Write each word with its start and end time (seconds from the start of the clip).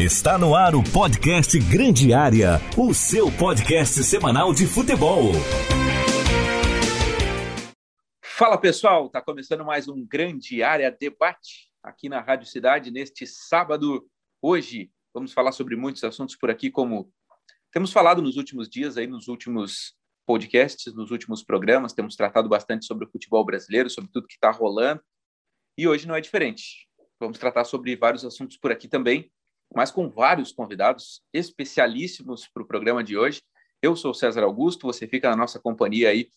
Está 0.00 0.38
no 0.38 0.54
ar 0.54 0.74
o 0.74 0.82
podcast 0.82 1.58
Grande 1.70 2.14
Área, 2.14 2.52
o 2.74 2.94
seu 2.94 3.30
podcast 3.30 4.02
semanal 4.02 4.54
de 4.54 4.66
futebol. 4.66 5.24
Fala 8.24 8.56
pessoal, 8.56 9.08
está 9.08 9.20
começando 9.20 9.62
mais 9.62 9.88
um 9.88 10.02
Grande 10.02 10.62
Área 10.62 10.90
Debate 10.90 11.70
aqui 11.82 12.08
na 12.08 12.18
Rádio 12.18 12.46
Cidade 12.46 12.90
neste 12.90 13.26
sábado. 13.26 14.08
Hoje 14.40 14.90
vamos 15.12 15.34
falar 15.34 15.52
sobre 15.52 15.76
muitos 15.76 16.02
assuntos 16.02 16.34
por 16.34 16.48
aqui, 16.48 16.70
como 16.70 17.12
temos 17.70 17.92
falado 17.92 18.22
nos 18.22 18.38
últimos 18.38 18.70
dias, 18.70 18.96
aí 18.96 19.06
nos 19.06 19.28
últimos 19.28 19.94
podcasts, 20.26 20.94
nos 20.94 21.10
últimos 21.10 21.44
programas, 21.44 21.92
temos 21.92 22.16
tratado 22.16 22.48
bastante 22.48 22.86
sobre 22.86 23.04
o 23.04 23.10
futebol 23.10 23.44
brasileiro, 23.44 23.90
sobre 23.90 24.10
tudo 24.10 24.26
que 24.26 24.32
está 24.32 24.50
rolando. 24.50 25.02
E 25.76 25.86
hoje 25.86 26.08
não 26.08 26.14
é 26.14 26.22
diferente. 26.22 26.88
Vamos 27.20 27.38
tratar 27.38 27.64
sobre 27.64 27.94
vários 27.96 28.24
assuntos 28.24 28.56
por 28.56 28.72
aqui 28.72 28.88
também, 28.88 29.30
mas 29.74 29.90
com 29.90 30.08
vários 30.08 30.52
convidados 30.52 31.22
especialíssimos 31.32 32.48
para 32.48 32.62
o 32.62 32.66
programa 32.66 33.02
de 33.04 33.16
hoje. 33.16 33.42
Eu 33.82 33.96
sou 33.96 34.12
César 34.12 34.42
Augusto, 34.42 34.86
você 34.86 35.06
fica 35.06 35.30
na 35.30 35.36
nossa 35.36 35.58
companhia 35.58 36.10
aí 36.10 36.28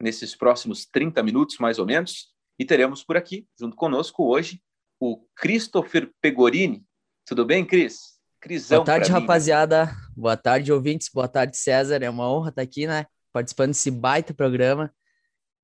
nesses 0.00 0.34
próximos 0.34 0.86
30 0.86 1.22
minutos, 1.22 1.58
mais 1.58 1.78
ou 1.78 1.86
menos, 1.86 2.34
e 2.58 2.64
teremos 2.64 3.04
por 3.04 3.16
aqui, 3.16 3.46
junto 3.58 3.76
conosco 3.76 4.24
hoje, 4.24 4.62
o 4.98 5.24
Christopher 5.34 6.10
Pegorini. 6.20 6.84
Tudo 7.24 7.44
bem, 7.44 7.64
Cris? 7.64 8.18
Crisão 8.40 8.78
Boa 8.78 8.86
tarde, 8.86 9.10
rapaziada. 9.10 9.86
Mim. 9.86 9.92
Boa 10.16 10.36
tarde, 10.36 10.72
ouvintes. 10.72 11.08
Boa 11.12 11.28
tarde, 11.28 11.56
César. 11.56 12.02
É 12.02 12.08
uma 12.08 12.30
honra 12.30 12.48
estar 12.48 12.62
aqui, 12.62 12.86
né? 12.86 13.06
Participando 13.32 13.70
desse 13.70 13.90
baita 13.90 14.34
programa. 14.34 14.92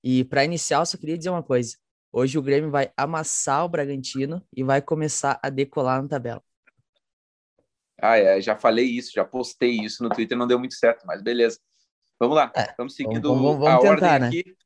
E 0.05 0.25
para 0.25 0.45
iniciar, 0.45 0.81
eu 0.81 0.87
só 0.87 0.97
queria 0.97 1.17
dizer 1.17 1.31
uma 1.31 1.43
coisa. 1.43 1.77
Hoje 2.13 2.39
o 2.39 2.43
Grêmio 2.43 2.71
vai 2.71 2.91
amassar 2.97 3.65
o 3.65 3.69
Bragantino 3.69 4.43
e 4.55 4.63
vai 4.63 4.81
começar 4.81 5.39
a 5.43 5.51
decolar 5.51 6.03
na 6.03 6.09
tabela. 6.09 6.43
Ah, 8.01 8.19
é, 8.19 8.41
já 8.41 8.57
falei 8.57 8.85
isso, 8.85 9.13
já 9.15 9.25
postei 9.25 9.81
isso 9.81 10.03
no 10.03 10.11
Twitter, 10.11 10.37
não 10.37 10.47
deu 10.47 10.59
muito 10.59 10.75
certo, 10.75 11.07
mas 11.07 11.23
beleza. 11.23 11.59
Vamos 12.19 12.37
lá, 12.37 12.53
é, 12.55 12.75
vamos 12.77 12.95
seguindo 12.95 13.29
vamos, 13.29 13.43
vamos, 13.43 13.59
vamos 13.59 13.75
a 13.75 13.79
tentar, 13.79 13.91
ordem 13.91 14.21
né? 14.21 14.27
aqui 14.29 14.57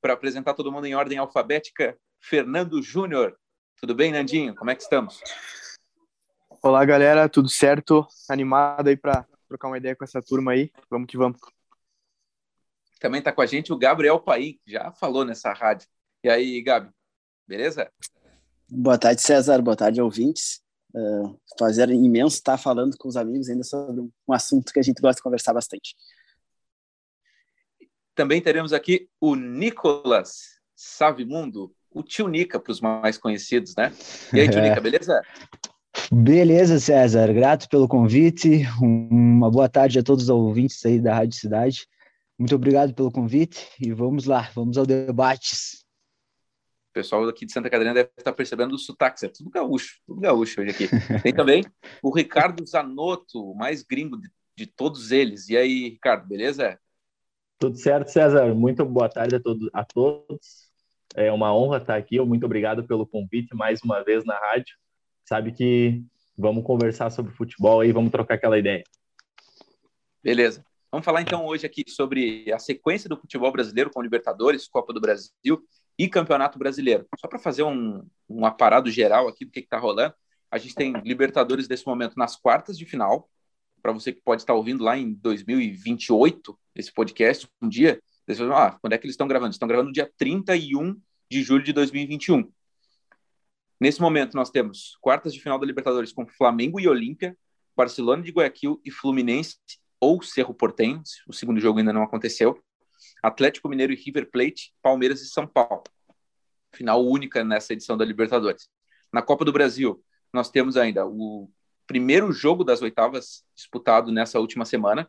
para 0.00 0.14
apresentar 0.14 0.54
todo 0.54 0.72
mundo 0.72 0.86
em 0.86 0.94
ordem 0.94 1.18
alfabética. 1.18 1.96
Fernando 2.22 2.82
Júnior, 2.82 3.38
tudo 3.80 3.94
bem, 3.94 4.12
Nandinho? 4.12 4.54
Como 4.54 4.70
é 4.70 4.74
que 4.74 4.82
estamos? 4.82 5.20
Olá, 6.62 6.84
galera, 6.84 7.28
tudo 7.28 7.48
certo? 7.48 8.06
Animado 8.28 8.88
aí 8.88 8.96
para 8.96 9.26
trocar 9.48 9.68
uma 9.68 9.78
ideia 9.78 9.96
com 9.96 10.04
essa 10.04 10.20
turma 10.20 10.52
aí. 10.52 10.70
Vamos 10.90 11.08
que 11.08 11.16
vamos. 11.16 11.40
Também 13.00 13.20
está 13.20 13.32
com 13.32 13.40
a 13.40 13.46
gente 13.46 13.72
o 13.72 13.78
Gabriel 13.78 14.20
Paim, 14.20 14.58
que 14.62 14.72
já 14.72 14.92
falou 14.92 15.24
nessa 15.24 15.54
rádio. 15.54 15.88
E 16.22 16.28
aí, 16.28 16.60
Gabi, 16.62 16.90
beleza? 17.48 17.90
Boa 18.68 18.98
tarde, 18.98 19.22
César. 19.22 19.62
Boa 19.62 19.76
tarde, 19.76 20.02
ouvintes. 20.02 20.62
Uh, 20.94 21.38
prazer 21.56 21.88
imenso 21.90 22.36
estar 22.36 22.58
falando 22.58 22.96
com 22.98 23.08
os 23.08 23.16
amigos 23.16 23.48
ainda 23.48 23.62
sobre 23.62 24.00
um 24.00 24.32
assunto 24.32 24.72
que 24.72 24.80
a 24.80 24.82
gente 24.82 25.00
gosta 25.00 25.16
de 25.16 25.22
conversar 25.22 25.54
bastante. 25.54 25.94
Também 28.14 28.42
teremos 28.42 28.72
aqui 28.72 29.08
o 29.20 29.34
Nicolas 29.34 30.58
Savimundo, 30.74 31.72
o 31.90 32.02
tio 32.02 32.28
Nica 32.28 32.58
para 32.58 32.72
os 32.72 32.80
mais 32.80 33.16
conhecidos, 33.16 33.74
né? 33.76 33.92
E 34.32 34.40
aí, 34.40 34.48
tio 34.48 34.60
Nica, 34.62 34.80
beleza? 34.80 35.22
Beleza, 36.12 36.78
César. 36.78 37.32
Grato 37.32 37.68
pelo 37.68 37.88
convite. 37.88 38.62
Uma 38.80 39.50
boa 39.50 39.68
tarde 39.68 39.98
a 39.98 40.02
todos 40.02 40.24
os 40.24 40.30
ouvintes 40.30 40.84
aí 40.84 41.00
da 41.00 41.14
Rádio 41.14 41.38
Cidade. 41.38 41.86
Muito 42.38 42.54
obrigado 42.54 42.94
pelo 42.94 43.12
convite 43.12 43.68
e 43.78 43.92
vamos 43.92 44.24
lá, 44.24 44.50
vamos 44.54 44.78
ao 44.78 44.86
debate. 44.86 45.54
O 46.90 46.92
pessoal 46.92 47.28
aqui 47.28 47.46
de 47.46 47.52
Santa 47.52 47.70
Catarina 47.70 47.94
deve 47.94 48.10
estar 48.18 48.32
percebendo 48.32 48.74
o 48.74 48.78
sotaque, 48.78 49.24
é 49.24 49.28
tudo 49.28 49.48
gaúcho, 49.48 50.00
tudo 50.04 50.20
gaúcho 50.20 50.60
hoje 50.60 50.70
aqui. 50.70 50.88
Tem 51.22 51.32
também 51.32 51.64
o 52.02 52.12
Ricardo 52.12 52.66
Zanotto, 52.66 53.52
o 53.52 53.54
mais 53.54 53.84
gringo 53.84 54.20
de, 54.20 54.28
de, 54.56 54.66
todos 54.66 55.12
eles. 55.12 55.48
E 55.48 55.56
aí, 55.56 55.90
Ricardo, 55.90 56.26
beleza? 56.26 56.76
Tudo 57.60 57.76
certo, 57.76 58.08
César. 58.08 58.52
Muito 58.56 58.84
boa 58.84 59.08
tarde 59.08 59.36
a 59.36 59.40
todos. 59.40 59.70
A 59.72 59.84
todos. 59.84 60.68
É 61.14 61.30
uma 61.30 61.54
honra 61.54 61.78
estar 61.78 61.96
aqui. 61.96 62.18
Muito 62.18 62.44
obrigado 62.44 62.82
pelo 62.84 63.06
convite 63.06 63.54
mais 63.54 63.80
uma 63.84 64.02
vez 64.02 64.24
na 64.24 64.36
rádio. 64.36 64.76
Sabe 65.24 65.52
que 65.52 66.02
vamos 66.36 66.64
conversar 66.64 67.10
sobre 67.10 67.32
futebol 67.32 67.82
aí, 67.82 67.92
vamos 67.92 68.10
trocar 68.10 68.34
aquela 68.34 68.58
ideia. 68.58 68.82
Beleza. 70.20 70.64
Vamos 70.90 71.04
falar 71.04 71.22
então 71.22 71.46
hoje 71.46 71.64
aqui 71.64 71.84
sobre 71.86 72.52
a 72.52 72.58
sequência 72.58 73.08
do 73.08 73.16
futebol 73.16 73.52
brasileiro 73.52 73.90
com 73.90 74.02
Libertadores, 74.02 74.66
Copa 74.66 74.92
do 74.92 75.00
Brasil 75.00 75.62
e 76.00 76.08
Campeonato 76.08 76.58
Brasileiro. 76.58 77.06
Só 77.18 77.28
para 77.28 77.38
fazer 77.38 77.62
um, 77.62 78.02
um 78.26 78.46
aparado 78.46 78.90
geral 78.90 79.28
aqui 79.28 79.44
do 79.44 79.50
que 79.50 79.60
está 79.60 79.78
rolando, 79.78 80.14
a 80.50 80.56
gente 80.56 80.74
tem 80.74 80.94
Libertadores 81.04 81.68
nesse 81.68 81.86
momento 81.86 82.14
nas 82.16 82.36
quartas 82.36 82.78
de 82.78 82.86
final. 82.86 83.28
Para 83.82 83.92
você 83.92 84.10
que 84.10 84.22
pode 84.22 84.40
estar 84.40 84.54
ouvindo 84.54 84.82
lá 84.82 84.96
em 84.96 85.12
2028 85.12 86.58
esse 86.74 86.90
podcast, 86.90 87.46
um 87.60 87.68
dia, 87.68 88.00
ah, 88.54 88.78
quando 88.80 88.94
é 88.94 88.98
que 88.98 89.04
eles 89.04 89.12
estão 89.12 89.28
gravando? 89.28 89.52
Estão 89.52 89.68
gravando 89.68 89.88
no 89.88 89.92
dia 89.92 90.10
31 90.16 90.98
de 91.30 91.42
julho 91.42 91.62
de 91.62 91.74
2021. 91.74 92.50
Nesse 93.78 94.00
momento, 94.00 94.34
nós 94.34 94.48
temos 94.48 94.96
quartas 95.02 95.34
de 95.34 95.40
final 95.40 95.58
da 95.58 95.66
Libertadores 95.66 96.14
com 96.14 96.26
Flamengo 96.26 96.80
e 96.80 96.88
Olímpia, 96.88 97.36
Barcelona 97.76 98.22
de 98.22 98.32
Guayaquil 98.32 98.80
e 98.86 98.90
Fluminense 98.90 99.58
ou 100.00 100.22
Cerro 100.22 100.54
Portenho. 100.54 101.02
O 101.28 101.32
segundo 101.34 101.60
jogo 101.60 101.78
ainda 101.78 101.92
não 101.92 102.02
aconteceu. 102.02 102.58
Atlético 103.22 103.68
Mineiro 103.68 103.92
e 103.92 103.96
River 103.96 104.30
Plate, 104.30 104.72
Palmeiras 104.82 105.20
e 105.20 105.28
São 105.28 105.46
Paulo. 105.46 105.82
Final 106.74 107.04
única 107.04 107.44
nessa 107.44 107.72
edição 107.72 107.96
da 107.96 108.04
Libertadores. 108.04 108.68
Na 109.12 109.20
Copa 109.22 109.44
do 109.44 109.52
Brasil, 109.52 110.02
nós 110.32 110.50
temos 110.50 110.76
ainda 110.76 111.06
o 111.06 111.50
primeiro 111.86 112.32
jogo 112.32 112.62
das 112.62 112.80
oitavas 112.82 113.44
disputado 113.54 114.12
nessa 114.12 114.38
última 114.38 114.64
semana. 114.64 115.08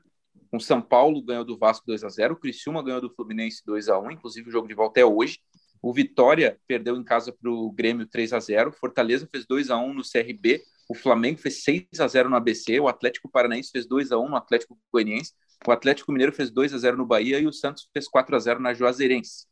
O 0.51 0.59
São 0.59 0.81
Paulo 0.81 1.21
ganhou 1.21 1.45
do 1.45 1.57
Vasco 1.57 1.85
2 1.85 2.03
a 2.03 2.09
0 2.09 2.33
o 2.33 2.37
Criciúma 2.37 2.83
ganhou 2.83 2.99
do 2.99 3.13
Fluminense 3.13 3.61
2 3.65 3.87
a 3.87 3.99
1 3.99 4.11
inclusive 4.11 4.49
o 4.49 4.51
jogo 4.51 4.67
de 4.67 4.73
volta 4.73 4.99
é 4.99 5.05
hoje. 5.05 5.39
O 5.81 5.93
Vitória 5.93 6.59
perdeu 6.67 6.95
em 6.95 7.03
casa 7.03 7.31
para 7.31 7.49
o 7.49 7.71
Grêmio 7.71 8.05
3 8.05 8.33
a 8.33 8.39
0 8.39 8.71
Fortaleza 8.71 9.27
fez 9.31 9.45
2 9.45 9.69
a 9.69 9.77
1 9.77 9.93
no 9.93 10.01
CRB. 10.03 10.61
O 10.89 10.95
Flamengo 10.95 11.39
fez 11.39 11.63
6 11.63 11.99
a 11.99 12.07
0 12.07 12.29
no 12.29 12.35
ABC. 12.35 12.79
O 12.79 12.87
Atlético 12.87 13.29
Paranaense 13.29 13.71
fez 13.71 13.87
2 13.87 14.11
a 14.11 14.17
1 14.17 14.29
no 14.29 14.35
Atlético 14.35 14.77
Goianiense. 14.91 15.33
O 15.67 15.71
Atlético 15.71 16.11
Mineiro 16.11 16.33
fez 16.33 16.49
2 16.49 16.73
a 16.73 16.77
0 16.77 16.97
no 16.97 17.05
Bahia 17.05 17.39
e 17.39 17.47
o 17.47 17.53
Santos 17.53 17.87
fez 17.93 18.07
4 18.07 18.35
a 18.35 18.39
0 18.39 18.59
na 18.59 18.73
Juazeirense. 18.73 19.45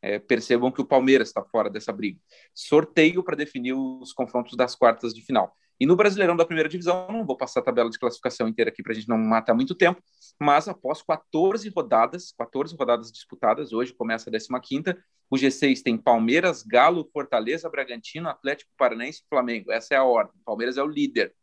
É, 0.00 0.18
percebam 0.18 0.72
que 0.72 0.80
o 0.80 0.84
Palmeiras 0.84 1.28
está 1.28 1.44
fora 1.44 1.70
dessa 1.70 1.92
briga. 1.92 2.18
Sorteio 2.52 3.22
para 3.22 3.36
definir 3.36 3.72
os 3.74 4.12
confrontos 4.12 4.56
das 4.56 4.74
quartas 4.74 5.14
de 5.14 5.22
final. 5.22 5.56
E 5.78 5.86
no 5.86 5.96
Brasileirão 5.96 6.36
da 6.36 6.44
primeira 6.44 6.68
divisão, 6.68 7.06
não 7.08 7.24
vou 7.24 7.36
passar 7.36 7.60
a 7.60 7.62
tabela 7.62 7.88
de 7.88 7.98
classificação 7.98 8.48
inteira 8.48 8.70
aqui 8.70 8.82
para 8.82 8.92
a 8.92 8.94
gente 8.94 9.08
não 9.08 9.18
matar 9.18 9.54
muito 9.54 9.74
tempo, 9.74 10.02
mas 10.40 10.68
após 10.68 11.02
14 11.02 11.68
rodadas, 11.70 12.32
14 12.36 12.76
rodadas 12.76 13.10
disputadas, 13.10 13.72
hoje 13.72 13.92
começa 13.92 14.30
a 14.30 14.60
15 14.60 14.96
o 15.32 15.36
G6 15.36 15.82
tem 15.82 15.96
Palmeiras, 15.96 16.62
Galo, 16.62 17.08
Fortaleza, 17.10 17.70
Bragantino, 17.70 18.28
Atlético 18.28 18.70
Paranaense 18.76 19.22
e 19.24 19.28
Flamengo. 19.30 19.72
Essa 19.72 19.94
é 19.94 19.96
a 19.96 20.04
ordem. 20.04 20.38
Palmeiras 20.44 20.76
é 20.76 20.82
o 20.82 20.86
líder 20.86 21.34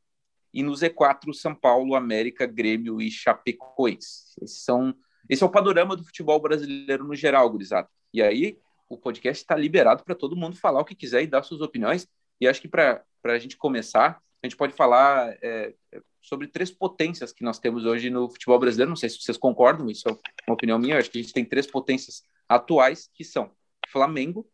e 0.54 0.64
no 0.64 0.72
Z4 0.74 1.34
São 1.34 1.54
Paulo, 1.54 1.96
América, 1.96 2.46
Grêmio 2.46 3.02
e 3.02 3.12
Chapecoense. 3.12 4.34
Esses 4.42 4.64
são, 4.64 4.94
esse 5.30 5.44
é 5.44 5.46
o 5.46 5.52
panorama 5.52 5.96
do 5.96 6.04
futebol 6.04 6.40
brasileiro 6.40 7.04
no 7.04 7.16
geral, 7.16 7.50
gurizada. 7.50 7.88
E 8.14 8.22
aí 8.22 8.58
o 8.90 8.98
podcast 8.98 9.44
está 9.44 9.56
liberado 9.56 10.04
para 10.04 10.16
todo 10.16 10.36
mundo 10.36 10.56
falar 10.56 10.82
o 10.82 10.86
que 10.86 10.96
quiser 10.96 11.22
e 11.22 11.28
dar 11.28 11.44
suas 11.44 11.62
opiniões. 11.62 12.08
E 12.42 12.48
acho 12.48 12.62
que 12.62 12.68
para 12.68 13.04
a 13.24 13.38
gente 13.38 13.56
começar, 13.56 14.20
a 14.42 14.48
gente 14.48 14.58
pode 14.58 14.74
falar 14.74 15.38
é, 15.44 15.74
sobre 16.22 16.48
três 16.48 16.72
potências 16.72 17.32
que 17.32 17.44
nós 17.44 17.60
temos 17.60 17.86
hoje 17.86 18.10
no 18.10 18.30
futebol 18.30 18.58
brasileiro. 18.58 18.90
Não 18.90 18.96
sei 18.96 19.10
se 19.10 19.22
vocês 19.22 19.38
concordam, 19.38 19.90
isso 19.90 20.10
é 20.10 20.12
uma 20.48 20.54
opinião 20.54 20.80
minha. 20.80 20.98
Acho 20.98 21.12
que 21.12 21.20
a 21.20 21.22
gente 21.22 21.34
tem 21.34 21.46
três 21.46 21.68
potências 21.68 22.24
atuais 22.48 23.10
que 23.14 23.24
são 23.24 23.52
Flamengo, 23.90 24.50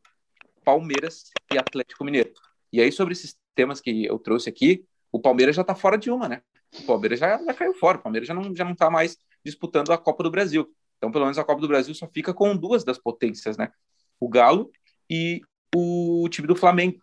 Palmeiras 0.64 1.30
e 1.54 1.58
Atlético 1.58 2.04
Mineiro. 2.04 2.34
E 2.74 2.82
aí, 2.82 2.92
sobre 2.92 3.14
esses 3.14 3.36
temas 3.54 3.80
que 3.80 4.06
eu 4.06 4.20
trouxe 4.20 4.50
aqui, 4.50 4.86
o 5.16 5.20
Palmeiras 5.20 5.56
já 5.56 5.62
está 5.62 5.74
fora 5.74 5.98
de 5.98 6.12
uma, 6.12 6.28
né? 6.28 6.42
O 6.78 6.84
Palmeiras 6.84 7.18
já, 7.18 7.42
já 7.42 7.54
caiu 7.54 7.74
fora, 7.76 7.98
o 7.98 8.02
Palmeiras 8.02 8.28
já 8.28 8.34
não 8.34 8.54
já 8.54 8.66
não 8.66 8.74
está 8.74 8.90
mais 8.90 9.18
disputando 9.46 9.94
a 9.94 9.98
Copa 9.98 10.22
do 10.22 10.30
Brasil. 10.30 10.70
Então, 10.98 11.10
pelo 11.10 11.24
menos 11.24 11.38
a 11.38 11.44
Copa 11.44 11.62
do 11.62 11.70
Brasil 11.70 11.96
só 11.96 12.06
fica 12.14 12.34
com 12.34 12.54
duas 12.54 12.84
das 12.84 12.98
potências, 12.98 13.56
né? 13.56 13.72
O 14.20 14.28
Galo 14.28 14.70
e 15.10 15.40
o 15.74 16.28
time 16.30 16.46
do 16.46 16.56
Flamengo. 16.56 17.00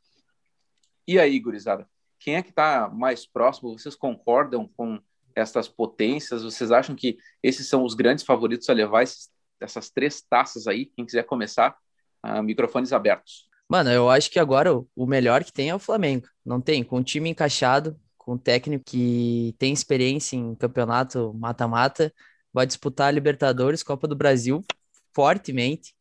E 1.09 1.19
aí, 1.19 1.41
gurizada, 1.41 1.89
quem 2.21 2.37
é 2.37 2.43
que 2.43 2.51
está 2.51 2.87
mais 2.87 3.27
próximo? 3.27 3.79
Vocês 3.79 3.97
concordam 3.97 4.69
com 4.77 5.01
essas 5.35 5.67
potências? 5.67 6.43
Vocês 6.43 6.71
acham 6.71 6.95
que 6.95 7.17
esses 7.43 7.67
são 7.67 7.83
os 7.83 7.95
grandes 7.95 8.27
favoritos 8.27 8.69
a 8.69 8.75
levar 8.75 9.05
esses, 9.05 9.31
essas 9.59 9.89
três 9.89 10.21
taças 10.21 10.67
aí? 10.67 10.85
Quem 10.85 11.07
quiser 11.07 11.25
começar, 11.25 11.75
uh, 12.27 12.43
microfones 12.43 12.93
abertos. 12.93 13.49
Mano, 13.73 13.89
eu 13.89 14.11
acho 14.11 14.31
que 14.31 14.39
agora 14.39 14.71
o 14.95 15.07
melhor 15.07 15.43
que 15.43 15.53
tem 15.53 15.71
é 15.71 15.75
o 15.75 15.79
Flamengo. 15.79 16.29
Não 16.45 16.61
tem, 16.61 16.85
com 16.85 16.99
o 16.99 17.03
time 17.03 17.31
encaixado, 17.31 17.99
com 18.25 18.35
um 18.35 18.39
técnico 18.39 18.85
que 18.85 19.55
tem 19.59 19.73
experiência 19.73 20.37
em 20.37 20.55
campeonato 20.55 21.35
mata-mata, 21.35 22.13
vai 22.53 22.67
disputar 22.67 23.09
a 23.09 23.11
Libertadores, 23.11 23.83
Copa 23.83 24.07
do 24.07 24.17
Brasil 24.17 24.65
fortemente. 25.15 25.95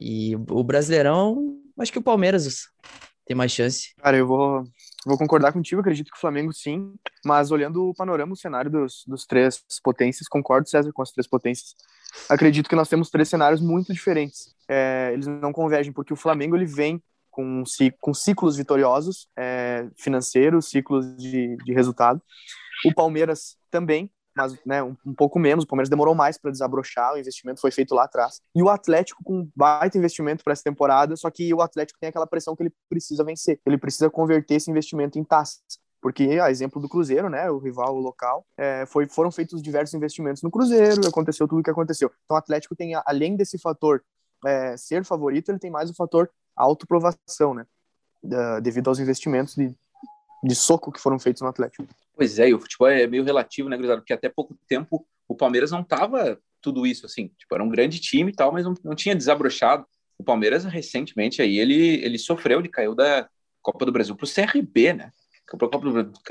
E 0.00 0.34
o 0.36 0.64
Brasileirão, 0.64 1.58
acho 1.78 1.92
que 1.92 1.98
o 1.98 2.02
Palmeiras 2.02 2.68
tem 3.24 3.36
mais 3.36 3.52
chance. 3.52 3.94
Cara, 3.96 4.16
eu 4.16 4.26
vou 4.26 4.64
Vou 5.06 5.18
concordar 5.18 5.52
contigo, 5.52 5.82
acredito 5.82 6.10
que 6.10 6.16
o 6.16 6.20
Flamengo 6.20 6.50
sim, 6.52 6.94
mas 7.24 7.50
olhando 7.50 7.90
o 7.90 7.94
panorama, 7.94 8.32
o 8.32 8.36
cenário 8.36 8.70
dos, 8.70 9.04
dos 9.06 9.26
três 9.26 9.62
potências, 9.82 10.26
concordo, 10.26 10.68
César, 10.68 10.90
com 10.92 11.02
as 11.02 11.10
três 11.10 11.26
potências. 11.26 11.74
Acredito 12.28 12.70
que 12.70 12.76
nós 12.76 12.88
temos 12.88 13.10
três 13.10 13.28
cenários 13.28 13.60
muito 13.60 13.92
diferentes. 13.92 14.54
É, 14.66 15.10
eles 15.12 15.26
não 15.26 15.52
convergem, 15.52 15.92
porque 15.92 16.12
o 16.12 16.16
Flamengo 16.16 16.56
ele 16.56 16.64
vem 16.64 17.02
com, 17.34 17.64
com 18.00 18.14
ciclos 18.14 18.56
vitoriosos 18.56 19.26
é, 19.36 19.88
financeiros, 19.96 20.68
ciclos 20.68 21.04
de, 21.16 21.56
de 21.56 21.72
resultado. 21.74 22.22
O 22.86 22.94
Palmeiras 22.94 23.56
também, 23.72 24.08
mas 24.36 24.56
né, 24.64 24.80
um, 24.82 24.96
um, 25.04 25.12
pouco 25.12 25.36
menos. 25.38 25.64
O 25.64 25.66
Palmeiras 25.66 25.88
demorou 25.88 26.14
mais 26.14 26.38
para 26.38 26.52
desabrochar, 26.52 27.14
o 27.14 27.18
investimento 27.18 27.60
foi 27.60 27.72
feito 27.72 27.92
lá 27.92 28.04
atrás. 28.04 28.40
E 28.54 28.62
o 28.62 28.68
Atlético 28.68 29.24
com 29.24 29.48
baita 29.54 29.98
investimento 29.98 30.44
para 30.44 30.52
essa 30.52 30.62
temporada, 30.62 31.16
só 31.16 31.28
que 31.28 31.52
o 31.52 31.60
Atlético 31.60 31.98
tem 32.00 32.08
aquela 32.08 32.26
pressão 32.26 32.54
que 32.54 32.62
ele 32.62 32.72
precisa 32.88 33.24
vencer, 33.24 33.60
ele 33.66 33.78
precisa 33.78 34.08
converter 34.08 34.54
esse 34.54 34.70
investimento 34.70 35.18
em 35.18 35.24
taças. 35.24 35.60
Porque, 36.00 36.38
a 36.40 36.50
exemplo 36.50 36.80
do 36.80 36.88
Cruzeiro, 36.88 37.28
né, 37.28 37.50
o 37.50 37.58
rival 37.58 37.96
local, 37.96 38.46
é, 38.56 38.84
foi, 38.86 39.08
foram 39.08 39.32
feitos 39.32 39.60
diversos 39.60 39.94
investimentos 39.94 40.42
no 40.42 40.50
Cruzeiro, 40.50 41.08
aconteceu 41.08 41.48
tudo 41.48 41.60
o 41.60 41.62
que 41.64 41.70
aconteceu. 41.70 42.12
Então, 42.24 42.36
o 42.36 42.38
Atlético 42.38 42.76
tem, 42.76 42.92
além 43.06 43.34
desse 43.34 43.58
fator 43.58 44.04
é, 44.46 44.76
ser 44.76 45.04
favorito, 45.04 45.50
ele 45.50 45.58
tem 45.58 45.70
mais 45.70 45.90
o 45.90 45.94
fator 45.94 46.30
autoprovação, 46.56 47.54
né, 47.54 47.66
da, 48.22 48.60
devido 48.60 48.88
aos 48.88 48.98
investimentos 48.98 49.54
de, 49.54 49.74
de 50.42 50.54
soco 50.54 50.92
que 50.92 51.00
foram 51.00 51.18
feitos 51.18 51.42
no 51.42 51.48
Atlético. 51.48 51.86
Pois 52.16 52.38
é, 52.38 52.48
e 52.48 52.54
o 52.54 52.60
futebol 52.60 52.88
é 52.88 53.06
meio 53.06 53.24
relativo, 53.24 53.68
né, 53.68 53.76
Grisado? 53.76 54.00
Porque 54.00 54.12
até 54.12 54.28
pouco 54.28 54.56
tempo 54.68 55.06
o 55.26 55.34
Palmeiras 55.34 55.70
não 55.70 55.82
tava 55.82 56.38
tudo 56.60 56.86
isso, 56.86 57.06
assim. 57.06 57.28
Tipo, 57.36 57.54
era 57.54 57.64
um 57.64 57.68
grande 57.68 58.00
time 58.00 58.30
e 58.30 58.34
tal, 58.34 58.52
mas 58.52 58.64
não, 58.64 58.74
não 58.84 58.94
tinha 58.94 59.14
desabrochado. 59.14 59.84
O 60.16 60.24
Palmeiras, 60.24 60.64
recentemente, 60.64 61.42
aí, 61.42 61.58
ele, 61.58 62.04
ele 62.04 62.18
sofreu, 62.18 62.60
ele 62.60 62.68
caiu 62.68 62.94
da 62.94 63.28
Copa 63.60 63.84
do 63.84 63.92
Brasil 63.92 64.14
pro 64.14 64.26
CRB, 64.26 64.92
né? 64.92 65.10
Caiu 65.46 65.58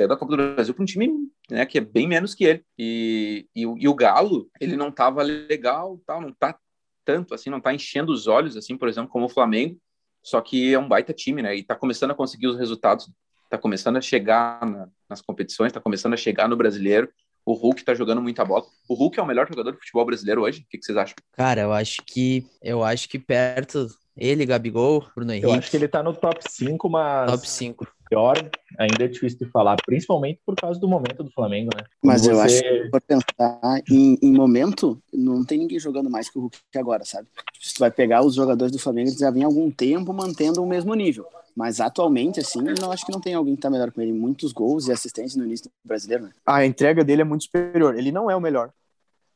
da 0.07 0.17
Copa 0.17 0.35
do 0.35 0.55
Brasil 0.55 0.73
para 0.73 0.83
um 0.83 0.85
time 0.85 1.11
né, 1.49 1.65
que 1.65 1.77
é 1.77 1.81
bem 1.81 2.07
menos 2.07 2.33
que 2.33 2.45
ele. 2.45 2.65
E, 2.77 3.47
e, 3.55 3.61
e, 3.61 3.87
o 3.87 3.93
Galo, 3.93 4.49
ele 4.59 4.75
não 4.75 4.91
tava 4.91 5.21
legal, 5.21 6.01
tal, 6.05 6.21
não 6.21 6.33
tá 6.33 6.57
tanto, 7.05 7.33
assim, 7.33 7.49
não 7.49 7.59
tá 7.59 7.73
enchendo 7.73 8.11
os 8.11 8.27
olhos, 8.27 8.55
assim, 8.55 8.77
por 8.77 8.87
exemplo, 8.87 9.09
como 9.09 9.25
o 9.25 9.29
Flamengo, 9.29 9.77
só 10.23 10.41
que 10.41 10.73
é 10.73 10.79
um 10.79 10.87
baita 10.87 11.13
time, 11.13 11.41
né? 11.41 11.55
E 11.55 11.63
tá 11.63 11.75
começando 11.75 12.11
a 12.11 12.15
conseguir 12.15 12.47
os 12.47 12.57
resultados 12.57 13.07
está 13.53 13.57
começando 13.57 13.97
a 13.97 14.01
chegar 14.01 14.65
na, 14.65 14.87
nas 15.07 15.21
competições, 15.21 15.67
está 15.67 15.79
começando 15.79 16.13
a 16.13 16.17
chegar 16.17 16.49
no 16.49 16.57
brasileiro. 16.57 17.07
O 17.45 17.53
Hulk 17.53 17.81
está 17.81 17.93
jogando 17.93 18.21
muita 18.21 18.43
bola. 18.43 18.63
O 18.87 18.95
Hulk 18.95 19.19
é 19.19 19.21
o 19.21 19.25
melhor 19.25 19.47
jogador 19.47 19.73
de 19.73 19.77
futebol 19.77 20.05
brasileiro 20.05 20.41
hoje. 20.41 20.61
O 20.61 20.65
que, 20.69 20.77
que 20.77 20.85
vocês 20.85 20.97
acham? 20.97 21.15
Cara, 21.33 21.61
eu 21.61 21.73
acho 21.73 21.97
que 22.05 22.45
eu 22.61 22.83
acho 22.83 23.07
que 23.07 23.19
perto 23.19 23.87
ele, 24.15 24.45
Gabigol, 24.45 25.05
Bruno 25.15 25.31
Henrique. 25.31 25.47
Eu 25.47 25.53
acho 25.53 25.69
que 25.69 25.77
ele 25.77 25.85
está 25.85 26.01
no 26.01 26.13
top 26.13 26.39
5, 26.47 26.89
mas 26.89 27.31
top 27.31 27.47
5 27.47 27.87
pior, 28.13 28.35
ainda 28.77 29.05
é 29.05 29.07
difícil 29.07 29.39
de 29.39 29.45
falar, 29.45 29.75
principalmente 29.83 30.39
por 30.45 30.55
causa 30.55 30.79
do 30.79 30.87
momento 30.87 31.23
do 31.23 31.31
Flamengo, 31.31 31.71
né? 31.75 31.83
Mas 32.03 32.21
Você... 32.21 32.31
eu 32.31 32.39
acho 32.39 32.61
que, 32.61 32.89
por 32.91 33.01
pensar 33.01 33.81
em, 33.89 34.17
em, 34.21 34.31
momento, 34.31 35.01
não 35.11 35.43
tem 35.43 35.57
ninguém 35.57 35.79
jogando 35.79 36.09
mais 36.09 36.29
que 36.29 36.37
o 36.37 36.41
Hulk 36.41 36.57
agora, 36.75 37.03
sabe? 37.03 37.27
Se 37.59 37.73
tu 37.73 37.79
vai 37.79 37.89
pegar 37.89 38.23
os 38.23 38.35
jogadores 38.35 38.71
do 38.71 38.79
Flamengo, 38.79 39.09
eles 39.09 39.19
já 39.19 39.31
vêm 39.31 39.43
algum 39.43 39.71
tempo 39.71 40.13
mantendo 40.13 40.63
o 40.63 40.67
mesmo 40.67 40.93
nível. 40.93 41.25
Mas 41.55 41.79
atualmente, 41.79 42.39
assim, 42.39 42.59
eu 42.81 42.91
acho 42.91 43.05
que 43.05 43.11
não 43.11 43.21
tem 43.21 43.33
alguém 43.33 43.55
que 43.55 43.61
tá 43.61 43.69
melhor 43.69 43.91
com 43.91 44.01
ele. 44.01 44.13
Muitos 44.13 44.51
gols 44.51 44.87
e 44.87 44.91
assistências 44.91 45.35
no 45.35 45.45
início 45.45 45.65
do 45.65 45.71
brasileiro, 45.83 46.23
né? 46.25 46.31
A 46.45 46.65
entrega 46.65 47.03
dele 47.03 47.21
é 47.21 47.25
muito 47.25 47.43
superior. 47.43 47.95
Ele 47.95 48.11
não 48.11 48.29
é 48.29 48.35
o 48.35 48.41
melhor, 48.41 48.71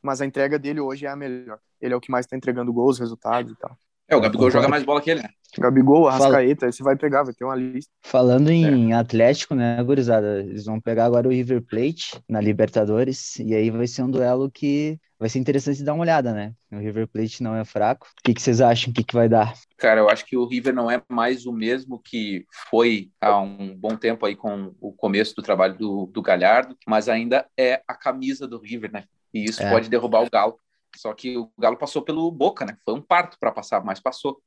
mas 0.02 0.22
a 0.22 0.26
entrega 0.26 0.58
dele 0.58 0.80
hoje 0.80 1.06
é 1.06 1.10
a 1.10 1.16
melhor. 1.16 1.60
Ele 1.80 1.94
é 1.94 1.98
o 1.98 2.02
que 2.02 2.12
mais 2.12 2.26
tá 2.26 2.36
entregando 2.36 2.74
gols, 2.74 3.00
resultados 3.00 3.52
e 3.52 3.56
tal. 3.56 3.78
É, 4.08 4.16
o 4.16 4.22
Gabigol 4.22 4.50
joga 4.50 4.70
mais 4.70 4.84
bola 4.84 5.02
que 5.02 5.12
ele, 5.12 5.22
né? 5.22 5.30
Gabigol, 5.58 6.08
Arrascaeta, 6.08 6.62
Fala... 6.62 6.72
você 6.72 6.84
vai 6.84 6.96
pegar, 6.96 7.24
vai 7.24 7.34
ter 7.34 7.46
uma 7.46 7.56
lista. 7.56 7.92
Falando 8.04 8.50
em 8.50 8.92
é. 8.92 8.96
Atlético, 8.96 9.56
né, 9.56 9.82
gurizada? 9.84 10.40
Eles 10.42 10.66
vão 10.66 10.80
pegar 10.80 11.06
agora 11.06 11.28
o 11.28 11.32
River 11.32 11.62
Plate 11.62 12.22
na 12.28 12.42
Libertadores, 12.42 13.38
e 13.40 13.56
aí 13.56 13.70
vai 13.70 13.88
ser 13.88 14.04
um 14.04 14.12
duelo 14.12 14.52
que 14.52 15.00
vai 15.20 15.30
ser 15.30 15.40
interessante 15.40 15.84
dar 15.84 15.94
uma 15.94 16.04
olhada, 16.04 16.32
né? 16.34 16.54
O 16.72 16.78
River 16.78 17.08
Plate 17.08 17.42
não 17.42 17.56
é 17.56 17.66
fraco. 17.66 18.08
O 18.08 18.24
que, 18.24 18.34
que 18.34 18.42
vocês 18.42 18.62
acham? 18.62 18.92
O 18.92 18.94
que, 18.94 19.04
que 19.04 19.16
vai 19.16 19.28
dar? 19.28 19.54
Cara, 19.78 20.02
eu 20.02 20.10
acho 20.10 20.26
que 20.26 20.38
o 20.38 20.46
River 20.46 20.74
não 20.74 20.92
é 20.92 21.02
mais 21.10 21.46
o 21.46 21.52
mesmo 21.52 22.00
que 22.00 22.46
foi 22.70 23.10
há 23.20 23.40
um 23.40 23.76
bom 23.76 23.96
tempo 23.96 24.26
aí 24.26 24.36
com 24.36 24.76
o 24.80 24.92
começo 24.92 25.36
do 25.36 25.42
trabalho 25.42 25.78
do, 25.78 26.06
do 26.08 26.22
Galhardo, 26.22 26.78
mas 26.88 27.10
ainda 27.10 27.48
é 27.58 27.82
a 27.88 27.96
camisa 27.96 28.48
do 28.48 28.60
River, 28.60 28.92
né? 28.92 29.06
E 29.34 29.46
isso 29.46 29.64
é. 29.64 29.70
pode 29.70 29.90
derrubar 29.90 30.24
o 30.24 30.30
Galo. 30.30 30.60
Só 30.96 31.14
que 31.14 31.38
o 31.38 31.52
Galo 31.58 31.78
passou 31.78 32.02
pelo 32.02 32.32
Boca, 32.32 32.66
né? 32.66 32.76
Foi 32.84 32.94
um 32.94 33.02
parto 33.02 33.38
para 33.40 33.52
passar, 33.52 33.84
mas 33.84 34.00
passou. 34.00 34.40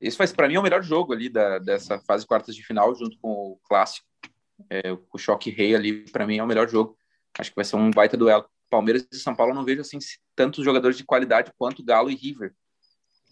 Esse 0.00 0.16
faz 0.16 0.32
para 0.32 0.48
mim 0.48 0.54
é 0.54 0.60
o 0.60 0.62
melhor 0.62 0.82
jogo 0.82 1.12
ali 1.12 1.28
da, 1.28 1.58
dessa 1.58 1.98
fase 1.98 2.26
quartas 2.26 2.54
de 2.54 2.64
final, 2.64 2.94
junto 2.94 3.18
com 3.18 3.28
o 3.28 3.60
clássico. 3.64 4.06
É, 4.70 4.92
o 5.12 5.18
choque 5.18 5.50
rei 5.50 5.74
ali, 5.74 6.04
para 6.10 6.26
mim, 6.26 6.38
é 6.38 6.42
o 6.42 6.46
melhor 6.46 6.68
jogo. 6.68 6.96
Acho 7.38 7.50
que 7.50 7.56
vai 7.56 7.64
ser 7.64 7.76
um 7.76 7.90
baita 7.90 8.16
duelo. 8.16 8.46
Palmeiras 8.70 9.06
e 9.12 9.18
São 9.18 9.34
Paulo 9.34 9.52
eu 9.52 9.56
não 9.56 9.64
vejo 9.64 9.80
assim 9.80 9.98
tantos 10.34 10.64
jogadores 10.64 10.96
de 10.96 11.04
qualidade 11.04 11.52
quanto 11.58 11.84
Galo 11.84 12.10
e 12.10 12.14
River. 12.14 12.54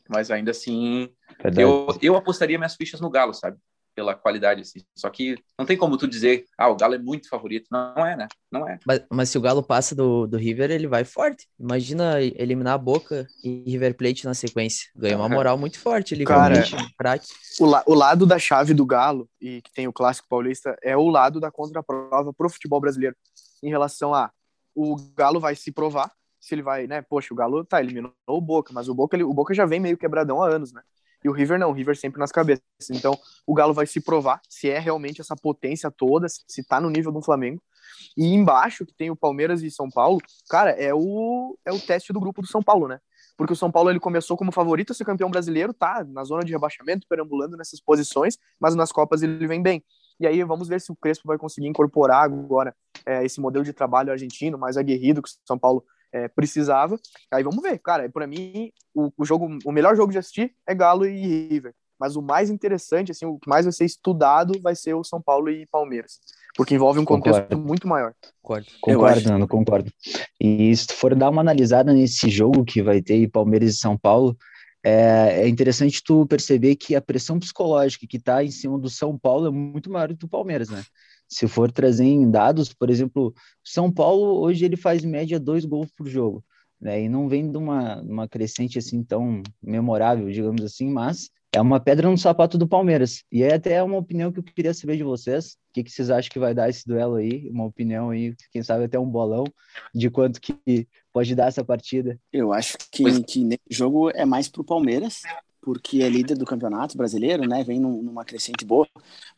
Mas 0.08 0.30
ainda 0.30 0.50
assim, 0.50 1.08
eu, 1.56 1.86
eu 2.02 2.16
apostaria 2.16 2.58
minhas 2.58 2.74
fichas 2.74 3.00
no 3.00 3.10
Galo, 3.10 3.32
sabe? 3.32 3.56
Pela 3.94 4.14
qualidade, 4.14 4.62
assim. 4.62 4.80
Só 4.96 5.08
que 5.10 5.36
não 5.58 5.66
tem 5.66 5.76
como 5.76 5.96
tu 5.96 6.06
dizer, 6.06 6.44
ah, 6.56 6.68
o 6.68 6.76
Galo 6.76 6.94
é 6.94 6.98
muito 6.98 7.28
favorito. 7.28 7.66
Não, 7.70 8.06
é, 8.06 8.16
né? 8.16 8.28
Não 8.50 8.68
é. 8.68 8.78
Mas, 8.86 9.04
mas, 9.10 9.28
se 9.28 9.38
o 9.38 9.40
Galo 9.40 9.62
passa 9.62 9.94
do, 9.94 10.26
do 10.26 10.36
River, 10.36 10.70
ele 10.70 10.86
vai 10.86 11.04
forte. 11.04 11.48
Imagina 11.58 12.20
eliminar 12.20 12.74
a 12.74 12.78
Boca 12.78 13.26
e 13.42 13.62
River 13.66 13.96
Plate 13.96 14.24
na 14.24 14.34
sequência. 14.34 14.90
Ganha 14.96 15.16
uma 15.16 15.28
moral 15.28 15.56
muito 15.58 15.78
forte 15.78 16.14
ali. 16.14 16.24
Cara, 16.24 16.64
o, 17.60 17.66
la, 17.66 17.82
o 17.86 17.94
lado 17.94 18.26
da 18.26 18.38
chave 18.38 18.74
do 18.74 18.86
Galo, 18.86 19.28
e 19.40 19.62
que 19.62 19.72
tem 19.72 19.86
o 19.86 19.92
Clássico 19.92 20.28
Paulista, 20.28 20.76
é 20.82 20.96
o 20.96 21.08
lado 21.08 21.40
da 21.40 21.50
contraprova 21.50 22.32
pro 22.32 22.50
futebol 22.50 22.80
brasileiro. 22.80 23.16
Em 23.62 23.68
relação 23.68 24.14
a 24.14 24.30
o 24.74 24.96
Galo 25.14 25.38
vai 25.38 25.54
se 25.54 25.70
provar, 25.70 26.10
se 26.40 26.54
ele 26.54 26.62
vai, 26.62 26.86
né? 26.86 27.02
Poxa, 27.02 27.32
o 27.32 27.36
Galo 27.36 27.64
tá, 27.64 27.80
eliminou 27.80 28.12
o 28.26 28.40
Boca, 28.40 28.72
mas 28.72 28.88
o 28.88 28.94
Boca, 28.94 29.16
ele, 29.16 29.24
o 29.24 29.32
Boca 29.32 29.54
já 29.54 29.66
vem 29.66 29.80
meio 29.80 29.96
quebradão 29.96 30.42
há 30.42 30.48
anos, 30.48 30.72
né? 30.72 30.82
E 31.24 31.28
o 31.28 31.32
River 31.32 31.58
não, 31.58 31.70
o 31.70 31.72
River 31.72 31.96
sempre 31.96 32.18
nas 32.18 32.32
cabeças. 32.32 32.62
Então, 32.90 33.16
o 33.46 33.54
Galo 33.54 33.72
vai 33.72 33.86
se 33.86 34.00
provar 34.00 34.40
se 34.48 34.68
é 34.68 34.78
realmente 34.78 35.20
essa 35.20 35.36
potência 35.36 35.90
toda, 35.90 36.26
se 36.28 36.64
tá 36.64 36.80
no 36.80 36.90
nível 36.90 37.12
do 37.12 37.22
Flamengo. 37.22 37.62
E 38.16 38.26
embaixo, 38.26 38.84
que 38.84 38.94
tem 38.94 39.10
o 39.10 39.16
Palmeiras 39.16 39.62
e 39.62 39.70
São 39.70 39.88
Paulo, 39.88 40.20
cara, 40.48 40.70
é 40.70 40.92
o, 40.92 41.56
é 41.64 41.72
o 41.72 41.80
teste 41.80 42.12
do 42.12 42.20
grupo 42.20 42.42
do 42.42 42.48
São 42.48 42.62
Paulo, 42.62 42.88
né? 42.88 42.98
Porque 43.36 43.52
o 43.52 43.56
São 43.56 43.70
Paulo 43.70 43.90
ele 43.90 44.00
começou 44.00 44.36
como 44.36 44.52
favorito 44.52 44.92
a 44.92 44.94
ser 44.94 45.04
campeão 45.04 45.30
brasileiro, 45.30 45.72
tá 45.72 46.04
na 46.04 46.24
zona 46.24 46.44
de 46.44 46.52
rebaixamento, 46.52 47.06
perambulando 47.08 47.56
nessas 47.56 47.80
posições, 47.80 48.38
mas 48.60 48.74
nas 48.74 48.92
Copas 48.92 49.22
ele 49.22 49.46
vem 49.46 49.62
bem. 49.62 49.82
E 50.20 50.26
aí 50.26 50.42
vamos 50.44 50.68
ver 50.68 50.80
se 50.80 50.92
o 50.92 50.96
Crespo 50.96 51.26
vai 51.26 51.38
conseguir 51.38 51.66
incorporar 51.66 52.24
agora 52.24 52.74
é, 53.06 53.24
esse 53.24 53.40
modelo 53.40 53.64
de 53.64 53.72
trabalho 53.72 54.12
argentino 54.12 54.58
mais 54.58 54.76
aguerrido 54.76 55.22
que 55.22 55.28
o 55.28 55.32
São 55.46 55.58
Paulo 55.58 55.84
é, 56.12 56.28
precisava. 56.28 56.98
Aí 57.30 57.42
vamos 57.42 57.62
ver, 57.62 57.78
cara. 57.78 58.08
Para 58.10 58.26
mim, 58.26 58.70
o, 58.94 59.10
o, 59.16 59.24
jogo, 59.24 59.58
o 59.64 59.72
melhor 59.72 59.96
jogo 59.96 60.12
de 60.12 60.18
assistir 60.18 60.54
é 60.66 60.74
Galo 60.74 61.06
e 61.06 61.48
River. 61.48 61.74
Mas 61.98 62.16
o 62.16 62.22
mais 62.22 62.50
interessante, 62.50 63.12
assim, 63.12 63.24
o 63.24 63.38
que 63.38 63.48
mais 63.48 63.64
vai 63.64 63.72
ser 63.72 63.84
estudado 63.84 64.60
vai 64.60 64.74
ser 64.74 64.92
o 64.92 65.04
São 65.04 65.22
Paulo 65.22 65.48
e 65.48 65.66
Palmeiras, 65.66 66.18
porque 66.56 66.74
envolve 66.74 66.98
um 66.98 67.04
contexto 67.04 67.42
concordo. 67.42 67.64
muito 67.64 67.86
maior. 67.86 68.12
Concordo, 68.42 68.66
concordo, 68.80 69.28
Nando, 69.28 69.46
concordo. 69.46 69.92
E 70.40 70.74
se 70.74 70.88
tu 70.88 70.94
for 70.94 71.14
dar 71.14 71.30
uma 71.30 71.42
analisada 71.42 71.92
nesse 71.92 72.28
jogo 72.28 72.64
que 72.64 72.82
vai 72.82 73.00
ter 73.00 73.30
Palmeiras 73.30 73.74
e 73.74 73.78
São 73.78 73.96
Paulo, 73.96 74.36
é, 74.84 75.42
é 75.42 75.48
interessante 75.48 76.02
tu 76.02 76.26
perceber 76.26 76.74
que 76.74 76.96
a 76.96 77.00
pressão 77.00 77.38
psicológica 77.38 78.04
que 78.08 78.16
está 78.16 78.42
em 78.42 78.50
cima 78.50 78.76
do 78.80 78.90
São 78.90 79.16
Paulo 79.16 79.46
é 79.46 79.50
muito 79.50 79.88
maior 79.88 80.08
do 80.08 80.14
que 80.14 80.20
do 80.20 80.28
Palmeiras, 80.28 80.68
né? 80.70 80.82
Se 81.32 81.48
for 81.48 81.72
trazer 81.72 82.04
em 82.04 82.30
dados, 82.30 82.72
por 82.72 82.90
exemplo, 82.90 83.34
São 83.64 83.90
Paulo 83.90 84.40
hoje 84.40 84.64
ele 84.64 84.76
faz 84.76 85.02
média 85.04 85.40
dois 85.40 85.64
gols 85.64 85.90
por 85.96 86.06
jogo, 86.06 86.44
né? 86.80 87.02
E 87.02 87.08
não 87.08 87.28
vem 87.28 87.50
de 87.50 87.56
uma, 87.56 88.00
uma 88.02 88.28
crescente 88.28 88.78
assim 88.78 89.02
tão 89.02 89.42
memorável, 89.62 90.30
digamos 90.30 90.62
assim, 90.62 90.90
mas 90.90 91.30
é 91.54 91.60
uma 91.60 91.80
pedra 91.80 92.10
no 92.10 92.16
sapato 92.16 92.56
do 92.56 92.66
Palmeiras. 92.66 93.24
E 93.30 93.42
é 93.42 93.54
até 93.54 93.82
uma 93.82 93.98
opinião 93.98 94.32
que 94.32 94.38
eu 94.38 94.42
queria 94.42 94.72
saber 94.72 94.96
de 94.96 95.02
vocês. 95.02 95.52
O 95.52 95.74
que, 95.74 95.84
que 95.84 95.90
vocês 95.90 96.10
acham 96.10 96.30
que 96.30 96.38
vai 96.38 96.54
dar 96.54 96.68
esse 96.68 96.86
duelo 96.86 97.16
aí? 97.16 97.48
Uma 97.50 97.66
opinião 97.66 98.10
aí, 98.10 98.34
quem 98.50 98.62
sabe 98.62 98.84
até 98.84 98.98
um 98.98 99.08
bolão 99.08 99.44
de 99.94 100.08
quanto 100.10 100.40
que 100.40 100.88
pode 101.12 101.34
dar 101.34 101.48
essa 101.48 101.62
partida. 101.64 102.18
Eu 102.32 102.52
acho 102.52 102.76
que, 102.90 103.22
que 103.22 103.44
nesse 103.44 103.60
jogo 103.70 104.10
é 104.10 104.24
mais 104.24 104.48
pro 104.48 104.64
Palmeiras, 104.64 105.20
porque 105.62 106.02
é 106.02 106.08
líder 106.08 106.36
do 106.36 106.44
campeonato 106.44 106.96
brasileiro, 106.96 107.46
né? 107.48 107.62
Vem 107.64 107.80
num, 107.80 108.02
numa 108.02 108.24
crescente 108.24 108.64
boa. 108.64 108.86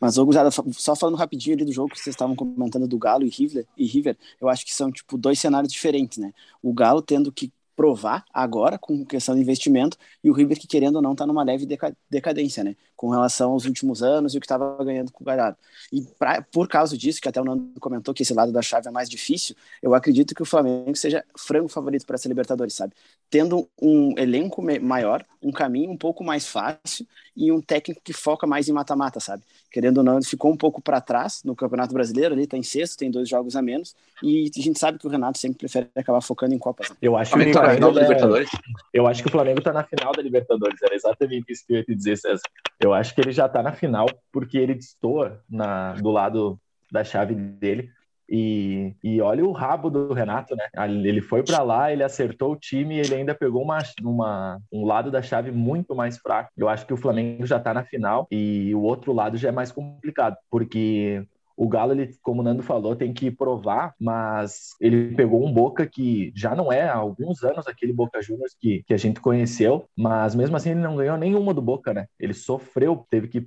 Mas, 0.01 0.19
ô, 0.19 0.27
só 0.73 0.97
falando 0.97 1.17
rapidinho 1.17 1.55
ali 1.55 1.65
do 1.65 1.73
jogo 1.73 1.91
que 1.91 2.01
vocês 2.01 2.15
estavam 2.15 2.35
comentando 2.35 2.89
do 2.89 2.99
Galo 2.99 3.25
e 3.25 3.29
River, 3.29 3.67
e 3.77 3.87
River, 3.87 4.17
eu 4.41 4.49
acho 4.49 4.65
que 4.65 4.75
são, 4.75 4.91
tipo, 4.91 5.19
dois 5.19 5.39
cenários 5.39 5.73
diferentes, 5.73 6.19
né? 6.19 6.33
O 6.63 6.73
Galo 6.73 7.03
tendo 7.03 7.31
que 7.31 7.53
provar 7.77 8.25
agora 8.33 8.79
com 8.79 9.05
questão 9.05 9.35
de 9.35 9.41
investimento 9.43 9.99
e 10.23 10.31
o 10.31 10.33
River 10.33 10.59
que 10.59 10.67
querendo 10.67 10.97
ou 10.97 11.03
não 11.03 11.15
tá 11.15 11.27
numa 11.27 11.43
leve 11.45 11.67
decadência, 12.09 12.65
né? 12.65 12.77
Com 13.05 13.11
relação 13.11 13.53
aos 13.53 13.67
últimos 13.67 14.03
anos 14.03 14.33
e 14.33 14.39
o 14.39 14.41
que 14.41 14.47
estava 14.47 14.83
ganhando 14.83 15.13
com 15.13 15.23
o 15.23 15.27
Galhardo. 15.27 15.59
E 15.93 16.01
pra, 16.19 16.41
por 16.41 16.67
causa 16.67 16.97
disso, 16.97 17.21
que 17.21 17.29
até 17.29 17.39
o 17.39 17.45
Nando 17.45 17.79
comentou 17.79 18.15
que 18.15 18.23
esse 18.23 18.33
lado 18.33 18.51
da 18.51 18.63
chave 18.63 18.89
é 18.89 18.91
mais 18.91 19.11
difícil, 19.11 19.55
eu 19.83 19.95
acredito 19.95 20.35
que 20.35 20.41
o 20.41 20.47
Flamengo 20.47 20.97
seja 20.97 21.23
frango 21.37 21.69
favorito 21.69 22.07
para 22.07 22.15
essa 22.15 22.27
Libertadores, 22.29 22.73
sabe? 22.73 22.95
Tendo 23.29 23.69
um 23.79 24.19
elenco 24.19 24.63
maior, 24.81 25.23
um 25.43 25.53
caminho 25.53 25.91
um 25.91 25.99
pouco 25.99 26.25
mais 26.25 26.47
fácil 26.47 27.07
e 27.37 27.53
um 27.53 27.61
técnico 27.61 28.01
que 28.03 28.13
foca 28.13 28.47
mais 28.47 28.69
em 28.69 28.73
mata-mata, 28.73 29.21
sabe? 29.21 29.43
Querendo 29.71 29.99
ou 29.99 30.05
não, 30.05 30.17
ele 30.17 30.25
ficou 30.25 30.51
um 30.51 30.57
pouco 30.57 30.81
para 30.81 31.01
trás 31.01 31.43
no 31.45 31.55
Campeonato 31.55 31.93
Brasileiro, 31.93 32.35
ele 32.35 32.45
está 32.45 32.57
em 32.57 32.63
sexto, 32.63 32.97
tem 32.97 33.11
dois 33.11 33.29
jogos 33.29 33.57
a 33.57 33.61
menos, 33.61 33.95
e 34.23 34.51
a 34.57 34.61
gente 34.61 34.79
sabe 34.79 34.99
que 34.99 35.07
o 35.07 35.11
Renato 35.11 35.39
sempre 35.39 35.59
prefere 35.59 35.89
acabar 35.95 36.21
focando 36.21 36.55
em 36.55 36.59
Copas. 36.59 36.93
Eu 37.03 37.17
acho, 37.17 37.37
que 37.37 37.51
o 37.51 37.53
Flamengo, 37.53 37.99
é... 37.99 38.45
eu 38.93 39.07
acho 39.07 39.23
que 39.23 39.29
o 39.29 39.33
Flamengo 39.33 39.59
está 39.59 39.73
na 39.73 39.83
final 39.83 40.13
da 40.13 40.23
Libertadores, 40.23 40.81
era 40.81 40.95
exatamente 40.95 41.53
isso 41.53 41.67
que 41.67 41.73
eu 41.73 41.79
ia 41.79 41.85
te 41.85 41.95
dizer, 41.95 42.17
César. 42.17 42.43
Eu 42.81 42.94
acho 42.95 43.15
que 43.15 43.21
ele 43.21 43.33
já 43.33 43.47
está 43.47 43.63
na 43.63 43.73
final 43.73 44.07
porque 44.33 44.59
ele 44.59 44.75
destoa 44.75 45.43
na, 45.49 45.95
do 45.95 46.11
lado 46.11 46.59
da 46.91 47.05
chave 47.05 47.35
dele 47.35 47.91
e, 48.29 48.95
e 49.03 49.21
olha 49.21 49.45
o 49.45 49.53
rabo 49.53 49.91
do 49.91 50.13
Renato, 50.13 50.57
né? 50.57 50.67
Ele 50.87 51.21
foi 51.21 51.43
para 51.43 51.63
lá, 51.63 51.93
ele 51.93 52.03
acertou 52.03 52.53
o 52.53 52.57
time 52.57 52.97
e 52.97 53.01
ele 53.01 53.15
ainda 53.15 53.35
pegou 53.35 53.63
uma, 53.63 53.79
uma, 54.03 54.61
um 54.73 54.85
lado 54.85 55.11
da 55.11 55.21
chave 55.21 55.51
muito 55.51 55.95
mais 55.95 56.19
fraco. 56.19 56.51
Eu 56.57 56.69
acho 56.69 56.87
que 56.87 56.95
o 56.95 56.97
Flamengo 56.97 57.47
já 57.47 57.59
está 57.59 57.75
na 57.75 57.85
final 57.85 58.27
e 58.31 58.75
o 58.75 58.81
outro 58.81 59.13
lado 59.13 59.37
já 59.37 59.49
é 59.49 59.53
mais 59.53 59.71
complicado, 59.71 60.37
porque 60.51 61.27
o 61.57 61.69
Galo, 61.69 61.93
ele, 61.93 62.15
como 62.23 62.41
o 62.41 62.45
Nando 62.45 62.63
falou, 62.63 62.97
tem 62.97 63.13
que 63.13 63.31
provar, 63.31 63.95
mas 64.01 64.75
ele 64.81 65.15
pegou 65.15 65.45
um 65.45 65.53
Boca 65.53 65.87
que 65.87 66.33
já 66.35 66.55
não 66.55 66.73
é 66.73 66.83
há 66.83 66.97
alguns 66.97 67.43
anos 67.45 67.67
aquele 67.67 67.93
Boca 67.93 68.21
Juniors 68.21 68.57
que, 68.61 68.83
que 68.87 68.95
a 68.95 68.97
gente 68.97 69.21
conheceu, 69.21 69.89
mas 69.97 70.35
mesmo 70.35 70.57
assim 70.57 70.71
ele 70.71 70.81
não 70.81 70.97
ganhou 70.97 71.17
nenhuma 71.17 71.55
do 71.55 71.63
Boca, 71.63 71.95
né? 71.95 72.07
Ele 72.19 72.35
sofreu, 72.35 73.07
teve 73.09 73.29
que 73.29 73.47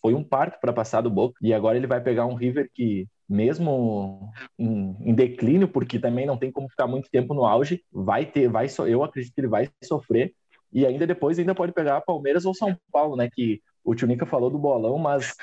foi 0.00 0.14
um 0.14 0.22
parto 0.22 0.60
para 0.60 0.72
passar 0.72 1.00
do 1.00 1.10
Boca 1.10 1.34
e 1.42 1.52
agora 1.52 1.76
ele 1.76 1.86
vai 1.86 2.00
pegar 2.00 2.26
um 2.26 2.34
River 2.34 2.70
que 2.72 3.06
mesmo 3.28 4.30
em, 4.58 4.96
em, 5.00 5.14
declínio, 5.14 5.68
porque 5.68 5.98
também 5.98 6.24
não 6.24 6.38
tem 6.38 6.50
como 6.50 6.68
ficar 6.68 6.86
muito 6.86 7.10
tempo 7.10 7.34
no 7.34 7.44
auge, 7.44 7.82
vai 7.92 8.24
ter, 8.24 8.48
vai 8.48 8.66
eu 8.86 9.04
acredito 9.04 9.34
que 9.34 9.40
ele 9.40 9.48
vai 9.48 9.68
sofrer 9.84 10.32
e 10.72 10.86
ainda 10.86 11.06
depois 11.06 11.38
ainda 11.38 11.54
pode 11.54 11.72
pegar 11.72 12.00
Palmeiras 12.00 12.46
ou 12.46 12.54
São 12.54 12.76
Paulo, 12.90 13.16
né? 13.16 13.28
Que 13.30 13.60
o 13.84 13.94
Tio 13.94 14.08
falou 14.26 14.50
do 14.50 14.58
bolão, 14.58 14.98
mas 14.98 15.34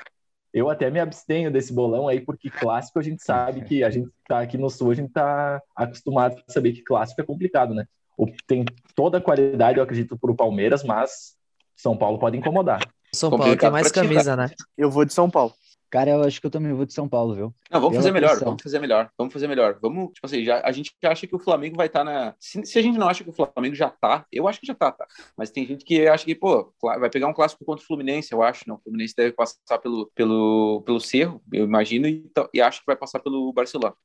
eu 0.56 0.70
até 0.70 0.90
me 0.90 1.02
abstenho 1.02 1.52
desse 1.52 1.74
bolão 1.74 2.08
aí, 2.08 2.22
porque 2.22 2.50
clássico 2.50 2.98
a 2.98 3.02
gente 3.04 3.22
sabe 3.22 3.62
que 3.66 3.84
a 3.84 3.90
gente 3.90 4.10
tá 4.26 4.40
aqui 4.40 4.58
no 4.58 4.70
sul, 4.70 4.90
a 4.90 4.96
gente 4.96 5.12
tá 5.12 5.62
acostumado 5.76 6.42
a 6.48 6.52
saber 6.52 6.72
que 6.72 6.82
clássico 6.82 7.20
é 7.20 7.26
complicado, 7.26 7.74
né? 7.74 7.86
Tem 8.48 8.64
toda 8.96 9.18
a 9.18 9.22
qualidade, 9.22 9.80
eu 9.80 9.84
acredito, 9.84 10.18
para 10.18 10.32
o 10.32 10.36
Palmeiras, 10.36 10.82
mas 10.82 11.36
São 11.76 11.98
Paulo 11.98 12.18
pode 12.18 12.38
incomodar. 12.38 12.80
São 13.14 13.30
Paulo 13.32 13.58
tem 13.58 13.70
mais 13.70 13.92
camisa, 13.92 14.38
né? 14.38 14.50
Eu 14.78 14.90
vou 14.90 15.04
de 15.04 15.12
São 15.12 15.30
Paulo. 15.30 15.54
Cara, 15.90 16.12
eu 16.12 16.24
acho 16.24 16.40
que 16.40 16.48
eu 16.48 16.52
também 16.52 16.74
vou 16.74 16.86
de 16.86 16.94
São 16.94 17.08
Paulo, 17.08 17.36
viu? 17.36 17.56
Não, 17.72 17.80
vamos 17.80 17.96
fazer 17.96 18.12
melhor, 18.12 18.38
vamos 18.40 18.62
fazer 18.62 18.80
melhor, 18.80 19.10
vamos 19.18 19.34
fazer 19.34 19.48
melhor. 19.48 19.78
Vamos, 19.82 20.14
tipo 20.14 20.26
assim, 20.26 20.44
já, 20.44 20.62
a 20.64 20.72
gente 20.72 20.94
acha 21.04 21.28
que 21.28 21.36
o 21.36 21.40
Flamengo 21.40 21.78
vai 21.78 21.88
estar 21.88 22.00
tá 22.00 22.06
na. 22.06 22.36
Se, 22.40 22.66
se, 22.66 22.80
a 22.80 22.82
gente 22.82 22.98
não 22.98 23.08
acha 23.08 23.24
que 23.24 23.30
o 23.30 23.34
Flamengo 23.34 23.76
já 23.76 23.90
tá, 23.90 24.26
eu 24.32 24.48
acho 24.48 24.60
que 24.60 24.68
já 24.68 24.76
tá, 24.76 24.92
tá. 24.92 25.06
Mas 25.38 25.52
tem 25.52 25.66
gente 25.66 25.86
que 25.86 26.08
acha 26.08 26.26
que, 26.26 26.36
pô, 26.36 26.74
vai 26.82 27.10
pegar 27.10 27.28
um 27.28 27.34
clássico 27.34 27.64
contra 27.66 27.84
o 27.84 27.88
Fluminense, 27.88 28.32
eu 28.34 28.42
acho. 28.42 28.68
Não, 28.68 28.76
o 28.76 28.80
Fluminense 28.80 29.14
deve 29.16 29.32
passar 29.34 29.78
pelo, 29.80 30.12
pelo, 30.16 30.82
pelo 30.86 31.00
Cerro, 31.00 31.42
eu 31.52 31.66
imagino, 31.66 32.08
e, 32.08 32.30
e 32.54 32.62
acho 32.62 32.80
que 32.80 32.88
vai 32.88 32.96
passar 32.96 33.20
pelo 33.20 33.54
Barcelona. 33.54 33.96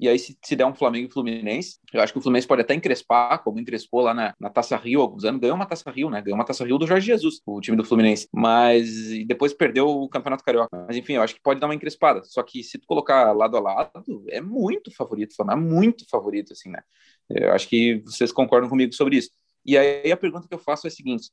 E 0.00 0.08
aí, 0.08 0.18
se, 0.18 0.34
se 0.42 0.56
der 0.56 0.64
um 0.64 0.74
Flamengo 0.74 1.08
e 1.08 1.12
Fluminense, 1.12 1.78
eu 1.92 2.00
acho 2.00 2.10
que 2.10 2.18
o 2.18 2.22
Fluminense 2.22 2.48
pode 2.48 2.62
até 2.62 2.74
encrespar, 2.74 3.42
como 3.44 3.60
encrespou 3.60 4.00
lá 4.00 4.14
na, 4.14 4.34
na 4.40 4.48
Taça 4.48 4.74
Rio 4.74 5.02
alguns 5.02 5.26
anos. 5.26 5.38
Ganhou 5.38 5.54
uma 5.54 5.66
Taça 5.66 5.90
Rio, 5.90 6.08
né? 6.08 6.22
Ganhou 6.22 6.38
uma 6.38 6.44
Taça 6.46 6.64
Rio 6.64 6.78
do 6.78 6.86
Jorge 6.86 7.06
Jesus, 7.06 7.42
o 7.44 7.60
time 7.60 7.76
do 7.76 7.84
Fluminense. 7.84 8.26
Mas 8.32 8.88
depois 9.26 9.52
perdeu 9.52 9.88
o 9.88 10.08
Campeonato 10.08 10.42
Carioca. 10.42 10.86
Mas 10.88 10.96
enfim, 10.96 11.14
eu 11.14 11.22
acho 11.22 11.34
que 11.34 11.42
pode 11.42 11.60
dar 11.60 11.66
uma 11.66 11.74
encrespada. 11.74 12.22
Só 12.24 12.42
que 12.42 12.62
se 12.62 12.78
tu 12.78 12.86
colocar 12.86 13.30
lado 13.32 13.58
a 13.58 13.60
lado, 13.60 14.24
é 14.30 14.40
muito 14.40 14.90
favorito, 14.90 15.36
Flamengo, 15.36 15.58
é 15.58 15.62
muito 15.62 16.08
favorito, 16.08 16.54
assim, 16.54 16.70
né? 16.70 16.80
Eu 17.28 17.52
acho 17.52 17.68
que 17.68 18.02
vocês 18.06 18.32
concordam 18.32 18.70
comigo 18.70 18.94
sobre 18.94 19.18
isso. 19.18 19.30
E 19.66 19.76
aí 19.76 20.10
a 20.10 20.16
pergunta 20.16 20.48
que 20.48 20.54
eu 20.54 20.58
faço 20.58 20.86
é 20.86 20.88
a 20.88 20.90
seguinte: 20.90 21.30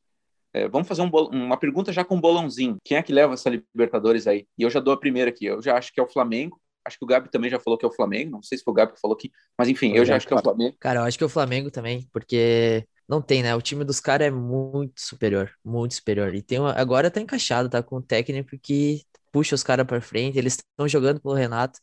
é, 0.54 0.68
vamos 0.68 0.90
fazer 0.90 1.04
um 1.04 1.10
uma 1.32 1.56
pergunta 1.56 1.94
já 1.94 2.04
com 2.04 2.16
um 2.16 2.22
bolãozinho. 2.22 2.76
Quem 2.84 2.98
é 2.98 3.02
que 3.02 3.14
leva 3.14 3.34
essa 3.34 3.50
Libertadores 3.50 4.28
aí? 4.28 4.46
E 4.58 4.64
eu 4.64 4.70
já 4.70 4.82
dou 4.82 4.94
a 4.94 5.00
primeira 5.00 5.30
aqui. 5.30 5.46
Eu 5.46 5.62
já 5.62 5.78
acho 5.78 5.94
que 5.94 6.02
é 6.02 6.04
o 6.04 6.08
Flamengo 6.08 6.60
acho 6.88 6.98
que 6.98 7.06
o 7.06 7.08
Gabi 7.08 7.30
também 7.30 7.50
já 7.50 7.60
falou 7.60 7.78
que 7.78 7.86
é 7.86 7.88
o 7.88 7.92
Flamengo, 7.92 8.32
não 8.32 8.42
sei 8.42 8.58
se 8.58 8.64
foi 8.64 8.72
o 8.72 8.76
Gabi 8.76 8.94
que 8.94 9.00
falou 9.00 9.16
aqui, 9.16 9.32
mas 9.58 9.68
enfim, 9.68 9.94
eu 9.94 10.06
já 10.06 10.16
acho 10.16 10.26
que 10.26 10.34
é 10.34 10.38
o 10.38 10.42
Flamengo. 10.42 10.76
Cara, 10.80 11.02
eu 11.02 11.04
acho 11.04 11.18
que 11.18 11.24
é 11.24 11.28
o 11.28 11.30
Flamengo 11.30 11.70
também, 11.70 12.08
porque 12.12 12.88
não 13.08 13.22
tem, 13.22 13.44
né? 13.44 13.56
O 13.56 13.62
time 13.62 13.84
dos 13.84 14.00
caras 14.00 14.28
é 14.28 14.32
muito 14.32 15.00
superior, 15.00 15.52
muito 15.64 15.94
superior. 15.94 16.34
E 16.34 16.42
tem 16.42 16.60
uma... 16.60 16.74
agora 16.74 17.12
tá 17.12 17.22
encaixado, 17.22 17.70
tá 17.70 17.84
com 17.84 17.98
um 17.98 18.02
técnico 18.02 18.58
que 18.60 19.04
puxa 19.32 19.56
os 19.56 19.64
caras 19.64 19.86
para 19.86 20.02
frente, 20.02 20.38
eles 20.38 20.54
estão 20.56 20.88
jogando 20.88 21.22
pelo 21.22 21.34
Renato 21.36 21.80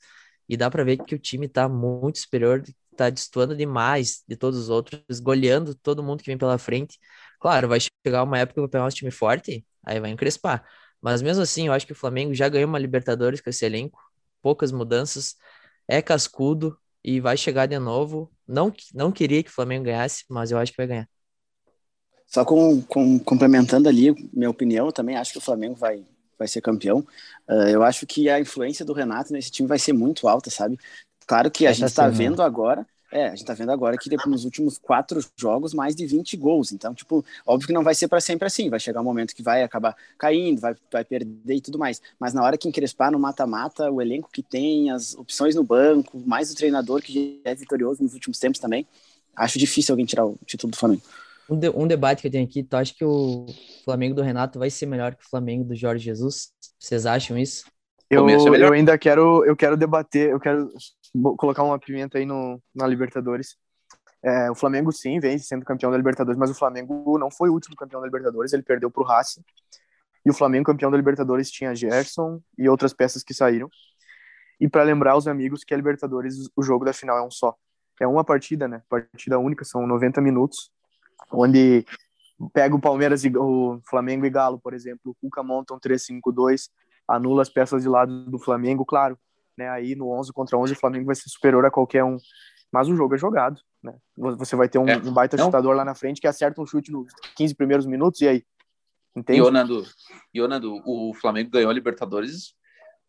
e 0.48 0.56
dá 0.56 0.70
para 0.70 0.84
ver 0.84 0.98
que 0.98 1.14
o 1.14 1.18
time 1.18 1.48
tá 1.48 1.68
muito 1.68 2.18
superior, 2.18 2.62
tá 2.96 3.10
destoando 3.10 3.56
demais 3.56 4.22
de 4.28 4.36
todos 4.36 4.58
os 4.58 4.68
outros, 4.68 5.20
goleando 5.20 5.74
todo 5.74 6.02
mundo 6.02 6.20
que 6.22 6.26
vem 6.26 6.38
pela 6.38 6.58
frente. 6.58 6.98
Claro, 7.40 7.68
vai 7.68 7.78
chegar 7.80 8.22
uma 8.22 8.38
época 8.38 8.54
que 8.54 8.60
vai 8.60 8.68
pegar 8.68 8.86
um 8.86 8.88
time 8.88 9.10
forte, 9.10 9.64
aí 9.84 10.00
vai 10.00 10.10
encrespar. 10.10 10.64
Mas 11.00 11.20
mesmo 11.22 11.42
assim, 11.42 11.66
eu 11.66 11.72
acho 11.72 11.86
que 11.86 11.92
o 11.92 11.96
Flamengo 11.96 12.34
já 12.34 12.48
ganhou 12.48 12.68
uma 12.68 12.78
Libertadores 12.78 13.40
com 13.40 13.50
esse 13.50 13.64
elenco 13.64 13.98
poucas 14.44 14.70
mudanças, 14.70 15.36
é 15.88 16.02
cascudo 16.02 16.78
e 17.02 17.18
vai 17.18 17.34
chegar 17.34 17.64
de 17.64 17.78
novo. 17.78 18.30
Não, 18.46 18.70
não 18.92 19.10
queria 19.10 19.42
que 19.42 19.48
o 19.48 19.52
Flamengo 19.52 19.86
ganhasse, 19.86 20.24
mas 20.28 20.50
eu 20.50 20.58
acho 20.58 20.70
que 20.70 20.76
vai 20.76 20.86
ganhar. 20.86 21.08
Só 22.26 22.44
com, 22.44 22.82
com, 22.82 23.18
complementando 23.18 23.88
ali 23.88 24.14
minha 24.34 24.50
opinião, 24.50 24.84
eu 24.84 24.92
também 24.92 25.16
acho 25.16 25.32
que 25.32 25.38
o 25.38 25.40
Flamengo 25.40 25.76
vai, 25.76 26.04
vai 26.38 26.46
ser 26.46 26.60
campeão. 26.60 26.98
Uh, 27.48 27.68
eu 27.70 27.82
acho 27.82 28.06
que 28.06 28.28
a 28.28 28.38
influência 28.38 28.84
do 28.84 28.92
Renato 28.92 29.32
nesse 29.32 29.50
time 29.50 29.66
vai 29.66 29.78
ser 29.78 29.94
muito 29.94 30.28
alta, 30.28 30.50
sabe? 30.50 30.78
Claro 31.26 31.50
que 31.50 31.66
a 31.66 31.70
Essa 31.70 31.78
gente 31.80 31.88
está 31.88 32.08
vendo 32.08 32.42
agora 32.42 32.86
é, 33.12 33.26
a 33.26 33.30
gente 33.30 33.44
tá 33.44 33.54
vendo 33.54 33.70
agora 33.70 33.96
que 33.96 34.10
nos 34.26 34.44
últimos 34.44 34.76
quatro 34.78 35.20
jogos, 35.36 35.72
mais 35.72 35.94
de 35.94 36.06
20 36.06 36.36
gols. 36.36 36.72
Então, 36.72 36.92
tipo, 36.94 37.24
óbvio 37.46 37.68
que 37.68 37.72
não 37.72 37.84
vai 37.84 37.94
ser 37.94 38.08
para 38.08 38.20
sempre 38.20 38.46
assim. 38.46 38.68
Vai 38.68 38.80
chegar 38.80 39.00
um 39.00 39.04
momento 39.04 39.34
que 39.34 39.42
vai 39.42 39.62
acabar 39.62 39.96
caindo, 40.18 40.60
vai, 40.60 40.74
vai 40.90 41.04
perder 41.04 41.54
e 41.54 41.60
tudo 41.60 41.78
mais. 41.78 42.02
Mas 42.18 42.34
na 42.34 42.42
hora 42.42 42.58
que 42.58 42.68
encrespar 42.68 43.12
no 43.12 43.18
mata-mata, 43.18 43.90
o 43.90 44.02
elenco 44.02 44.30
que 44.32 44.42
tem, 44.42 44.90
as 44.90 45.14
opções 45.14 45.54
no 45.54 45.62
banco, 45.62 46.20
mais 46.26 46.50
o 46.50 46.56
treinador 46.56 47.00
que 47.00 47.40
é 47.44 47.54
vitorioso 47.54 48.02
nos 48.02 48.14
últimos 48.14 48.38
tempos 48.38 48.58
também, 48.58 48.86
acho 49.36 49.58
difícil 49.58 49.92
alguém 49.92 50.06
tirar 50.06 50.26
o 50.26 50.38
título 50.44 50.72
do 50.72 50.76
Flamengo. 50.76 51.02
Um, 51.48 51.56
de, 51.56 51.68
um 51.70 51.86
debate 51.86 52.22
que 52.22 52.28
eu 52.28 52.32
tenho 52.32 52.44
aqui, 52.44 52.62
tu 52.62 52.74
acha 52.74 52.92
que 52.94 53.04
o 53.04 53.46
Flamengo 53.84 54.14
do 54.14 54.22
Renato 54.22 54.58
vai 54.58 54.70
ser 54.70 54.86
melhor 54.86 55.14
que 55.14 55.24
o 55.24 55.28
Flamengo 55.28 55.64
do 55.64 55.74
Jorge 55.74 56.04
Jesus? 56.04 56.48
Vocês 56.78 57.06
acham 57.06 57.38
isso? 57.38 57.64
Eu, 58.10 58.28
eu 58.28 58.72
ainda 58.72 58.96
quero, 58.98 59.44
eu 59.44 59.56
quero 59.56 59.76
debater, 59.76 60.30
eu 60.30 60.40
quero 60.40 60.70
colocar 61.36 61.62
uma 61.62 61.78
pimenta 61.78 62.18
aí 62.18 62.26
no, 62.26 62.60
na 62.74 62.86
Libertadores. 62.86 63.56
É, 64.22 64.50
o 64.50 64.54
Flamengo, 64.54 64.90
sim, 64.90 65.20
vem 65.20 65.38
sendo 65.38 65.64
campeão 65.64 65.90
da 65.90 65.96
Libertadores, 65.96 66.38
mas 66.38 66.50
o 66.50 66.54
Flamengo 66.54 67.18
não 67.18 67.30
foi 67.30 67.50
o 67.50 67.52
último 67.52 67.76
campeão 67.76 68.00
da 68.00 68.06
Libertadores, 68.06 68.52
ele 68.52 68.62
perdeu 68.62 68.90
para 68.90 69.02
o 69.02 69.06
Racing. 69.06 69.44
E 70.24 70.30
o 70.30 70.34
Flamengo, 70.34 70.64
campeão 70.64 70.90
da 70.90 70.96
Libertadores, 70.96 71.50
tinha 71.50 71.74
Gerson 71.74 72.40
e 72.56 72.68
outras 72.68 72.94
peças 72.94 73.22
que 73.22 73.34
saíram. 73.34 73.68
E 74.58 74.68
para 74.68 74.82
lembrar 74.82 75.16
os 75.16 75.28
amigos 75.28 75.62
que 75.62 75.74
a 75.74 75.76
Libertadores, 75.76 76.48
o 76.56 76.62
jogo 76.62 76.84
da 76.84 76.92
final 76.92 77.18
é 77.18 77.22
um 77.22 77.30
só. 77.30 77.54
É 78.00 78.06
uma 78.06 78.24
partida, 78.24 78.66
né? 78.66 78.82
Partida 78.88 79.38
única, 79.38 79.64
são 79.64 79.86
90 79.86 80.20
minutos, 80.22 80.70
onde 81.30 81.84
pega 82.52 82.74
o 82.74 82.80
Palmeiras 82.80 83.24
e 83.24 83.32
o 83.36 83.78
Flamengo 83.88 84.24
e 84.24 84.30
Galo, 84.30 84.58
por 84.58 84.72
exemplo. 84.72 85.12
O 85.12 85.14
Cuca 85.14 85.42
monta 85.42 85.74
um 85.74 85.78
3-5-2, 85.78 86.70
anula 87.06 87.42
as 87.42 87.50
peças 87.50 87.82
de 87.82 87.88
lado 87.88 88.24
do 88.24 88.38
Flamengo, 88.38 88.86
claro 88.86 89.18
né? 89.56 89.68
Aí 89.68 89.94
no 89.94 90.10
11 90.10 90.32
contra 90.32 90.58
11 90.58 90.72
o 90.72 90.76
Flamengo 90.76 91.06
vai 91.06 91.14
ser 91.14 91.28
superior 91.28 91.64
a 91.64 91.70
qualquer 91.70 92.04
um. 92.04 92.16
Mas 92.72 92.88
o 92.88 92.96
jogo 92.96 93.14
é 93.14 93.18
jogado, 93.18 93.60
né? 93.82 93.94
Você 94.16 94.56
vai 94.56 94.68
ter 94.68 94.78
um, 94.78 94.88
é, 94.88 94.96
um 94.96 95.12
baita 95.12 95.36
não. 95.36 95.46
chutador 95.46 95.76
lá 95.76 95.84
na 95.84 95.94
frente 95.94 96.20
que 96.20 96.26
acerta 96.26 96.60
um 96.60 96.66
chute 96.66 96.90
nos 96.90 97.12
15 97.36 97.54
primeiros 97.54 97.86
minutos 97.86 98.20
e 98.20 98.28
aí? 98.28 98.44
Entende? 99.16 99.40
E, 99.40 99.50
Nando, 99.50 99.84
e, 100.32 100.46
Nando, 100.46 100.82
o 100.84 101.14
Flamengo 101.14 101.50
ganhou 101.50 101.70
a 101.70 101.74
Libertadores. 101.74 102.54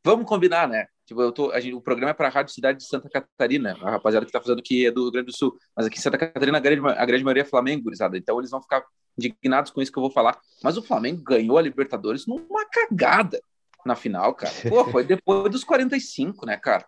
Vamos 0.03 0.27
combinar, 0.27 0.67
né? 0.67 0.85
Tipo, 1.07 1.21
eu 1.21 1.31
tô, 1.31 1.51
gente, 1.59 1.73
o 1.73 1.81
programa 1.81 2.11
é 2.11 2.13
para 2.13 2.27
a 2.27 2.31
Rádio 2.31 2.53
Cidade 2.53 2.79
de 2.79 2.87
Santa 2.87 3.09
Catarina, 3.09 3.75
a 3.81 3.91
rapaziada 3.91 4.25
que 4.25 4.29
está 4.29 4.39
fazendo 4.39 4.59
aqui 4.59 4.85
é 4.85 4.91
do 4.91 5.03
Rio 5.03 5.11
Grande 5.11 5.27
do 5.27 5.35
Sul, 5.35 5.55
mas 5.75 5.85
aqui 5.85 5.97
em 5.97 6.01
Santa 6.01 6.17
Catarina 6.17 6.57
a 6.57 6.61
grande, 6.61 6.87
a 6.87 7.05
grande 7.05 7.23
maioria 7.23 7.41
é 7.41 7.45
Flamengo, 7.45 7.83
gurizada, 7.83 8.17
então 8.17 8.39
eles 8.39 8.49
vão 8.49 8.61
ficar 8.61 8.83
indignados 9.17 9.71
com 9.71 9.81
isso 9.81 9.91
que 9.91 9.97
eu 9.97 10.01
vou 10.01 10.11
falar. 10.11 10.39
Mas 10.63 10.77
o 10.77 10.83
Flamengo 10.83 11.23
ganhou 11.23 11.57
a 11.57 11.61
Libertadores 11.61 12.25
numa 12.27 12.65
cagada 12.65 13.39
na 13.85 13.95
final, 13.95 14.33
cara. 14.33 14.53
Pô, 14.67 14.83
foi 14.85 15.03
depois 15.03 15.49
dos 15.51 15.63
45, 15.63 16.45
né, 16.45 16.57
cara? 16.57 16.85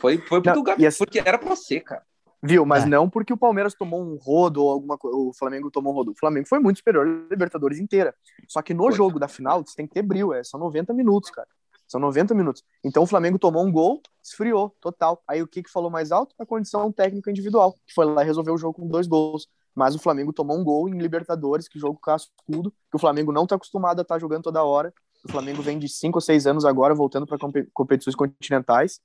Foi, 0.00 0.16
foi 0.18 0.40
porque, 0.40 0.56
não, 0.56 0.62
Gabi, 0.62 0.86
assim, 0.86 0.98
porque 0.98 1.18
era 1.18 1.38
pra 1.38 1.54
ser, 1.54 1.80
cara. 1.80 2.02
Viu, 2.40 2.64
mas 2.64 2.84
é. 2.84 2.86
não 2.86 3.10
porque 3.10 3.32
o 3.32 3.36
Palmeiras 3.36 3.74
tomou 3.74 4.00
um 4.00 4.16
rodo 4.16 4.62
ou 4.62 4.70
alguma 4.70 4.96
coisa, 4.96 5.16
o 5.16 5.32
Flamengo 5.32 5.70
tomou 5.72 5.92
um 5.92 5.96
rodo. 5.96 6.12
O 6.12 6.18
Flamengo 6.18 6.46
foi 6.46 6.60
muito 6.60 6.76
superior 6.78 7.04
à 7.04 7.10
Libertadores 7.30 7.80
inteira. 7.80 8.14
Só 8.46 8.62
que 8.62 8.72
no 8.72 8.84
foi. 8.84 8.92
jogo 8.92 9.18
da 9.18 9.26
final, 9.26 9.64
você 9.64 9.74
tem 9.74 9.86
que 9.88 9.94
ter 9.94 10.02
brilho, 10.02 10.32
é, 10.32 10.44
são 10.44 10.58
90 10.60 10.94
minutos, 10.94 11.30
cara. 11.30 11.48
São 11.88 12.00
90 12.00 12.34
minutos. 12.34 12.62
Então 12.84 13.02
o 13.02 13.06
Flamengo 13.06 13.38
tomou 13.38 13.66
um 13.66 13.72
gol, 13.72 14.00
esfriou, 14.22 14.70
total. 14.80 15.20
Aí 15.26 15.42
o 15.42 15.48
que 15.48 15.62
que 15.62 15.70
falou 15.70 15.90
mais 15.90 16.12
alto? 16.12 16.34
A 16.38 16.46
condição 16.46 16.92
técnica 16.92 17.30
individual, 17.30 17.72
que 17.86 17.94
foi 17.94 18.04
lá 18.04 18.22
resolveu 18.22 18.54
o 18.54 18.58
jogo 18.58 18.74
com 18.74 18.86
dois 18.86 19.06
gols. 19.06 19.48
Mas 19.74 19.94
o 19.94 19.98
Flamengo 19.98 20.32
tomou 20.32 20.58
um 20.58 20.62
gol 20.62 20.88
em 20.88 20.98
Libertadores, 20.98 21.68
que 21.68 21.78
jogo 21.78 21.98
cascudo, 21.98 22.72
que 22.90 22.96
o 22.96 22.98
Flamengo 22.98 23.32
não 23.32 23.46
tá 23.46 23.56
acostumado 23.56 23.98
a 24.00 24.02
estar 24.02 24.16
tá 24.16 24.18
jogando 24.18 24.42
toda 24.44 24.62
hora 24.62 24.92
O 25.24 25.30
Flamengo 25.30 25.62
vem 25.62 25.78
de 25.78 25.88
cinco 25.88 26.18
ou 26.18 26.22
seis 26.22 26.46
anos 26.46 26.64
agora 26.64 26.94
voltando 26.94 27.26
para 27.26 27.38
competições 27.72 28.14
continentais. 28.14 29.00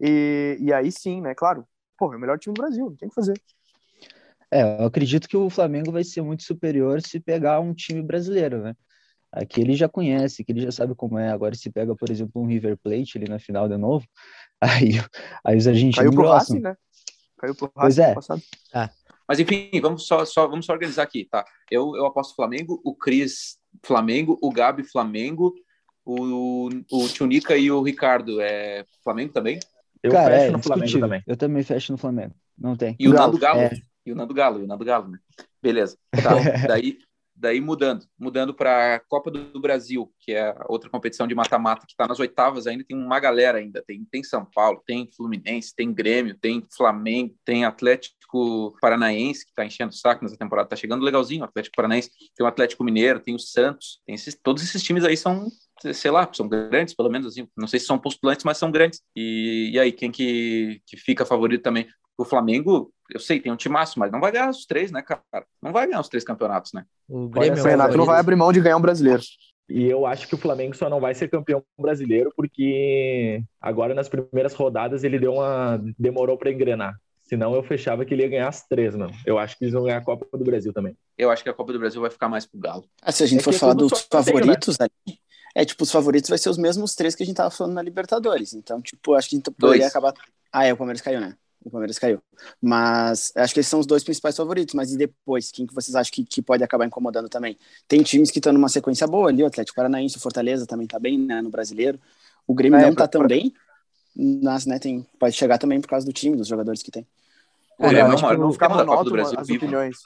E, 0.00 0.56
e 0.60 0.72
aí 0.72 0.90
sim, 0.90 1.20
né? 1.20 1.34
Claro, 1.34 1.66
pô, 1.98 2.12
é 2.12 2.16
o 2.16 2.20
melhor 2.20 2.38
time 2.38 2.54
do 2.54 2.60
Brasil, 2.60 2.86
não 2.86 2.96
tem 2.96 3.08
que 3.08 3.14
fazer. 3.14 3.40
É, 4.50 4.62
eu 4.80 4.86
acredito 4.86 5.28
que 5.28 5.36
o 5.36 5.50
Flamengo 5.50 5.90
vai 5.90 6.04
ser 6.04 6.22
muito 6.22 6.42
superior 6.42 7.00
se 7.00 7.18
pegar 7.18 7.60
um 7.60 7.74
time 7.74 8.02
brasileiro, 8.02 8.62
né? 8.62 8.74
Aqui 9.32 9.60
ele 9.60 9.74
já 9.74 9.88
conhece, 9.88 10.42
aqui 10.42 10.52
ele 10.52 10.60
já 10.60 10.70
sabe 10.70 10.94
como 10.94 11.18
é. 11.18 11.30
Agora, 11.30 11.54
se 11.56 11.70
pega, 11.70 11.94
por 11.94 12.08
exemplo, 12.08 12.40
um 12.40 12.46
River 12.46 12.76
Plate 12.76 13.18
ali 13.18 13.28
na 13.28 13.38
final 13.38 13.68
de 13.68 13.76
novo, 13.76 14.06
aí, 14.60 14.92
aí 15.44 15.56
os 15.56 15.66
argentinos 15.66 15.96
Caiu 15.96 16.12
pro. 16.12 16.28
Racing, 16.28 16.60
né? 16.60 16.76
Caiu 17.38 17.54
pro 17.54 17.72
Racing 17.74 17.80
Pois 17.80 17.98
é. 17.98 18.14
passado. 18.14 18.42
Mas 19.26 19.40
enfim, 19.40 19.70
vamos 19.80 20.06
só, 20.06 20.24
só, 20.24 20.46
vamos 20.46 20.66
só 20.66 20.72
organizar 20.72 21.02
aqui, 21.02 21.24
tá? 21.24 21.44
Eu, 21.70 21.96
eu 21.96 22.06
aposto 22.06 22.36
Flamengo, 22.36 22.80
o 22.84 22.94
Cris 22.94 23.58
Flamengo, 23.82 24.38
o 24.42 24.50
Gabi 24.52 24.84
Flamengo, 24.84 25.54
o, 26.04 26.68
o 26.90 27.08
Tunica 27.08 27.56
e 27.56 27.70
o 27.70 27.82
Ricardo 27.82 28.40
é 28.40 28.84
Flamengo 29.02 29.32
também? 29.32 29.58
Eu 30.02 30.12
Cara, 30.12 30.34
fecho 30.34 30.48
é 30.48 30.50
no 30.50 30.62
Flamengo 30.62 30.84
discutível. 30.84 31.08
também. 31.08 31.22
Eu 31.26 31.36
também 31.36 31.62
fecho 31.62 31.92
no 31.92 31.98
Flamengo. 31.98 32.34
Não 32.58 32.76
tem. 32.76 32.94
E 32.98 33.08
o 33.08 33.12
Galo, 33.12 33.26
Nando 33.26 33.38
Galo. 33.38 33.60
é. 33.60 33.70
E 34.06 34.12
o 34.12 34.14
Nando 34.14 34.34
Galo, 34.34 34.60
e 34.60 34.64
o 34.64 34.66
Nando 34.66 34.84
Galo, 34.84 35.08
né? 35.08 35.18
Beleza. 35.62 35.96
Tá, 36.12 36.30
daí, 36.68 36.98
daí 37.34 37.58
mudando, 37.58 38.04
mudando 38.18 38.52
para 38.52 38.96
a 38.96 39.00
Copa 39.00 39.30
do 39.30 39.58
Brasil, 39.58 40.12
que 40.20 40.32
é 40.32 40.54
outra 40.68 40.90
competição 40.90 41.26
de 41.26 41.34
mata-mata 41.34 41.86
que 41.86 41.92
está 41.92 42.06
nas 42.06 42.20
oitavas 42.20 42.66
ainda, 42.66 42.84
tem 42.84 42.96
uma 42.96 43.18
galera 43.18 43.56
ainda. 43.58 43.82
Tem, 43.82 44.04
tem 44.04 44.22
São 44.22 44.44
Paulo, 44.44 44.82
tem 44.86 45.08
Fluminense, 45.16 45.74
tem 45.74 45.90
Grêmio, 45.92 46.36
tem 46.38 46.62
Flamengo, 46.76 47.34
tem 47.44 47.64
Atlético 47.64 48.14
Paranaense, 48.80 49.44
que 49.44 49.50
está 49.50 49.64
enchendo 49.64 49.90
o 49.90 49.96
saco 49.96 50.24
nessa 50.24 50.36
temporada, 50.36 50.68
tá 50.68 50.76
chegando 50.76 51.04
legalzinho, 51.04 51.42
o 51.42 51.44
Atlético 51.44 51.76
Paranaense, 51.76 52.10
tem 52.36 52.44
o 52.44 52.48
Atlético 52.48 52.84
Mineiro, 52.84 53.20
tem 53.20 53.34
o 53.34 53.38
Santos, 53.38 54.00
tem 54.06 54.14
esses, 54.14 54.34
todos 54.34 54.62
esses 54.62 54.82
times 54.82 55.04
aí 55.04 55.16
são 55.16 55.48
sei 55.92 56.10
lá, 56.10 56.28
são 56.32 56.48
grandes, 56.48 56.94
pelo 56.94 57.10
menos 57.10 57.26
assim. 57.26 57.48
Não 57.56 57.66
sei 57.66 57.80
se 57.80 57.86
são 57.86 57.98
postulantes, 57.98 58.44
mas 58.44 58.58
são 58.58 58.70
grandes. 58.70 59.02
E, 59.14 59.72
e 59.74 59.78
aí, 59.78 59.92
quem 59.92 60.10
que, 60.10 60.80
que 60.86 60.96
fica 60.96 61.26
favorito 61.26 61.62
também? 61.62 61.86
O 62.16 62.24
Flamengo, 62.24 62.92
eu 63.12 63.18
sei, 63.18 63.40
tem 63.40 63.52
um 63.52 63.56
timaço, 63.56 63.98
mas 63.98 64.12
não 64.12 64.20
vai 64.20 64.30
ganhar 64.30 64.48
os 64.48 64.64
três, 64.66 64.92
né, 64.92 65.02
cara? 65.02 65.44
Não 65.60 65.72
vai 65.72 65.86
ganhar 65.86 66.00
os 66.00 66.08
três 66.08 66.22
campeonatos, 66.22 66.72
né? 66.72 66.84
O 67.08 67.24
Olha 67.24 67.30
Grêmio 67.30 67.56
só, 67.58 67.64
O 67.64 67.68
é 67.68 67.70
Renato 67.72 67.96
não 67.96 68.06
vai 68.06 68.20
abrir 68.20 68.36
mão 68.36 68.52
de 68.52 68.60
ganhar 68.60 68.76
um 68.76 68.80
brasileiro. 68.80 69.22
E 69.68 69.84
eu 69.84 70.04
acho 70.06 70.28
que 70.28 70.34
o 70.34 70.38
Flamengo 70.38 70.76
só 70.76 70.90
não 70.90 71.00
vai 71.00 71.14
ser 71.14 71.28
campeão 71.28 71.62
brasileiro 71.78 72.30
porque 72.36 73.42
agora 73.60 73.94
nas 73.94 74.10
primeiras 74.10 74.52
rodadas 74.52 75.04
ele 75.04 75.18
deu 75.18 75.34
uma 75.34 75.82
demorou 75.98 76.36
para 76.36 76.52
engrenar. 76.52 76.94
Senão 77.34 77.52
eu 77.52 77.64
fechava 77.64 78.04
que 78.04 78.14
ele 78.14 78.22
ia 78.22 78.28
ganhar 78.28 78.48
as 78.48 78.64
três, 78.64 78.94
mano. 78.94 79.12
Eu 79.26 79.40
acho 79.40 79.58
que 79.58 79.64
eles 79.64 79.74
vão 79.74 79.82
ganhar 79.82 79.98
a 79.98 80.00
Copa 80.04 80.24
do 80.38 80.44
Brasil 80.44 80.72
também. 80.72 80.96
Eu 81.18 81.32
acho 81.32 81.42
que 81.42 81.48
a 81.48 81.52
Copa 81.52 81.72
do 81.72 81.80
Brasil 81.80 82.00
vai 82.00 82.08
ficar 82.08 82.28
mais 82.28 82.46
pro 82.46 82.60
Galo. 82.60 82.84
Ah, 83.02 83.10
se 83.10 83.24
a 83.24 83.26
gente 83.26 83.40
É 83.40 83.42
for 83.42 83.52
falar 83.52 83.74
dos 83.74 83.90
sorteio, 83.90 84.24
favoritos 84.24 84.76
ali, 84.80 85.18
é 85.52 85.64
tipo, 85.64 85.82
os 85.82 85.90
favoritos 85.90 86.30
vai 86.30 86.38
ser 86.38 86.48
os 86.48 86.56
mesmos 86.56 86.94
três 86.94 87.16
que 87.16 87.24
a 87.24 87.26
gente 87.26 87.34
tava 87.34 87.50
falando 87.50 87.74
na 87.74 87.82
Libertadores. 87.82 88.54
Então, 88.54 88.80
tipo, 88.80 89.14
acho 89.14 89.28
que 89.28 89.34
a 89.34 89.38
gente 89.38 89.50
poderia 89.50 89.80
Dois. 89.80 89.90
acabar. 89.90 90.14
Ah, 90.52 90.64
é, 90.64 90.72
o 90.72 90.76
Palmeiras 90.76 91.00
caiu, 91.02 91.20
né? 91.20 91.34
O 91.64 91.70
Palmeiras 91.70 91.98
caiu. 91.98 92.22
Mas 92.62 93.32
acho 93.34 93.52
que 93.52 93.58
esses 93.58 93.70
são 93.70 93.80
os 93.80 93.86
dois 93.86 94.04
principais 94.04 94.36
favoritos. 94.36 94.72
Mas 94.74 94.92
e 94.92 94.96
depois? 94.96 95.50
Quem 95.50 95.66
que 95.66 95.74
vocês 95.74 95.96
acham 95.96 96.12
que, 96.12 96.22
que 96.24 96.40
pode 96.40 96.62
acabar 96.62 96.86
incomodando 96.86 97.28
também? 97.28 97.58
Tem 97.88 98.00
times 98.04 98.30
que 98.30 98.38
estão 98.38 98.52
numa 98.52 98.68
sequência 98.68 99.08
boa 99.08 99.28
ali, 99.28 99.42
o 99.42 99.46
Atlético 99.46 99.74
Paranaense, 99.74 100.18
o 100.18 100.20
Fortaleza 100.20 100.66
também 100.66 100.86
tá 100.86 101.00
bem, 101.00 101.18
né, 101.18 101.42
no 101.42 101.50
brasileiro. 101.50 101.98
O 102.46 102.54
Grêmio 102.54 102.78
É, 102.78 102.82
não 102.82 102.90
tá 102.90 103.08
pra- 103.08 103.08
tão 103.08 103.26
bem, 103.26 103.52
mas, 104.14 104.64
né, 104.66 104.78
tem, 104.78 105.04
pode 105.18 105.34
chegar 105.34 105.58
também 105.58 105.80
por 105.80 105.88
causa 105.88 106.06
do 106.06 106.12
time, 106.12 106.36
dos 106.36 106.46
jogadores 106.46 106.82
que 106.82 106.90
tem. 106.90 107.04
É 107.78 107.86
eu 108.00 108.06
o 108.06 108.08
acho 108.08 108.16
que 108.16 108.22
maior 108.22 108.38
vão 108.38 108.52
ficar 108.52 108.66
tema 108.68 108.78
da 108.78 108.84
Copa 108.86 109.04
do 109.04 109.10
monótono 109.10 109.16
Brasil 109.16 109.38
as 109.40 109.46
vivo. 109.46 109.64
opiniões. 109.64 109.96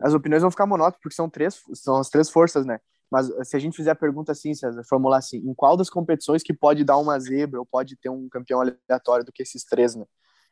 As 0.00 0.14
opiniões 0.14 0.42
vão 0.42 0.50
ficar 0.50 0.66
monótonas 0.66 0.98
porque 1.02 1.14
são 1.14 1.28
três, 1.28 1.62
são 1.74 1.96
as 1.96 2.08
três 2.08 2.30
forças, 2.30 2.64
né? 2.64 2.78
Mas 3.10 3.28
se 3.48 3.56
a 3.56 3.58
gente 3.58 3.76
fizer 3.76 3.90
a 3.90 3.94
pergunta 3.96 4.32
assim, 4.32 4.54
César, 4.54 4.82
formular 4.88 5.18
assim, 5.18 5.38
em 5.38 5.52
qual 5.52 5.76
das 5.76 5.90
competições 5.90 6.42
que 6.42 6.54
pode 6.54 6.84
dar 6.84 6.96
uma 6.96 7.18
zebra 7.18 7.58
ou 7.58 7.66
pode 7.66 7.96
ter 7.96 8.08
um 8.08 8.28
campeão 8.28 8.60
aleatório 8.60 9.24
do 9.24 9.32
que 9.32 9.42
esses 9.42 9.64
três, 9.64 9.94
né? 9.96 10.04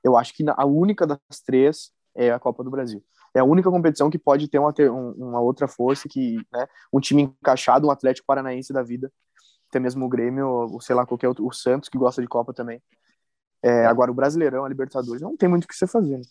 Eu 0.03 0.17
acho 0.17 0.35
que 0.35 0.45
a 0.49 0.67
única 0.67 1.07
das 1.07 1.19
três 1.47 1.93
é 2.17 2.31
a 2.33 2.39
Copa 2.39 2.65
do 2.65 2.71
Brasil. 2.71 3.03
É 3.35 3.41
a 3.41 3.45
única 3.45 3.71
competição 3.71 4.11
que 4.11 4.19
pode 4.19 4.49
ter 4.49 4.59
uma, 4.59 4.75
um- 4.91 5.29
uma 5.29 5.41
outra 5.41 5.69
força 5.69 6.09
que, 6.09 6.37
né, 6.53 6.67
um 6.93 6.99
time 6.99 7.23
encaixado, 7.23 7.87
um 7.87 7.91
Atlético 7.91 8.27
Paranaense 8.27 8.73
da 8.73 8.83
vida, 8.83 9.13
até 9.69 9.79
mesmo 9.79 10.05
o 10.05 10.09
Grêmio, 10.09 10.49
ou 10.49 10.81
sei 10.81 10.97
lá, 10.97 11.07
qualquer 11.07 11.29
outro, 11.29 11.47
o 11.47 11.53
Santos 11.53 11.89
que 11.89 11.99
gosta 11.99 12.21
de 12.21 12.27
Copa 12.29 12.53
também. 12.53 12.83
É, 13.63 13.87
agora 13.87 14.11
o 14.11 14.15
Brasileirão, 14.15 14.65
a 14.65 14.69
Libertadores, 14.69 15.23
não 15.23 15.37
tem 15.37 15.49
muito 15.49 15.65
o 15.65 15.69
que 15.69 15.75
você 15.77 15.87
fazer. 15.87 16.19
Né? 16.19 16.25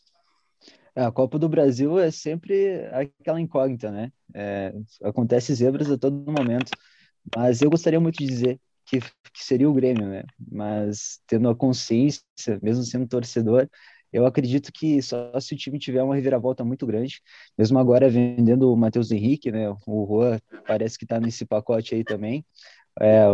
É, 0.96 1.04
A 1.06 1.12
Copa 1.12 1.38
do 1.38 1.50
Brasil 1.50 2.00
é 2.00 2.10
sempre 2.10 2.86
aquela 2.92 3.40
incógnita, 3.40 3.92
né? 3.92 4.12
É, 4.34 4.74
acontece 5.04 5.54
zebras 5.54 5.92
a 5.92 5.98
todo 5.98 6.32
momento, 6.32 6.72
mas 7.36 7.62
eu 7.62 7.70
gostaria 7.70 8.00
muito 8.00 8.18
de 8.18 8.26
dizer 8.28 8.60
que, 8.86 9.00
que 9.00 9.44
seria 9.44 9.70
o 9.70 9.74
Grêmio, 9.74 10.08
né? 10.08 10.24
Mas 10.52 11.20
tendo 11.28 11.50
a 11.50 11.56
consciência, 11.56 12.24
mesmo 12.62 12.84
sendo 12.84 13.08
torcedor, 13.08 13.70
eu 14.12 14.26
acredito 14.26 14.72
que 14.72 15.02
só 15.02 15.38
se 15.40 15.54
o 15.54 15.58
time 15.58 15.78
tiver 15.78 16.02
uma 16.02 16.16
reviravolta 16.16 16.64
muito 16.64 16.88
grande, 16.88 17.22
mesmo 17.58 17.78
agora 17.78 18.10
vendendo 18.10 18.72
o 18.72 18.78
Matheus 18.78 19.12
Henrique, 19.12 19.52
né? 19.52 19.70
O 19.86 20.08
Juan 20.08 20.40
parece 20.66 20.98
que 20.98 21.06
está 21.06 21.20
nesse 21.20 21.46
pacote 21.46 21.94
aí 21.94 22.04
também. 22.04 22.46
É, 23.00 23.26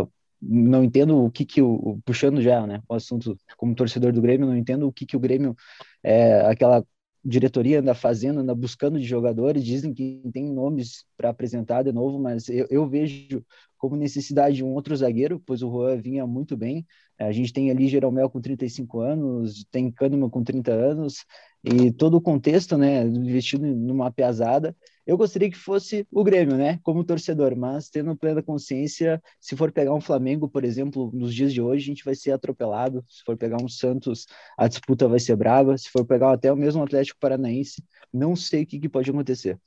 não 0.46 0.84
entendo 0.84 1.24
o 1.24 1.30
que 1.30 1.44
que 1.44 1.62
o, 1.62 1.98
puxando 2.04 2.40
já, 2.42 2.66
né? 2.66 2.82
O 2.88 2.94
assunto 2.94 3.36
como 3.56 3.74
torcedor 3.74 4.12
do 4.12 4.22
Grêmio, 4.22 4.46
não 4.46 4.56
entendo 4.56 4.86
o 4.86 4.92
que 4.92 5.06
que 5.06 5.16
o 5.16 5.20
Grêmio 5.20 5.54
é 6.02 6.40
aquela 6.42 6.84
diretoria 7.24 7.80
anda 7.80 7.94
fazendo, 7.94 8.40
anda 8.40 8.54
buscando 8.54 8.98
de 8.98 9.06
jogadores, 9.06 9.64
dizem 9.64 9.94
que 9.94 10.20
tem 10.32 10.44
nomes 10.52 11.04
para 11.16 11.30
apresentar 11.30 11.82
de 11.82 11.92
novo, 11.92 12.18
mas 12.18 12.48
eu, 12.48 12.66
eu 12.70 12.86
vejo 12.88 13.42
como 13.78 13.96
necessidade 13.96 14.56
de 14.56 14.64
um 14.64 14.74
outro 14.74 14.94
zagueiro, 14.94 15.40
pois 15.44 15.62
o 15.62 15.70
Juan 15.70 15.96
vinha 16.00 16.26
muito 16.26 16.56
bem. 16.56 16.86
A 17.18 17.32
gente 17.32 17.52
tem 17.52 17.70
ali 17.70 17.88
Jeromel 17.88 18.28
com 18.28 18.40
35 18.40 19.00
anos, 19.00 19.64
tem 19.70 19.90
Kahneman 19.90 20.28
com 20.28 20.42
30 20.42 20.72
anos, 20.72 21.24
e 21.64 21.90
todo 21.90 22.18
o 22.18 22.20
contexto, 22.20 22.76
né, 22.76 23.02
investido 23.06 23.64
numa 23.66 24.12
pesada. 24.12 24.76
Eu 25.06 25.16
gostaria 25.16 25.50
que 25.50 25.56
fosse 25.56 26.06
o 26.10 26.22
Grêmio, 26.22 26.56
né, 26.56 26.78
como 26.82 27.02
torcedor, 27.02 27.56
mas 27.56 27.88
tendo 27.88 28.14
plena 28.14 28.42
consciência, 28.42 29.22
se 29.40 29.56
for 29.56 29.72
pegar 29.72 29.94
um 29.94 30.00
Flamengo, 30.00 30.46
por 30.46 30.62
exemplo, 30.62 31.10
nos 31.14 31.34
dias 31.34 31.54
de 31.54 31.62
hoje, 31.62 31.84
a 31.84 31.86
gente 31.86 32.04
vai 32.04 32.14
ser 32.14 32.32
atropelado. 32.32 33.02
Se 33.08 33.24
for 33.24 33.36
pegar 33.36 33.62
um 33.62 33.68
Santos, 33.68 34.26
a 34.58 34.68
disputa 34.68 35.08
vai 35.08 35.18
ser 35.18 35.36
brava. 35.36 35.76
Se 35.78 35.88
for 35.88 36.04
pegar 36.04 36.32
até 36.32 36.52
o 36.52 36.56
mesmo 36.56 36.82
Atlético 36.82 37.18
Paranaense, 37.18 37.82
não 38.12 38.36
sei 38.36 38.64
o 38.64 38.66
que, 38.66 38.78
que 38.78 38.88
pode 38.88 39.08
acontecer. 39.08 39.58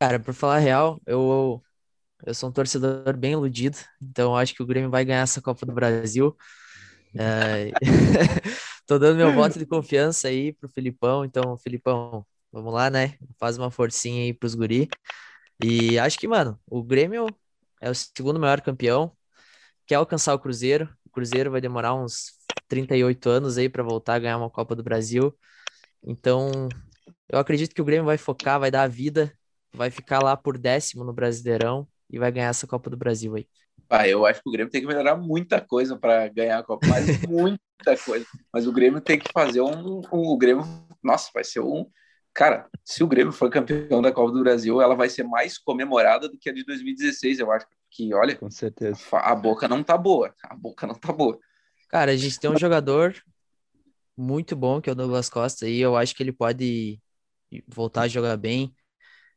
Cara, 0.00 0.18
por 0.18 0.34
falar 0.34 0.58
real, 0.58 1.00
eu, 1.06 1.62
eu 2.26 2.34
sou 2.34 2.48
um 2.48 2.52
torcedor 2.52 3.16
bem 3.16 3.32
iludido, 3.32 3.78
então 4.02 4.36
acho 4.36 4.54
que 4.54 4.62
o 4.62 4.66
Grêmio 4.66 4.90
vai 4.90 5.04
ganhar 5.04 5.22
essa 5.22 5.40
Copa 5.40 5.64
do 5.64 5.72
Brasil. 5.72 6.36
É, 7.14 7.70
Tô 8.86 8.98
dando 8.98 9.16
meu 9.16 9.32
voto 9.32 9.58
de 9.58 9.66
confiança 9.66 10.28
aí 10.28 10.52
pro 10.52 10.68
Filipão, 10.68 11.24
então, 11.24 11.56
Filipão, 11.56 12.26
vamos 12.50 12.72
lá, 12.72 12.90
né? 12.90 13.16
Faz 13.38 13.56
uma 13.56 13.70
forcinha 13.70 14.22
aí 14.24 14.34
pros 14.34 14.54
guri. 14.54 14.88
E 15.62 15.98
acho 15.98 16.18
que, 16.18 16.28
mano, 16.28 16.58
o 16.66 16.82
Grêmio 16.82 17.26
é 17.80 17.90
o 17.90 17.94
segundo 17.94 18.40
maior 18.40 18.60
campeão, 18.60 19.16
quer 19.86 19.96
alcançar 19.96 20.34
o 20.34 20.38
Cruzeiro. 20.38 20.88
O 21.06 21.10
Cruzeiro 21.10 21.50
vai 21.50 21.60
demorar 21.60 21.94
uns 21.94 22.32
38 22.68 23.28
anos 23.30 23.58
aí 23.58 23.68
para 23.68 23.82
voltar 23.82 24.14
a 24.14 24.18
ganhar 24.18 24.38
uma 24.38 24.50
Copa 24.50 24.74
do 24.74 24.82
Brasil. 24.82 25.36
Então, 26.02 26.68
eu 27.28 27.38
acredito 27.38 27.74
que 27.74 27.82
o 27.82 27.84
Grêmio 27.84 28.06
vai 28.06 28.18
focar, 28.18 28.60
vai 28.60 28.70
dar 28.70 28.82
a 28.82 28.88
vida, 28.88 29.32
vai 29.72 29.90
ficar 29.90 30.22
lá 30.22 30.36
por 30.36 30.58
décimo 30.58 31.04
no 31.04 31.12
Brasileirão 31.12 31.88
e 32.10 32.18
vai 32.18 32.32
ganhar 32.32 32.48
essa 32.48 32.66
Copa 32.66 32.90
do 32.90 32.96
Brasil 32.96 33.34
aí. 33.34 33.48
Ah, 33.88 34.08
eu 34.08 34.24
acho 34.24 34.42
que 34.42 34.48
o 34.48 34.52
Grêmio 34.52 34.70
tem 34.70 34.80
que 34.80 34.86
melhorar 34.86 35.16
muita 35.16 35.60
coisa 35.60 35.98
para 35.98 36.26
ganhar 36.28 36.58
a 36.58 36.62
Copa, 36.62 36.86
mas 36.88 37.06
muita 37.28 37.58
coisa. 38.04 38.26
Mas 38.52 38.66
o 38.66 38.72
Grêmio 38.72 39.00
tem 39.00 39.18
que 39.18 39.30
fazer 39.32 39.60
um, 39.60 39.98
um- 40.00 40.02
O 40.12 40.36
Grêmio, 40.38 40.64
nossa, 41.02 41.30
vai 41.34 41.44
ser 41.44 41.60
um. 41.60 41.86
Cara, 42.34 42.68
se 42.84 43.04
o 43.04 43.06
Grêmio 43.06 43.32
for 43.32 43.50
campeão 43.50 44.00
da 44.00 44.10
Copa 44.10 44.32
do 44.32 44.40
Brasil, 44.42 44.80
ela 44.80 44.94
vai 44.94 45.10
ser 45.10 45.22
mais 45.24 45.58
comemorada 45.58 46.28
do 46.28 46.38
que 46.38 46.48
a 46.48 46.52
de 46.52 46.64
2016, 46.64 47.38
eu 47.38 47.50
acho. 47.52 47.66
Que, 47.90 48.14
olha, 48.14 48.36
Com 48.38 48.50
certeza. 48.50 49.00
a 49.12 49.34
boca 49.34 49.68
não 49.68 49.82
tá 49.84 49.98
boa. 49.98 50.34
A 50.44 50.54
boca 50.56 50.86
não 50.86 50.94
tá 50.94 51.12
boa. 51.12 51.38
Cara, 51.90 52.12
a 52.12 52.16
gente 52.16 52.40
tem 52.40 52.50
um 52.50 52.56
jogador 52.56 53.14
muito 54.16 54.56
bom, 54.56 54.80
que 54.80 54.88
é 54.88 54.92
o 54.92 54.96
Douglas 54.96 55.28
Costa, 55.28 55.68
e 55.68 55.78
eu 55.78 55.96
acho 55.96 56.14
que 56.14 56.22
ele 56.22 56.32
pode 56.32 56.98
voltar 57.66 58.02
a 58.02 58.08
jogar 58.08 58.36
bem, 58.38 58.74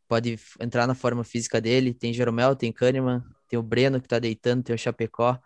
pode 0.07 0.37
entrar 0.59 0.87
na 0.87 0.95
forma 0.95 1.23
física 1.23 1.61
dele. 1.61 1.93
Tem 1.93 2.13
Jeromel, 2.13 2.55
tem 2.55 2.71
Kahneman, 2.71 3.23
tem 3.47 3.57
o 3.59 3.63
Breno 3.63 4.01
que 4.01 4.07
tá 4.07 4.19
deitando, 4.19 4.63
tem 4.63 4.75
o 4.75 4.77
Chapecó, 4.77 5.39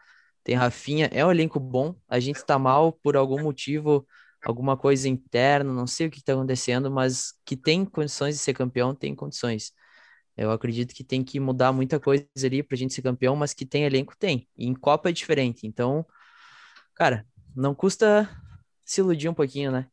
tem 0.44 0.56
Rafinha. 0.56 1.10
É 1.12 1.26
um 1.26 1.32
elenco 1.32 1.60
bom. 1.60 1.96
A 2.08 2.20
gente 2.20 2.44
tá 2.46 2.58
mal 2.58 2.92
por 2.94 3.16
algum 3.18 3.42
motivo, 3.42 4.08
alguma 4.44 4.78
coisa 4.78 5.08
interna, 5.10 5.72
não 5.74 5.86
sei 5.88 6.08
o 6.08 6.12
que 6.12 6.24
tá 6.24 6.34
acontecendo, 6.34 6.90
mas 6.90 7.34
que 7.46 7.56
tem 7.58 7.86
condições 7.86 8.36
de 8.36 8.42
ser 8.42 8.54
campeão, 8.54 8.96
tem 8.96 9.14
condições. 9.16 9.72
Eu 10.38 10.52
acredito 10.52 10.94
que 10.96 11.04
tem 11.04 11.22
que 11.24 11.40
mudar 11.40 11.74
muita 11.74 12.00
coisa 12.00 12.26
ali 12.44 12.64
pra 12.64 12.78
gente 12.78 12.94
ser 12.94 13.02
campeão, 13.02 13.36
mas 13.36 13.54
que 13.54 13.66
tem 13.66 13.84
elenco, 13.84 14.16
tem. 14.18 14.48
E 14.58 14.66
em 14.66 14.74
Copa 14.74 15.10
é 15.10 15.12
diferente. 15.12 15.68
Então, 15.68 16.06
cara, 16.96 17.26
não 17.54 17.76
custa 17.76 18.30
se 18.86 19.02
iludir 19.02 19.28
um 19.28 19.34
pouquinho, 19.34 19.72
né? 19.72 19.88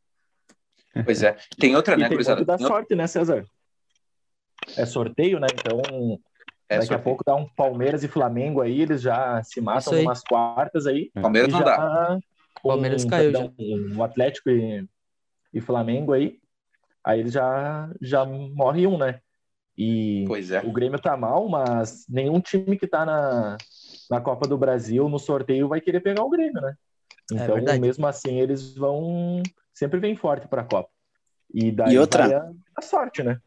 Pois 1.03 1.21
é. 1.21 1.35
Tem 1.59 1.75
outra, 1.75 1.95
E 1.95 1.97
né, 1.99 2.07
tem 2.07 2.17
da 2.17 2.23
Tem 2.23 2.33
outra- 2.45 2.57
sorte, 2.57 2.95
né, 2.95 3.05
César? 3.07 3.45
É 4.75 4.85
sorteio, 4.85 5.39
né? 5.39 5.47
Então, 5.53 6.19
É 6.69 6.79
Daqui 6.79 6.93
a 6.93 6.99
pouco 6.99 7.23
dá 7.25 7.33
um 7.33 7.47
Palmeiras 7.47 8.03
e 8.03 8.07
Flamengo 8.07 8.61
aí, 8.61 8.81
eles 8.81 9.01
já 9.01 9.41
se 9.43 9.61
matam 9.61 10.01
umas 10.01 10.21
quartas 10.21 10.85
aí. 10.85 11.09
Palmeiras 11.13 11.51
não 11.51 11.59
já, 11.59 11.65
dá. 11.65 12.13
Um, 12.15 12.19
Palmeiras 12.61 13.05
caiu 13.05 13.31
já. 13.31 13.39
Um, 13.39 13.95
um 13.95 14.03
Atlético 14.03 14.49
e, 14.49 14.85
e 15.53 15.61
Flamengo 15.61 16.11
aí, 16.11 16.39
aí 17.03 17.21
eles 17.21 17.31
já, 17.31 17.89
já 18.01 18.25
morre 18.25 18.85
um, 18.85 18.97
né? 18.97 19.21
E 19.77 20.25
é. 20.51 20.67
o 20.67 20.71
Grêmio 20.71 20.99
tá 20.99 21.15
mal, 21.15 21.47
mas 21.47 22.05
nenhum 22.09 22.41
time 22.41 22.77
que 22.77 22.87
tá 22.87 23.05
na, 23.05 23.57
na 24.09 24.19
Copa 24.19 24.47
do 24.47 24.57
Brasil, 24.57 25.07
no 25.07 25.19
sorteio, 25.19 25.67
vai 25.67 25.79
querer 25.79 26.01
pegar 26.01 26.23
o 26.23 26.29
Grêmio, 26.29 26.61
né? 26.61 26.75
É 27.31 27.35
então, 27.35 27.57
é 27.57 27.77
mesmo 27.77 28.07
assim, 28.07 28.39
eles 28.39 28.73
vão 28.73 29.43
sempre 29.73 29.99
vem 29.99 30.15
forte 30.15 30.47
para 30.47 30.63
a 30.63 30.65
Copa. 30.65 30.89
E 31.53 31.71
daí 31.71 31.93
e 31.93 31.99
outra, 31.99 32.39
a, 32.39 32.51
a, 32.75 32.81
sorte, 32.81 33.21
né? 33.21 33.39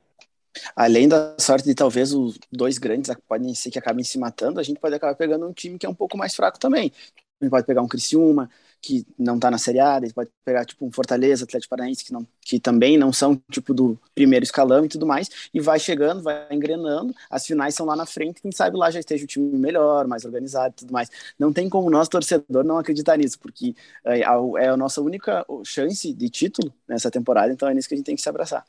Além 0.74 1.08
da 1.08 1.36
sorte 1.38 1.64
de 1.66 1.74
talvez 1.74 2.12
os 2.12 2.38
dois 2.50 2.78
grandes 2.78 3.14
podem 3.28 3.54
ser 3.54 3.70
que 3.70 3.78
acabem 3.78 4.04
se 4.04 4.18
matando, 4.18 4.60
a 4.60 4.62
gente 4.62 4.80
pode 4.80 4.94
acabar 4.94 5.14
pegando 5.14 5.46
um 5.46 5.52
time 5.52 5.78
que 5.78 5.86
é 5.86 5.88
um 5.88 5.94
pouco 5.94 6.16
mais 6.16 6.34
fraco 6.34 6.58
também. 6.58 6.92
A 7.40 7.44
gente 7.44 7.50
pode 7.50 7.66
pegar 7.66 7.80
um 7.82 7.88
Criciúma, 7.88 8.50
que 8.82 9.06
não 9.18 9.36
está 9.36 9.50
na 9.50 9.58
Série 9.58 9.78
A, 9.78 9.98
ele 9.98 10.12
pode 10.12 10.30
pegar 10.44 10.64
tipo 10.64 10.86
um 10.86 10.92
Fortaleza, 10.92 11.44
Atlético 11.44 11.70
Paranaense, 11.70 12.04
que, 12.04 12.12
não, 12.12 12.26
que 12.40 12.58
também 12.58 12.96
não 12.96 13.12
são 13.12 13.40
tipo 13.50 13.74
do 13.74 13.98
primeiro 14.14 14.42
escalão 14.42 14.84
e 14.84 14.88
tudo 14.88 15.06
mais, 15.06 15.28
e 15.52 15.60
vai 15.60 15.78
chegando, 15.78 16.22
vai 16.22 16.46
engrenando, 16.50 17.14
as 17.30 17.46
finais 17.46 17.74
são 17.74 17.86
lá 17.86 17.94
na 17.94 18.06
frente, 18.06 18.40
quem 18.40 18.52
sabe 18.52 18.76
lá 18.76 18.90
já 18.90 19.00
esteja 19.00 19.24
o 19.24 19.26
time 19.26 19.58
melhor, 19.58 20.06
mais 20.06 20.24
organizado 20.24 20.74
e 20.74 20.80
tudo 20.80 20.92
mais. 20.92 21.10
Não 21.38 21.52
tem 21.52 21.68
como 21.68 21.90
nós, 21.90 22.08
torcedor, 22.08 22.64
não 22.64 22.78
acreditar 22.78 23.16
nisso, 23.18 23.38
porque 23.38 23.74
é, 24.04 24.20
é 24.20 24.68
a 24.68 24.76
nossa 24.76 25.00
única 25.02 25.44
chance 25.64 26.12
de 26.12 26.28
título 26.30 26.72
nessa 26.88 27.10
temporada, 27.10 27.52
então 27.52 27.68
é 27.68 27.74
nisso 27.74 27.88
que 27.88 27.94
a 27.94 27.96
gente 27.96 28.06
tem 28.06 28.16
que 28.16 28.22
se 28.22 28.28
abraçar. 28.28 28.64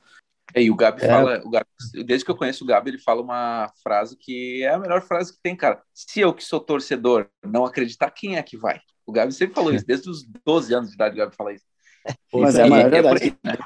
E 0.55 0.69
o 0.69 0.75
Gabi 0.75 1.03
é. 1.03 1.07
fala, 1.07 1.41
o 1.45 1.49
Gabi, 1.49 1.65
desde 2.05 2.25
que 2.25 2.31
eu 2.31 2.35
conheço 2.35 2.63
o 2.63 2.67
Gabi, 2.67 2.91
ele 2.91 2.97
fala 2.99 3.21
uma 3.21 3.71
frase 3.83 4.17
que 4.17 4.63
é 4.63 4.73
a 4.73 4.79
melhor 4.79 5.01
frase 5.01 5.33
que 5.33 5.41
tem, 5.41 5.55
cara. 5.55 5.81
Se 5.93 6.19
eu 6.19 6.33
que 6.33 6.43
sou 6.43 6.59
torcedor 6.59 7.27
não 7.43 7.65
acreditar, 7.65 8.11
quem 8.11 8.37
é 8.37 8.43
que 8.43 8.57
vai? 8.57 8.79
O 9.05 9.11
Gabi 9.11 9.33
sempre 9.33 9.55
falou 9.55 9.73
isso, 9.73 9.85
desde 9.85 10.09
os 10.09 10.23
12 10.45 10.73
anos 10.73 10.89
de 10.89 10.95
idade 10.95 11.15
o 11.15 11.17
Gabi 11.17 11.35
fala 11.35 11.53
isso. 11.53 11.65
Mas 12.33 12.55
é, 12.55 12.67
e, 12.67 12.73
é, 12.73 12.97
é 12.97 13.01
por 13.01 13.21
aí, 13.21 13.37
né? 13.43 13.57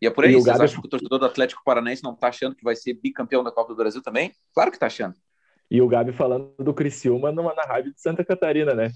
E 0.00 0.06
é 0.06 0.10
por 0.10 0.24
aí, 0.24 0.32
vocês 0.32 0.46
Gabi... 0.46 0.64
acham 0.64 0.80
que 0.80 0.86
o 0.86 0.90
torcedor 0.90 1.18
do 1.18 1.26
Atlético 1.26 1.62
Paranaense 1.64 2.02
não 2.02 2.14
tá 2.14 2.28
achando 2.28 2.56
que 2.56 2.64
vai 2.64 2.74
ser 2.74 2.94
bicampeão 2.94 3.44
da 3.44 3.52
Copa 3.52 3.72
do 3.72 3.76
Brasil 3.76 4.02
também? 4.02 4.32
Claro 4.54 4.70
que 4.70 4.78
tá 4.78 4.86
achando. 4.86 5.14
E 5.70 5.80
o 5.80 5.88
Gabi 5.88 6.12
falando 6.12 6.52
do 6.58 6.74
Criciúma 6.74 7.32
numa, 7.32 7.54
na 7.54 7.62
rádio 7.62 7.94
de 7.94 8.00
Santa 8.00 8.24
Catarina, 8.24 8.74
né? 8.74 8.90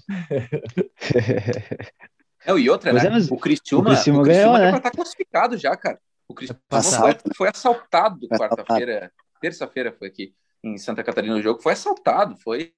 É, 2.45 2.53
e 2.57 2.69
outra, 2.69 2.93
né? 2.93 3.01
É, 3.01 3.33
o 3.33 3.37
Criciúma, 3.37 3.89
o 3.89 3.93
Criciúma, 3.93 4.21
o 4.21 4.23
Criciúma 4.23 4.23
ganhou, 4.23 4.57
né? 4.57 4.79
tá 4.79 4.91
classificado 4.91 5.57
já, 5.57 5.75
cara. 5.75 5.99
O 6.27 6.33
Criciúma 6.33 6.59
foi, 6.69 7.33
foi 7.35 7.49
assaltado 7.49 8.27
quarta-feira, 8.27 9.11
terça-feira 9.39 9.95
foi 9.97 10.07
aqui 10.07 10.35
em 10.63 10.77
Santa 10.77 11.03
Catarina 11.03 11.35
o 11.35 11.41
jogo, 11.41 11.61
foi 11.61 11.73
assaltado, 11.73 12.35
foi 12.37 12.73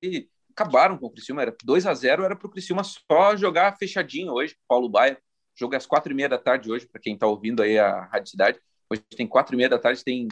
acabaram 0.52 0.98
com 0.98 1.08
o 1.08 1.10
Criciúma, 1.10 1.42
era 1.42 1.56
2 1.64 1.86
a 1.86 1.94
0 1.94 2.24
era 2.24 2.36
para 2.36 2.48
o 2.48 2.50
Criciúma 2.50 2.84
só 2.84 3.36
jogar 3.36 3.78
fechadinho 3.78 4.34
hoje, 4.34 4.58
Paulo 4.68 4.90
Baia, 4.90 5.18
jogo 5.56 5.74
é 5.74 5.78
às 5.78 5.86
quatro 5.86 6.12
e 6.12 6.16
meia 6.16 6.28
da 6.28 6.38
tarde 6.38 6.72
hoje, 6.72 6.86
para 6.86 7.02
quem 7.02 7.14
está 7.14 7.26
ouvindo 7.28 7.64
aí 7.64 7.80
a 7.80 8.06
Rádio 8.06 8.32
Cidade, 8.32 8.60
hoje 8.90 9.02
tem 9.16 9.28
quatro 9.28 9.56
e 9.56 9.58
meia 9.58 9.70
da 9.70 9.80
tarde, 9.80 10.04
tem 10.04 10.28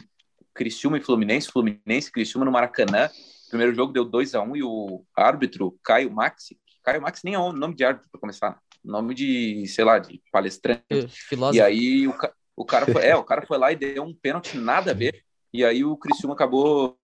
Criciúma 0.54 0.98
e 0.98 1.00
Fluminense, 1.00 1.50
Fluminense 1.50 2.12
Criciúma 2.12 2.44
no 2.44 2.52
Maracanã, 2.52 3.08
o 3.46 3.48
primeiro 3.48 3.74
jogo 3.74 3.92
deu 3.92 4.04
2 4.04 4.34
a 4.34 4.42
1 4.42 4.50
um, 4.50 4.56
e 4.56 4.62
o 4.62 5.02
árbitro, 5.16 5.78
Caio 5.82 6.10
Maxi, 6.10 6.58
Caio 6.82 7.00
Maxi 7.00 7.24
nem 7.24 7.34
é 7.34 7.38
o 7.38 7.52
nome 7.52 7.74
de 7.74 7.84
árbitro 7.84 8.08
para 8.10 8.20
começar, 8.20 8.58
nome 8.84 9.14
de, 9.14 9.66
sei 9.66 9.84
lá, 9.84 9.98
de 9.98 10.22
palestrante, 10.30 11.08
Filósofo. 11.08 11.56
e 11.56 11.62
aí 11.62 12.06
o, 12.06 12.14
o 12.58 12.64
cara 12.64 12.86
foi, 12.86 13.04
é, 13.04 13.16
o 13.16 13.24
cara 13.24 13.46
foi 13.46 13.56
lá 13.56 13.70
e 13.70 13.76
deu 13.76 14.02
um 14.02 14.14
pênalti 14.14 14.56
nada 14.56 14.90
a 14.90 14.94
ver, 14.94 15.22
e 15.52 15.64
aí 15.64 15.84
o 15.84 15.96
Criciúma 15.96 16.34
acabou 16.34 16.98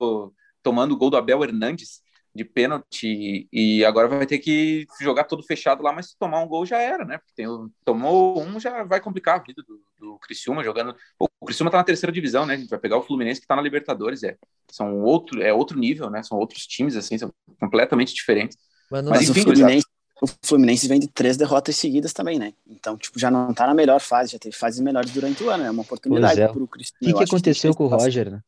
tomando 0.62 0.92
o 0.92 0.96
gol 0.96 1.10
do 1.10 1.16
Abel 1.16 1.44
Hernandes, 1.44 2.02
de 2.34 2.44
pênalti 2.44 3.48
e 3.52 3.84
agora 3.84 4.08
vai 4.08 4.26
ter 4.26 4.38
que 4.38 4.86
jogar 5.00 5.24
todo 5.24 5.44
fechado 5.44 5.84
lá, 5.84 5.92
mas 5.92 6.10
se 6.10 6.18
tomar 6.18 6.40
um 6.40 6.48
gol 6.48 6.66
já 6.66 6.80
era, 6.80 7.04
né? 7.04 7.18
Porque 7.18 7.32
tem, 7.36 7.46
tomou 7.84 8.42
um, 8.42 8.58
já 8.58 8.82
vai 8.82 9.00
complicar 9.00 9.38
a 9.38 9.42
vida 9.42 9.62
do, 9.62 9.80
do 9.96 10.18
Criciúma 10.18 10.64
jogando. 10.64 10.96
O 11.20 11.46
Criciúma 11.46 11.70
tá 11.70 11.78
na 11.78 11.84
terceira 11.84 12.12
divisão, 12.12 12.44
né? 12.44 12.54
A 12.54 12.56
gente 12.56 12.68
vai 12.68 12.78
pegar 12.80 12.96
o 12.96 13.02
Fluminense 13.02 13.40
que 13.40 13.46
tá 13.46 13.54
na 13.54 13.62
Libertadores, 13.62 14.24
é. 14.24 14.36
São 14.68 15.00
outro, 15.02 15.40
é 15.40 15.54
outro 15.54 15.78
nível, 15.78 16.10
né? 16.10 16.24
São 16.24 16.36
outros 16.36 16.66
times, 16.66 16.96
assim, 16.96 17.16
são 17.16 17.32
completamente 17.60 18.12
diferentes. 18.12 18.58
Mas, 18.90 19.04
mas 19.04 19.30
enfim, 19.30 19.40
o 19.40 19.44
Fluminense, 19.44 19.86
o 20.24 20.28
Fluminense 20.42 20.88
vem 20.88 20.98
de 20.98 21.08
três 21.08 21.36
derrotas 21.36 21.76
seguidas 21.76 22.12
também, 22.12 22.38
né? 22.38 22.52
Então, 22.66 22.96
tipo, 22.96 23.18
já 23.18 23.30
não 23.30 23.52
tá 23.52 23.66
na 23.66 23.74
melhor 23.74 24.00
fase, 24.00 24.32
já 24.32 24.38
teve 24.38 24.56
fases 24.56 24.80
melhores 24.80 25.10
durante 25.10 25.42
o 25.42 25.50
ano, 25.50 25.64
é 25.64 25.70
uma 25.70 25.82
oportunidade 25.82 26.40
é. 26.40 26.48
pro 26.48 26.66
Criciúma. 26.66 26.98
O 27.00 27.04
que, 27.06 27.12
que 27.14 27.24
aconteceu 27.24 27.70
que 27.72 27.76
com 27.78 27.84
o 27.84 27.88
Roger, 27.88 28.30
né? 28.30 28.40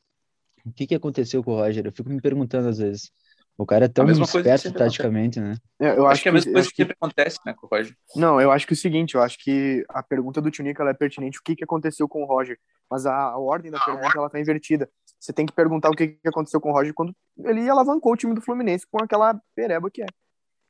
O 0.65 0.73
que, 0.73 0.87
que 0.87 0.95
aconteceu 0.95 1.45
com 1.45 1.53
o 1.53 1.57
Roger? 1.57 1.87
Eu 1.87 1.93
fico 1.93 2.09
me 2.09 2.21
perguntando 2.21 2.69
às 2.69 2.79
vezes. 2.79 3.11
O 3.59 3.65
cara 3.65 3.87
é 3.87 3.89
tão 3.89 4.07
esperto 4.11 4.71
taticamente, 4.73 5.41
né? 5.41 5.57
É, 5.81 5.91
eu 5.91 6.07
acho, 6.07 6.07
acho, 6.07 6.23
que 6.23 6.29
é 6.29 6.31
a 6.31 6.35
mesma 6.35 6.53
coisa 6.53 6.69
que, 6.69 6.75
que 6.75 6.83
sempre 6.83 6.97
acontece, 7.01 7.39
né, 7.47 7.55
com 7.55 7.67
o 7.67 7.71
Roger. 7.71 7.97
Não, 8.15 8.39
eu 8.39 8.51
acho 8.53 8.67
que 8.67 8.75
é 8.75 8.77
o 8.77 8.79
seguinte, 8.79 9.15
eu 9.15 9.23
acho 9.23 9.39
que 9.39 9.83
a 9.89 10.03
pergunta 10.03 10.43
do 10.43 10.51
Tunica 10.51 10.85
é 10.85 10.93
pertinente, 10.93 11.39
o 11.39 11.43
que, 11.43 11.57
que 11.57 11.65
aconteceu 11.65 12.07
com 12.07 12.23
o 12.23 12.27
Roger, 12.27 12.59
mas 12.91 13.07
a, 13.07 13.15
a 13.15 13.39
ordem 13.39 13.71
da 13.71 13.81
pergunta 13.81 14.12
ela 14.15 14.29
tá 14.29 14.39
invertida. 14.39 14.91
Você 15.19 15.33
tem 15.33 15.47
que 15.47 15.53
perguntar 15.55 15.89
o 15.89 15.95
que, 15.95 16.09
que 16.09 16.29
aconteceu 16.29 16.61
com 16.61 16.71
o 16.71 16.73
Roger 16.73 16.93
quando 16.93 17.15
ele 17.39 17.67
alavancou 17.69 18.12
o 18.12 18.17
time 18.17 18.35
do 18.35 18.43
Fluminense 18.43 18.87
com 18.91 19.03
aquela 19.03 19.41
pereba 19.55 19.91
que 19.91 20.03
é. 20.03 20.07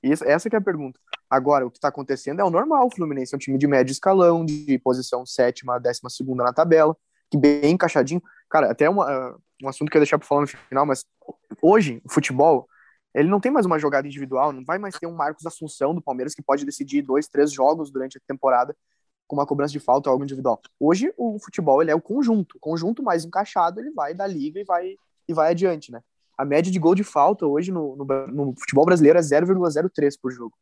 E 0.02 0.12
essa 0.12 0.48
que 0.48 0.56
é 0.56 0.58
a 0.58 0.62
pergunta. 0.62 1.00
Agora, 1.28 1.66
o 1.66 1.70
que 1.70 1.78
está 1.78 1.88
acontecendo 1.88 2.40
é 2.40 2.44
o 2.44 2.50
normal. 2.50 2.86
O 2.86 2.90
Fluminense 2.90 3.34
é 3.34 3.36
um 3.36 3.38
time 3.38 3.58
de 3.58 3.66
médio 3.66 3.92
escalão, 3.92 4.44
de 4.44 4.78
posição 4.78 5.26
sétima, 5.26 5.78
décima 5.80 6.08
segunda 6.08 6.44
na 6.44 6.52
tabela, 6.52 6.96
que 7.30 7.36
bem 7.36 7.72
encaixadinho. 7.72 8.22
Cara, 8.48 8.70
até 8.70 8.88
uma, 8.88 9.36
um 9.62 9.68
assunto 9.68 9.90
que 9.90 9.96
eu 9.96 10.00
ia 10.00 10.04
deixar 10.04 10.18
para 10.18 10.26
falar 10.28 10.42
no 10.42 10.46
final, 10.46 10.86
mas 10.86 11.04
hoje, 11.60 12.00
o 12.04 12.12
futebol, 12.12 12.68
ele 13.14 13.28
não 13.28 13.40
tem 13.40 13.50
mais 13.50 13.66
uma 13.66 13.78
jogada 13.78 14.06
individual, 14.06 14.52
não 14.52 14.64
vai 14.64 14.78
mais 14.78 14.96
ter 14.98 15.06
um 15.06 15.14
Marcos 15.14 15.44
Assunção 15.46 15.94
do 15.94 16.02
Palmeiras 16.02 16.34
que 16.34 16.42
pode 16.42 16.64
decidir 16.64 17.02
dois, 17.02 17.26
três 17.26 17.50
jogos 17.50 17.90
durante 17.90 18.18
a 18.18 18.20
temporada 18.26 18.76
com 19.26 19.34
uma 19.34 19.46
cobrança 19.46 19.72
de 19.72 19.80
falta 19.80 20.08
ou 20.08 20.12
algo 20.12 20.24
individual. 20.24 20.60
Hoje 20.78 21.12
o 21.16 21.38
futebol 21.40 21.82
ele 21.82 21.90
é 21.90 21.94
o 21.94 22.00
conjunto, 22.00 22.56
o 22.56 22.60
conjunto 22.60 23.02
mais 23.02 23.24
encaixado 23.24 23.80
ele 23.80 23.90
vai 23.90 24.14
da 24.14 24.26
liga 24.26 24.60
e 24.60 24.64
vai 24.64 24.94
e 25.28 25.34
vai 25.34 25.50
adiante, 25.50 25.90
né? 25.90 26.00
A 26.36 26.44
média 26.44 26.70
de 26.70 26.78
gol 26.78 26.94
de 26.94 27.04
falta 27.04 27.46
hoje 27.46 27.72
no, 27.72 27.96
no, 27.96 28.04
no 28.26 28.54
futebol 28.58 28.84
brasileiro 28.84 29.18
é 29.18 29.22
0,03 29.22 30.14
por 30.20 30.30
jogo. 30.30 30.54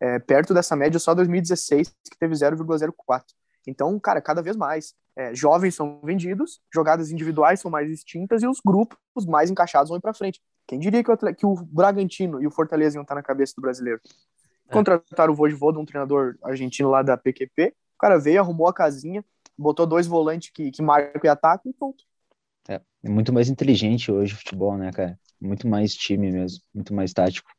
É, 0.00 0.18
perto 0.18 0.54
dessa 0.54 0.76
média 0.76 0.98
só 0.98 1.14
2016 1.14 1.88
que 1.88 2.18
teve 2.18 2.34
0,04. 2.34 3.24
Então, 3.66 3.98
cara, 3.98 4.20
cada 4.20 4.40
vez 4.40 4.56
mais 4.56 4.94
é, 5.16 5.34
jovens 5.34 5.74
são 5.74 6.00
vendidos, 6.02 6.60
jogadas 6.72 7.10
individuais 7.10 7.60
são 7.60 7.70
mais 7.70 7.90
extintas 7.90 8.42
e 8.42 8.46
os 8.46 8.60
grupos 8.64 9.26
mais 9.26 9.50
encaixados 9.50 9.90
vão 9.90 10.00
para 10.00 10.14
frente. 10.14 10.40
Quem 10.66 10.78
diria 10.78 11.02
que 11.02 11.10
o, 11.10 11.16
que 11.16 11.46
o 11.46 11.54
Bragantino 11.54 12.40
e 12.40 12.46
o 12.46 12.50
Fortaleza 12.50 12.96
iam 12.96 13.02
estar 13.02 13.14
na 13.14 13.22
cabeça 13.22 13.54
do 13.56 13.60
brasileiro? 13.60 14.00
É. 14.68 14.72
Contrataram 14.72 15.32
o 15.32 15.36
Voivoda, 15.36 15.78
um 15.78 15.84
treinador 15.84 16.36
argentino 16.42 16.88
lá 16.88 17.02
da 17.02 17.16
PQP. 17.16 17.74
O 17.96 17.98
cara 17.98 18.18
veio, 18.18 18.40
arrumou 18.40 18.68
a 18.68 18.72
casinha, 18.72 19.24
botou 19.56 19.86
dois 19.86 20.06
volantes 20.06 20.50
que, 20.50 20.70
que 20.70 20.82
marcam 20.82 21.20
e 21.24 21.28
atacam 21.28 21.70
e 21.70 21.74
pronto. 21.74 22.04
É, 23.04 23.08
muito 23.08 23.32
mais 23.32 23.48
inteligente 23.48 24.10
hoje 24.10 24.34
o 24.34 24.36
futebol, 24.36 24.76
né, 24.76 24.90
cara? 24.92 25.18
Muito 25.40 25.66
mais 25.68 25.94
time 25.94 26.30
mesmo, 26.30 26.60
muito 26.74 26.92
mais 26.92 27.12
tático. 27.12 27.50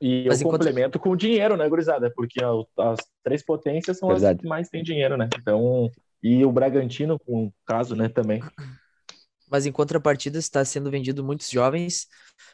E 0.00 0.24
Mas 0.26 0.40
eu 0.40 0.46
enquanto... 0.46 0.60
complemento 0.62 0.98
com 0.98 1.10
o 1.10 1.16
dinheiro, 1.16 1.56
né, 1.56 1.68
gurizada? 1.68 2.10
Porque 2.14 2.40
as 2.78 2.98
três 3.22 3.44
potências 3.44 3.98
são 3.98 4.08
Verdade. 4.08 4.36
as 4.36 4.40
que 4.42 4.48
mais 4.48 4.68
têm 4.68 4.82
dinheiro, 4.82 5.16
né? 5.16 5.28
Então, 5.38 5.90
e 6.22 6.44
o 6.44 6.52
Bragantino, 6.52 7.18
com 7.18 7.46
o 7.46 7.52
caso, 7.66 7.94
né, 7.94 8.08
também 8.08 8.42
mas 9.50 9.66
em 9.66 9.72
contrapartida 9.72 10.38
está 10.38 10.64
sendo 10.64 10.90
vendido 10.90 11.24
muitos 11.24 11.50
jovens. 11.50 12.06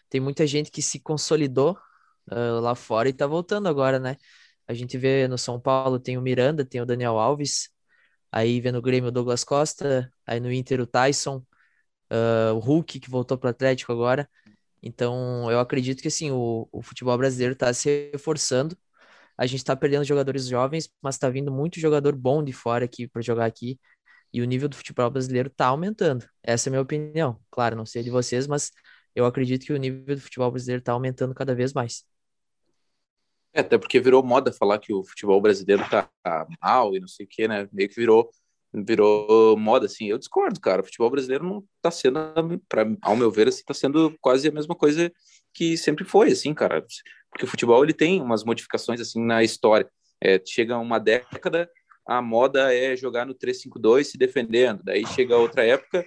Tem 0.08 0.20
muita 0.20 0.46
gente 0.46 0.70
que 0.70 0.80
se 0.80 0.98
consolidou 0.98 1.78
uh, 2.32 2.60
lá 2.60 2.74
fora 2.74 3.08
e 3.08 3.12
está 3.12 3.26
voltando 3.26 3.68
agora, 3.68 3.98
né? 3.98 4.16
A 4.66 4.72
gente 4.72 4.96
vê 4.96 5.28
no 5.28 5.36
São 5.36 5.60
Paulo 5.60 6.00
tem 6.00 6.16
o 6.16 6.22
Miranda, 6.22 6.64
tem 6.64 6.80
o 6.80 6.86
Daniel 6.86 7.18
Alves, 7.18 7.68
aí 8.32 8.60
vê 8.60 8.72
no 8.72 8.80
Grêmio 8.80 9.08
o 9.08 9.12
Douglas 9.12 9.44
Costa, 9.44 10.10
aí 10.26 10.40
no 10.40 10.50
Inter 10.50 10.80
o 10.80 10.86
Tyson, 10.86 11.44
uh, 12.10 12.54
o 12.54 12.58
Hulk 12.58 13.00
que 13.00 13.10
voltou 13.10 13.38
para 13.38 13.48
o 13.48 13.50
Atlético 13.50 13.92
agora. 13.92 14.28
Então 14.82 15.50
eu 15.50 15.58
acredito 15.60 16.02
que 16.02 16.08
assim 16.08 16.30
o, 16.30 16.68
o 16.72 16.82
futebol 16.82 17.16
brasileiro 17.18 17.54
está 17.54 17.72
se 17.72 18.10
reforçando. 18.12 18.76
A 19.38 19.46
gente 19.46 19.58
está 19.58 19.76
perdendo 19.76 20.04
jogadores 20.04 20.46
jovens, 20.46 20.88
mas 21.02 21.16
está 21.16 21.28
vindo 21.28 21.52
muito 21.52 21.78
jogador 21.80 22.16
bom 22.16 22.42
de 22.42 22.52
fora 22.52 22.84
aqui 22.84 23.06
para 23.06 23.22
jogar 23.22 23.46
aqui. 23.46 23.78
E 24.32 24.42
o 24.42 24.44
nível 24.44 24.68
do 24.68 24.76
futebol 24.76 25.10
brasileiro 25.10 25.48
está 25.48 25.66
aumentando. 25.66 26.26
Essa 26.42 26.68
é 26.68 26.70
a 26.70 26.72
minha 26.72 26.82
opinião. 26.82 27.40
Claro, 27.50 27.76
não 27.76 27.86
sei 27.86 28.02
de 28.02 28.10
vocês, 28.10 28.46
mas 28.46 28.72
eu 29.14 29.24
acredito 29.26 29.64
que 29.66 29.72
o 29.72 29.76
nível 29.76 30.14
do 30.14 30.20
futebol 30.20 30.50
brasileiro 30.50 30.80
está 30.80 30.92
aumentando 30.92 31.34
cada 31.34 31.54
vez 31.54 31.72
mais. 31.72 32.04
É, 33.52 33.60
até 33.60 33.78
porque 33.78 33.98
virou 33.98 34.22
moda 34.22 34.52
falar 34.52 34.78
que 34.78 34.92
o 34.92 35.02
futebol 35.02 35.40
brasileiro 35.40 35.82
tá, 35.88 36.10
mal 36.62 36.94
e 36.94 37.00
não 37.00 37.08
sei 37.08 37.24
o 37.24 37.28
que, 37.28 37.48
né? 37.48 37.66
Meio 37.72 37.88
que 37.88 37.94
virou 37.94 38.30
virou 38.84 39.56
moda, 39.56 39.86
assim. 39.86 40.06
Eu 40.06 40.18
discordo, 40.18 40.60
cara. 40.60 40.82
O 40.82 40.84
futebol 40.84 41.10
brasileiro 41.10 41.44
não 41.44 41.64
tá 41.80 41.90
sendo, 41.90 42.18
pra, 42.68 42.86
ao 43.02 43.16
meu 43.16 43.30
ver, 43.30 43.48
assim, 43.48 43.62
tá 43.64 43.74
sendo 43.74 44.16
quase 44.20 44.48
a 44.48 44.52
mesma 44.52 44.74
coisa 44.74 45.12
que 45.54 45.76
sempre 45.76 46.04
foi, 46.04 46.32
assim, 46.32 46.52
cara. 46.54 46.84
Porque 47.30 47.44
o 47.44 47.48
futebol, 47.48 47.82
ele 47.82 47.92
tem 47.92 48.20
umas 48.20 48.44
modificações, 48.44 49.00
assim, 49.00 49.24
na 49.24 49.42
história. 49.42 49.88
É, 50.22 50.40
chega 50.44 50.78
uma 50.78 50.98
década, 50.98 51.70
a 52.06 52.22
moda 52.22 52.72
é 52.74 52.96
jogar 52.96 53.26
no 53.26 53.34
3-5-2 53.34 54.04
se 54.04 54.18
defendendo. 54.18 54.82
Daí 54.82 55.06
chega 55.06 55.36
outra 55.36 55.64
época, 55.64 56.04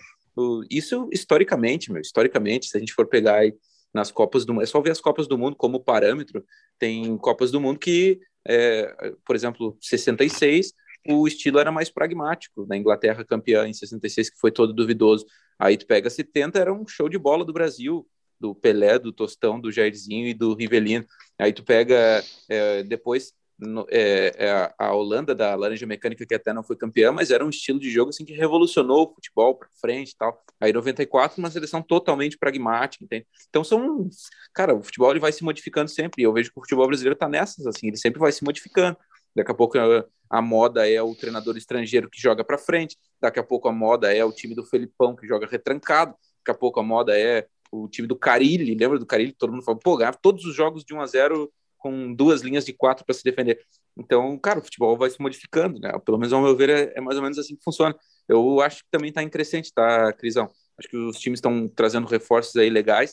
isso 0.70 1.10
historicamente, 1.12 1.92
meu, 1.92 2.02
historicamente, 2.02 2.68
se 2.68 2.78
a 2.78 2.80
gente 2.80 2.94
for 2.94 3.08
pegar 3.08 3.46
e, 3.46 3.54
nas 3.94 4.12
Copas 4.12 4.46
do 4.46 4.54
Mundo. 4.54 4.64
É 4.64 4.68
só 4.68 4.82
ver 4.82 4.92
as 4.92 5.02
Copas 5.02 5.28
do 5.28 5.38
Mundo 5.38 5.56
como 5.56 5.84
parâmetro. 5.84 6.44
Tem 6.78 7.18
Copas 7.18 7.52
do 7.52 7.60
Mundo 7.60 7.80
que, 7.80 8.20
é, 8.48 9.14
por 9.26 9.36
exemplo, 9.36 9.78
66, 9.82 10.74
o 11.08 11.28
estilo 11.28 11.60
era 11.60 11.72
mais 11.72 11.90
pragmático. 11.90 12.66
Na 12.68 12.78
Inglaterra, 12.78 13.26
campeã 13.26 13.68
em 13.68 13.74
66, 13.74 14.30
que 14.32 14.40
foi 14.40 14.52
todo 14.52 14.74
duvidoso. 14.74 15.26
Aí 15.58 15.78
tu 15.78 15.86
pega 15.86 16.10
70, 16.10 16.60
era 16.60 16.74
um 16.74 16.88
show 16.88 17.10
de 17.10 17.18
bola 17.18 17.44
do 17.44 17.54
Brasil, 17.54 18.08
do 18.40 18.56
Pelé, 18.56 18.98
do 18.98 19.12
Tostão, 19.12 19.60
do 19.60 19.72
Jairzinho 19.72 20.28
e 20.28 20.34
do 20.34 20.54
Rivelino. 20.56 21.06
Aí 21.38 21.52
tu 21.52 21.64
pega 21.64 22.24
é, 22.50 22.84
depois 22.84 23.34
no, 23.60 23.86
é, 23.90 24.34
é 24.38 24.74
a 24.78 24.94
Holanda 24.94 25.36
da 25.36 25.54
Laranja 25.54 25.86
Mecânica, 25.86 26.26
que 26.26 26.34
até 26.34 26.54
não 26.54 26.64
foi 26.64 26.78
campeã, 26.78 27.12
mas 27.12 27.30
era 27.30 27.46
um 27.46 27.50
estilo 27.50 27.80
de 27.80 27.90
jogo 27.90 28.10
assim 28.10 28.24
que 28.24 28.34
revolucionou 28.34 29.04
o 29.04 29.14
futebol 29.16 29.56
para 29.56 29.68
frente 29.82 30.12
e 30.12 30.18
tal. 30.18 30.42
Aí 30.62 30.72
94, 30.72 31.38
uma 31.38 31.52
seleção 31.52 31.82
totalmente 31.82 32.38
pragmática, 32.38 33.04
entende? 33.04 33.28
Então 33.50 33.64
são, 33.64 34.10
cara, 34.54 34.74
o 34.74 34.82
futebol 34.82 35.12
ele 35.12 35.20
vai 35.20 35.32
se 35.32 35.44
modificando 35.44 35.90
sempre. 35.90 36.22
E 36.22 36.26
eu 36.26 36.34
vejo 36.34 36.52
que 36.52 36.60
o 36.60 36.62
futebol 36.62 36.88
brasileiro 36.88 37.16
está 37.16 37.28
nessas 37.28 37.68
assim, 37.68 37.88
ele 37.88 37.98
sempre 37.98 38.20
vai 38.20 38.32
se 38.32 38.44
modificando. 38.44 38.98
Daqui 39.36 39.52
a 39.52 39.54
pouco 39.54 39.78
a, 39.78 40.06
a 40.30 40.42
moda 40.42 40.90
é 40.90 41.02
o 41.02 41.16
treinador 41.16 41.58
estrangeiro 41.58 42.10
que 42.10 42.22
joga 42.22 42.44
para 42.44 42.58
frente, 42.58 42.98
daqui 43.22 43.40
a 43.40 43.44
pouco 43.44 43.68
a 43.68 43.72
moda 43.72 44.14
é 44.14 44.24
o 44.24 44.32
time 44.32 44.56
do 44.56 44.64
Felipão 44.64 45.16
que 45.16 45.28
joga 45.28 45.48
retrancado, 45.48 46.12
daqui 46.12 46.52
a 46.52 46.60
pouco 46.60 46.80
a 46.80 46.84
moda 46.84 47.18
é 47.18 47.48
o 47.72 47.88
time 47.88 48.08
do 48.08 48.16
Carilli, 48.16 48.76
lembra 48.76 48.98
do 48.98 49.06
Carilli? 49.06 49.34
Todo 49.34 49.52
mundo 49.52 49.64
fala, 49.64 49.78
pô, 49.78 49.98
ganhava 49.98 50.18
todos 50.22 50.46
os 50.46 50.56
jogos 50.56 50.84
de 50.84 50.94
1 50.94 51.02
a 51.02 51.06
0 51.06 51.52
com 51.78 52.14
duas 52.14 52.42
linhas 52.42 52.66
de 52.66 52.74
quatro 52.74 53.06
para 53.06 53.16
se 53.16 53.24
defender. 53.24 53.60
Então, 53.98 54.38
cara, 54.38 54.60
o 54.60 54.64
futebol 54.64 54.98
vai 54.98 55.10
se 55.10 55.22
modificando, 55.22 55.80
né? 55.80 55.92
Pelo 56.06 56.18
menos 56.18 56.34
ao 56.34 56.42
meu 56.42 56.56
ver 56.56 56.70
é, 56.70 56.94
é 56.96 57.02
mais 57.02 57.18
ou 57.18 57.24
menos 57.24 57.38
assim 57.38 57.56
que 57.56 57.64
funciona. 57.64 57.96
Eu 58.28 58.62
acho 58.62 58.84
que 58.84 58.90
também 58.92 59.10
está 59.10 59.24
em 59.24 59.30
crescente, 59.30 59.74
tá, 59.74 60.12
Crisão? 60.14 60.50
Acho 60.78 60.90
que 60.90 60.98
os 60.98 61.20
times 61.20 61.38
estão 61.38 61.68
trazendo 61.68 62.08
reforços 62.08 62.56
aí 62.56 62.70
legais 62.70 63.12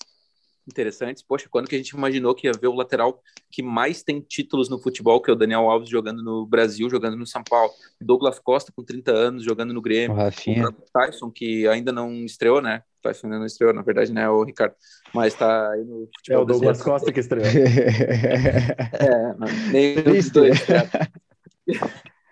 interessantes. 0.68 1.22
Poxa, 1.22 1.48
quando 1.50 1.68
que 1.68 1.74
a 1.74 1.78
gente 1.78 1.90
imaginou 1.90 2.34
que 2.34 2.46
ia 2.46 2.52
ver 2.52 2.68
o 2.68 2.74
lateral 2.74 3.22
que 3.50 3.62
mais 3.62 4.02
tem 4.02 4.20
títulos 4.20 4.68
no 4.68 4.78
futebol, 4.78 5.20
que 5.20 5.30
é 5.30 5.32
o 5.32 5.36
Daniel 5.36 5.70
Alves 5.70 5.88
jogando 5.88 6.22
no 6.22 6.46
Brasil, 6.46 6.90
jogando 6.90 7.16
no 7.16 7.26
São 7.26 7.42
Paulo, 7.42 7.70
Douglas 8.00 8.38
Costa 8.38 8.72
com 8.74 8.82
30 8.82 9.12
anos 9.12 9.44
jogando 9.44 9.72
no 9.72 9.80
Grêmio, 9.80 10.16
o, 10.16 10.20
Rafinha. 10.20 10.68
o 10.68 10.72
Tyson 10.92 11.30
que 11.30 11.66
ainda 11.68 11.92
não 11.92 12.12
estreou, 12.24 12.60
né? 12.60 12.82
Tyson 13.02 13.26
ainda 13.28 13.38
não 13.38 13.46
estreou, 13.46 13.72
na 13.72 13.82
verdade, 13.82 14.12
né, 14.12 14.28
o 14.28 14.42
Ricardo, 14.42 14.74
mas 15.14 15.34
tá 15.34 15.70
aí 15.70 15.84
no 15.84 16.08
futebol. 16.16 16.40
É 16.40 16.42
o 16.42 16.44
Douglas 16.44 16.78
brasileiro. 16.78 16.84
Costa 16.84 17.12
que 17.12 17.20
estreou. 17.20 17.46
é, 17.46 19.34
não, 19.38 19.46
nem 19.70 20.18
os 20.18 20.30
dois. 20.30 20.58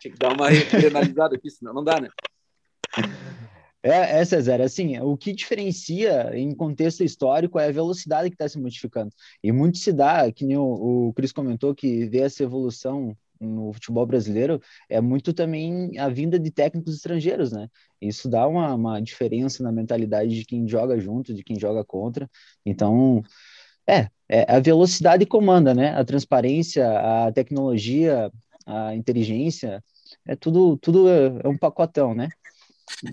Tinha 0.01 0.13
que 0.13 0.19
dar 0.19 0.33
uma 0.33 0.49
penalizada 0.71 1.37
aqui, 1.37 1.51
senão 1.51 1.73
não 1.73 1.85
dá, 1.85 2.01
né? 2.01 2.09
É, 3.87 4.21
é, 4.21 4.25
César, 4.25 4.63
assim, 4.63 4.99
o 5.01 5.15
que 5.15 5.35
diferencia 5.35 6.31
em 6.35 6.55
contexto 6.55 7.05
histórico 7.05 7.59
é 7.59 7.67
a 7.69 7.73
velocidade 7.73 8.31
que 8.31 8.35
está 8.35 8.49
se 8.49 8.59
modificando. 8.59 9.11
E 9.43 9.53
muito 9.53 9.77
se 9.77 9.93
dá, 9.93 10.33
que 10.33 10.47
nem 10.47 10.57
o, 10.57 11.09
o 11.09 11.13
Cris 11.13 11.33
comentou, 11.33 11.75
que 11.75 12.07
vê 12.07 12.21
essa 12.21 12.43
evolução 12.43 13.15
no 13.39 13.75
futebol 13.75 14.07
brasileiro, 14.07 14.59
é 14.89 15.03
muito 15.03 15.35
também 15.35 15.99
a 15.99 16.09
vinda 16.09 16.39
de 16.39 16.51
técnicos 16.51 16.95
estrangeiros, 16.95 17.53
né? 17.53 17.69
Isso 18.01 18.27
dá 18.27 18.49
uma, 18.49 18.75
uma 18.75 19.01
diferença 19.03 19.63
na 19.63 19.71
mentalidade 19.71 20.35
de 20.35 20.47
quem 20.47 20.67
joga 20.67 20.99
junto, 20.99 21.35
de 21.35 21.45
quem 21.45 21.59
joga 21.61 21.85
contra. 21.85 22.27
Então, 22.65 23.23
é, 23.87 24.09
é 24.29 24.55
a 24.57 24.61
velocidade 24.61 25.27
comanda, 25.27 25.75
né? 25.75 25.91
A 25.91 26.05
transparência, 26.05 26.89
a 27.27 27.33
tecnologia, 27.33 28.31
a 28.67 28.95
inteligência, 28.95 29.85
é 30.27 30.35
tudo, 30.37 30.77
tudo 30.79 31.09
é, 31.09 31.41
é 31.45 31.49
um 31.49 31.59
pacotão, 31.59 32.15
né? 32.15 32.29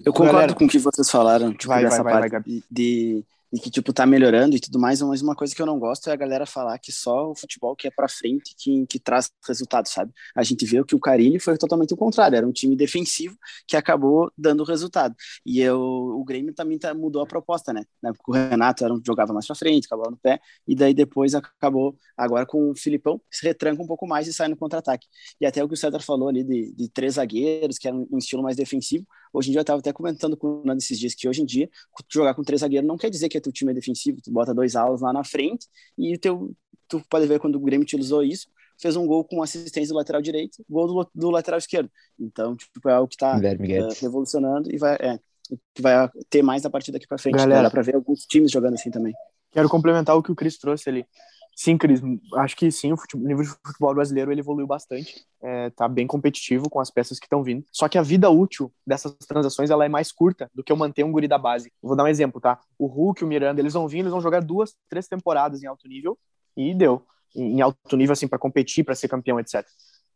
Eu 0.06 0.12
concordo 0.12 0.34
Galera, 0.34 0.54
com 0.54 0.66
o 0.66 0.68
que 0.68 0.80
vocês 0.80 1.10
falaram, 1.10 1.52
tipo, 1.54 1.68
vai, 1.68 1.84
dessa 1.84 2.04
vai, 2.04 2.14
parte 2.14 2.32
vai, 2.32 2.64
de, 2.70 3.24
que, 3.60 3.70
tipo, 3.70 3.92
tá 3.92 4.06
melhorando 4.06 4.56
e 4.56 4.60
tudo 4.60 4.80
mais, 4.80 5.02
mas 5.02 5.22
uma 5.22 5.36
coisa 5.36 5.54
que 5.54 5.62
eu 5.62 5.66
não 5.66 5.78
gosto 5.78 6.10
é 6.10 6.14
a 6.14 6.16
galera 6.16 6.46
falar 6.46 6.78
que 6.80 6.92
só 6.92 7.32
o 7.32 7.36
futebol 7.36 7.76
que 7.76 7.88
é 7.88 7.92
pra 7.92 8.08
frente 8.08 8.56
que, 8.58 8.86
que 8.88 9.00
traz 9.00 9.30
resultado, 9.46 9.88
sabe? 9.88 10.14
A 10.36 10.44
gente 10.44 10.66
viu 10.66 10.86
que 10.86 10.96
o 10.96 11.00
Carilli 11.00 11.40
foi 11.40 11.58
totalmente 11.58 11.94
o 11.94 11.98
contrário, 11.98 12.38
era 12.38 12.48
um 12.48 12.52
time 12.52 12.76
defensivo 12.76 13.36
que 13.68 13.76
acabou 13.76 14.32
dando 14.38 14.64
resultado. 14.64 15.16
E 15.46 15.60
eu, 15.60 15.80
o 15.82 16.24
Grêmio 16.24 16.54
também 16.54 16.78
tá, 16.80 16.94
mudou 16.94 17.22
a 17.22 17.26
proposta, 17.26 17.74
né? 17.74 17.84
Porque 18.02 18.32
o 18.32 18.34
Renato 18.34 18.86
era 18.86 18.94
um, 18.94 19.02
jogava 19.06 19.34
mais 19.34 19.46
pra 19.46 19.56
frente, 19.56 19.86
acabava 19.86 20.12
no 20.12 20.18
pé, 20.18 20.40
e 20.66 20.76
daí 20.76 20.94
depois 20.94 21.36
acabou, 21.36 21.98
agora 22.16 22.46
com 22.46 22.72
o 22.72 22.76
Filipão, 22.76 23.20
se 23.30 23.46
retranca 23.46 23.82
um 23.82 23.88
pouco 23.88 24.08
mais 24.08 24.28
e 24.28 24.34
sai 24.34 24.48
no 24.48 24.56
contra-ataque. 24.56 25.08
E 25.40 25.46
até 25.46 25.64
o 25.64 25.68
que 25.68 25.74
o 25.74 25.78
César 25.78 26.00
falou 26.00 26.30
ali 26.30 26.44
de, 26.44 26.74
de 26.74 26.90
três 26.90 27.16
zagueiros, 27.16 27.78
que 27.78 27.88
era 27.88 27.98
um, 27.98 28.08
um 28.12 28.18
estilo 28.18 28.42
mais 28.42 28.56
defensivo, 28.56 29.06
hoje 29.34 29.50
em 29.50 29.52
dia 29.52 29.62
eu 29.62 29.66
tava 29.66 29.80
até 29.80 29.92
comentando 29.94 30.36
com 30.36 30.62
o 30.62 30.66
Nando 30.66 30.80
esses 30.80 31.00
dias 31.00 31.14
que 31.14 31.28
hoje 31.28 31.42
em 31.42 31.46
dia 31.46 31.70
jogar 32.10 32.34
com 32.34 32.44
três 32.44 32.62
zagueiros 32.62 32.88
não 32.88 32.98
quer 32.98 33.10
dizer 33.10 33.30
que 33.30 33.40
teu 33.40 33.52
time 33.52 33.72
é 33.72 33.76
defensivo, 33.76 34.22
tu 34.22 34.32
bota 34.32 34.54
dois 34.54 34.76
alas 34.76 35.02
lá 35.02 35.14
na 35.14 35.24
frente 35.24 35.68
e 35.98 36.18
teu, 36.18 36.56
tu 36.88 37.02
pode 37.10 37.26
ver 37.28 37.40
quando 37.40 37.56
o 37.56 37.60
Grêmio 37.60 37.84
utilizou 37.84 38.24
isso, 38.24 38.48
fez 38.80 38.96
um 38.96 39.06
gol 39.06 39.24
com 39.24 39.42
assistência 39.44 39.94
do 39.94 39.98
lateral 39.98 40.22
direito, 40.22 40.64
gol 40.70 40.88
do, 40.88 41.10
do 41.14 41.30
lateral 41.30 41.58
esquerdo. 41.60 41.90
Então, 42.20 42.56
tipo, 42.56 42.90
é 42.90 42.94
algo 42.94 43.08
que 43.08 43.16
está 43.16 43.38
uh, 43.38 44.02
revolucionando 44.02 44.74
e 44.74 44.78
vai, 44.78 44.96
é, 44.96 45.20
que 45.74 45.82
vai 45.82 46.10
ter 46.30 46.42
mais 46.42 46.66
a 46.66 46.70
partir 46.70 46.92
daqui 46.92 47.08
para 47.08 47.18
frente. 47.18 47.38
Galera, 47.38 47.64
dá 47.64 47.70
para 47.70 47.82
ver 47.82 47.96
alguns 47.96 48.26
times 48.26 48.52
jogando 48.52 48.74
assim 48.74 48.90
também. 48.90 49.14
Quero 49.52 49.70
complementar 49.70 50.16
o 50.16 50.24
que 50.24 50.32
o 50.32 50.36
Cris 50.36 50.58
trouxe 50.58 50.90
ali. 50.90 51.06
Sim, 51.62 51.78
Cris, 51.78 52.02
acho 52.38 52.58
que 52.58 52.72
sim, 52.72 52.92
o, 52.92 52.98
futebol, 52.98 53.24
o, 53.24 53.28
nível 53.28 53.44
de 53.44 53.52
futebol 53.64 53.94
brasileiro 53.94 54.32
ele 54.32 54.42
evoluiu 54.42 54.66
bastante, 54.66 55.24
é, 55.44 55.70
tá 55.70 55.88
bem 55.88 56.08
competitivo 56.08 56.68
com 56.68 56.80
as 56.80 56.90
peças 56.90 57.20
que 57.20 57.28
estão 57.28 57.44
vindo. 57.44 57.64
Só 57.72 57.88
que 57.88 58.00
a 58.00 58.02
vida 58.02 58.32
útil 58.32 58.74
dessas 58.84 59.16
transações 59.28 59.70
ela 59.70 59.86
é 59.86 59.88
mais 59.88 60.12
curta 60.12 60.50
do 60.56 60.64
que 60.64 60.72
eu 60.72 60.76
manter 60.76 61.04
um 61.04 61.12
guri 61.12 61.28
da 61.28 61.38
base. 61.38 61.72
Vou 61.80 61.96
dar 61.96 62.06
um 62.06 62.08
exemplo, 62.08 62.42
tá? 62.42 62.60
O 62.80 62.88
Hulk, 62.88 63.24
o 63.24 63.28
Miranda, 63.28 63.62
eles 63.62 63.74
vão 63.74 63.88
vir, 63.88 64.00
eles 64.00 64.12
vão 64.12 64.20
jogar 64.20 64.42
duas, 64.42 64.74
três 64.90 65.08
temporadas 65.08 65.62
em 65.62 65.68
alto 65.68 65.88
nível 65.88 66.18
e 66.58 66.74
deu. 66.74 67.06
Em 67.36 67.62
alto 67.62 67.96
nível, 67.96 68.14
assim, 68.14 68.28
para 68.28 68.40
competir, 68.40 68.84
para 68.84 68.96
ser 68.96 69.08
campeão, 69.08 69.40
etc. 69.40 69.64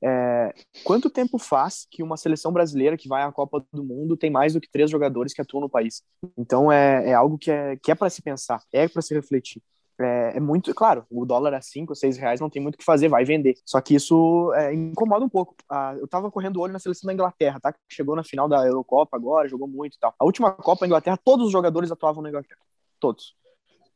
É, 0.03 0.51
quanto 0.83 1.11
tempo 1.11 1.37
faz 1.37 1.85
que 1.91 2.01
uma 2.01 2.17
seleção 2.17 2.51
brasileira 2.51 2.97
que 2.97 3.07
vai 3.07 3.21
à 3.21 3.31
Copa 3.31 3.63
do 3.71 3.83
Mundo 3.83 4.17
tem 4.17 4.31
mais 4.31 4.53
do 4.53 4.59
que 4.59 4.71
três 4.71 4.89
jogadores 4.89 5.31
que 5.31 5.43
atuam 5.43 5.61
no 5.61 5.69
país? 5.69 6.01
Então 6.35 6.71
é, 6.71 7.11
é 7.11 7.13
algo 7.13 7.37
que 7.37 7.51
é, 7.51 7.77
que 7.77 7.91
é 7.91 7.95
para 7.95 8.09
se 8.09 8.23
pensar, 8.23 8.63
é 8.73 8.87
para 8.87 9.03
se 9.03 9.13
refletir 9.13 9.61
é, 9.99 10.33
é, 10.35 10.39
muito, 10.39 10.73
claro, 10.73 11.05
o 11.09 11.25
dólar 11.25 11.53
a 11.53 11.61
5, 11.61 11.95
6 11.95 12.17
reais 12.17 12.39
não 12.41 12.49
tem 12.49 12.61
muito 12.61 12.75
o 12.75 12.77
que 12.77 12.83
fazer, 12.83 13.07
vai 13.07 13.23
vender. 13.23 13.55
Só 13.65 13.79
que 13.79 13.95
isso 13.95 14.53
é, 14.55 14.73
incomoda 14.73 15.23
um 15.23 15.29
pouco. 15.29 15.55
Ah, 15.69 15.95
eu 15.97 16.07
tava 16.07 16.29
correndo 16.29 16.57
o 16.57 16.61
olho 16.61 16.73
na 16.73 16.79
seleção 16.79 17.07
da 17.07 17.13
Inglaterra, 17.13 17.59
tá? 17.59 17.71
Que 17.71 17.79
chegou 17.89 18.15
na 18.15 18.23
final 18.23 18.47
da 18.47 18.65
Eurocopa 18.65 19.15
agora, 19.15 19.47
jogou 19.47 19.67
muito 19.67 19.95
e 19.95 19.99
tal. 19.99 20.13
A 20.19 20.25
última 20.25 20.51
Copa, 20.51 20.85
a 20.85 20.87
Inglaterra, 20.87 21.17
todos 21.17 21.45
os 21.45 21.51
jogadores 21.51 21.91
atuavam 21.91 22.21
na 22.21 22.29
Inglaterra. 22.29 22.59
Todos. 22.99 23.35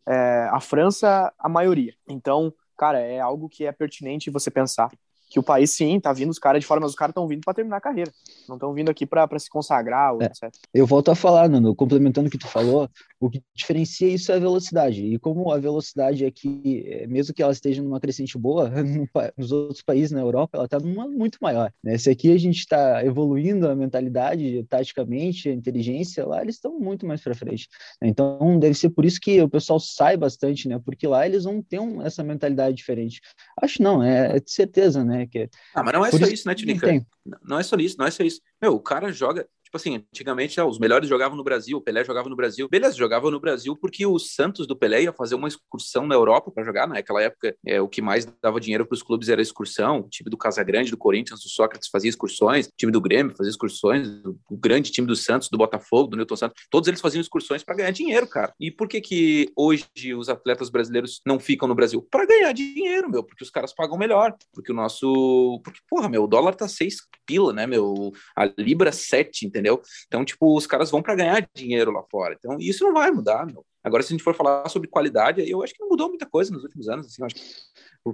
É, 0.08 0.48
a 0.52 0.60
França, 0.60 1.34
a 1.38 1.50
maioria. 1.50 1.94
Então, 2.08 2.54
cara, 2.78 3.00
é 3.00 3.20
algo 3.20 3.50
que 3.50 3.66
é 3.66 3.72
pertinente 3.72 4.30
você 4.30 4.50
pensar 4.50 4.90
que 5.30 5.39
o 5.39 5.44
país 5.44 5.72
sim 5.72 6.00
tá 6.00 6.12
vindo 6.12 6.30
os 6.30 6.39
caras 6.39 6.62
de 6.62 6.65
fora, 6.65 6.82
mas 6.82 6.92
os 6.92 6.96
caras 6.96 7.12
estão 7.12 7.28
vindo 7.28 7.42
para 7.42 7.54
terminar 7.54 7.78
a 7.78 7.82
carreira. 7.82 8.12
Não 8.48 8.56
estão 8.56 8.74
vindo 8.74 8.89
aqui 8.89 9.06
para 9.06 9.38
se 9.38 9.50
consagrar, 9.50 10.13
ou 10.13 10.22
é, 10.22 10.26
etc. 10.26 10.52
Eu 10.74 10.88
volto 10.88 11.12
a 11.12 11.15
falar, 11.15 11.48
Nando, 11.48 11.76
complementando 11.76 12.28
o 12.28 12.32
que 12.32 12.38
tu 12.38 12.48
falou, 12.48 12.89
o 13.20 13.30
que 13.30 13.44
diferencia 13.54 14.08
isso 14.08 14.32
é 14.32 14.36
a 14.36 14.39
velocidade. 14.39 15.06
E 15.06 15.20
como 15.20 15.52
a 15.52 15.60
velocidade 15.60 16.26
aqui, 16.26 16.84
é, 16.88 17.06
mesmo 17.08 17.34
que 17.34 17.44
ela 17.44 17.52
esteja 17.52 17.84
numa 17.84 18.00
crescente 18.00 18.38
boa, 18.38 18.72
nos 19.38 19.52
outros 19.52 19.82
países 19.82 20.12
na 20.12 20.22
Europa, 20.22 20.58
ela 20.58 20.65
está 20.65 20.80
numa 20.80 21.08
muito 21.08 21.38
maior. 21.42 21.72
Né? 21.84 21.98
Se 21.98 22.10
aqui 22.10 22.32
a 22.32 22.38
gente 22.38 22.60
está 22.60 23.04
evoluindo 23.06 23.68
a 23.68 23.76
mentalidade, 23.76 24.65
taticamente, 24.70 25.50
a 25.50 25.54
inteligência, 25.54 26.26
lá 26.26 26.42
eles 26.42 26.56
estão 26.56 26.80
muito 26.80 27.06
mais 27.06 27.22
para 27.22 27.36
frente. 27.36 27.68
Então, 28.02 28.58
deve 28.58 28.74
ser 28.74 28.89
por 28.89 29.06
isso 29.06 29.20
que 29.20 29.42
o 29.42 29.50
pessoal 29.50 29.80
sai 29.80 30.18
bastante, 30.18 30.68
né? 30.68 30.80
Porque 30.84 31.08
lá 31.08 31.26
eles 31.26 31.44
vão 31.44 31.62
ter 31.62 31.80
um, 31.80 32.02
essa 32.02 32.24
mentalidade 32.24 32.76
diferente. 32.76 33.22
Acho 33.62 33.82
não, 33.82 34.02
é, 34.02 34.38
é 34.38 34.39
de 34.39 34.52
certeza, 34.52 35.04
né? 35.04 35.19
Que, 35.28 35.50
ah, 35.74 35.84
mas 35.84 35.94
não 35.94 36.06
é 36.06 36.12
só 36.12 36.18
isso, 36.18 36.34
isso 36.34 36.48
né, 36.48 36.56
Tinica? 36.56 37.06
Não 37.44 37.60
é 37.60 37.64
só 37.64 37.76
isso, 37.78 37.98
não 37.98 38.06
é 38.06 38.12
só 38.12 38.24
isso. 38.24 38.42
Meu, 38.62 38.74
o 38.76 38.80
cara 38.80 39.12
joga, 39.12 39.48
Tipo 39.70 39.78
assim, 39.78 40.04
antigamente 40.12 40.60
os 40.60 40.80
melhores 40.80 41.08
jogavam 41.08 41.38
no 41.38 41.44
Brasil, 41.44 41.78
o 41.78 41.82
Pelé 41.82 42.04
jogava 42.04 42.28
no 42.28 42.36
Brasil. 42.36 42.68
Beleza, 42.68 42.98
jogava 42.98 43.30
no 43.30 43.40
Brasil 43.40 43.78
porque 43.80 44.04
o 44.04 44.18
Santos 44.18 44.66
do 44.66 44.76
Pelé 44.76 45.04
ia 45.04 45.14
fazer 45.14 45.36
uma 45.36 45.48
excursão 45.48 46.08
na 46.08 46.16
Europa 46.16 46.50
para 46.50 46.64
jogar. 46.64 46.88
Naquela 46.88 47.22
época, 47.22 47.56
é, 47.64 47.80
o 47.80 47.88
que 47.88 48.02
mais 48.02 48.26
dava 48.42 48.60
dinheiro 48.60 48.84
para 48.84 48.96
os 48.96 49.04
clubes 49.04 49.30
era 49.30 49.40
excursão. 49.40 50.00
O 50.00 50.10
time 50.10 50.28
do 50.28 50.36
Casagrande, 50.36 50.90
do 50.90 50.98
Corinthians, 50.98 51.42
do 51.42 51.50
Sócrates 51.50 51.88
fazia 51.88 52.10
excursões, 52.10 52.66
o 52.66 52.72
time 52.76 52.92
do 52.92 53.00
Grêmio 53.00 53.36
fazia 53.38 53.52
excursões, 53.52 54.08
o 54.50 54.58
grande 54.58 54.92
time 54.92 55.06
do 55.06 55.16
Santos, 55.16 55.50
do 55.50 55.58
Botafogo, 55.58 56.10
do 56.10 56.18
Newton 56.18 56.36
Santos, 56.36 56.64
todos 56.72 56.88
eles 56.88 57.00
faziam 57.00 57.22
excursões 57.22 57.64
para 57.64 57.76
ganhar 57.76 57.92
dinheiro, 57.92 58.28
cara. 58.28 58.52
E 58.60 58.72
por 58.72 58.88
que 58.88 59.00
que 59.00 59.52
hoje 59.56 60.16
os 60.18 60.30
atletas 60.30 60.72
brasileiros 60.72 61.22
não 61.24 61.40
ficam 61.40 61.68
no 61.68 61.76
Brasil? 61.76 62.02
Para 62.10 62.26
ganhar 62.26 62.52
dinheiro, 62.54 63.08
meu, 63.08 63.24
porque 63.24 63.44
os 63.44 63.52
caras 63.52 63.72
pagam 63.72 64.00
melhor, 64.00 64.36
porque 64.52 64.72
o 64.72 64.76
nosso, 64.76 65.62
porque 65.64 65.80
porra, 65.88 66.10
meu, 66.10 66.24
o 66.24 66.28
dólar 66.28 66.56
tá 66.56 66.68
seis 66.68 66.98
pila, 67.28 67.54
né, 67.54 67.68
meu, 67.68 68.12
a 68.36 68.52
libra 68.58 68.92
sete, 68.92 69.46
entendeu? 69.46 69.59
Então, 70.08 70.26
tipo, 70.26 70.56
os 70.56 70.65
caras 70.65 70.91
vão 70.91 71.02
para 71.02 71.15
ganhar 71.15 71.48
dinheiro 71.54 71.91
lá 71.91 72.04
fora. 72.10 72.36
Então, 72.38 72.58
isso 72.60 72.84
não 72.84 72.93
vai 72.93 73.12
mudar, 73.12 73.45
meu. 73.45 73.65
Agora, 73.84 74.04
se 74.04 74.12
a 74.12 74.13
gente 74.13 74.24
for 74.24 74.36
falar 74.36 74.67
sobre 74.69 74.89
qualidade, 74.89 75.50
eu 75.50 75.63
acho 75.63 75.74
que 75.74 75.82
não 75.82 75.89
mudou 75.89 76.10
muita 76.10 76.26
coisa 76.26 76.52
nos 76.52 76.63
últimos 76.63 76.89
anos. 76.89 77.08
Assim, 77.08 77.24
acho 77.24 77.36
que 77.36 77.41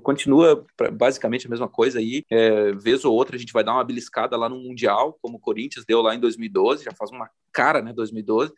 continua 0.03 0.65
basicamente 0.93 1.47
a 1.47 1.49
mesma 1.49 1.67
coisa 1.67 1.99
aí. 1.99 2.23
É, 2.29 2.71
vez 2.73 3.03
ou 3.03 3.13
outra, 3.13 3.36
a 3.36 3.39
gente 3.39 3.51
vai 3.51 3.63
dar 3.63 3.73
uma 3.73 3.84
beliscada 3.84 4.38
lá 4.38 4.47
no 4.47 4.58
Mundial, 4.58 5.17
como 5.21 5.38
o 5.38 5.39
Corinthians 5.39 5.86
deu 5.86 6.01
lá 6.01 6.13
em 6.13 6.19
2012, 6.19 6.84
já 6.84 6.91
faz 6.91 7.12
uma 7.12 7.29
cara, 7.51 7.81
né, 7.81 7.93
2012. 7.93 8.53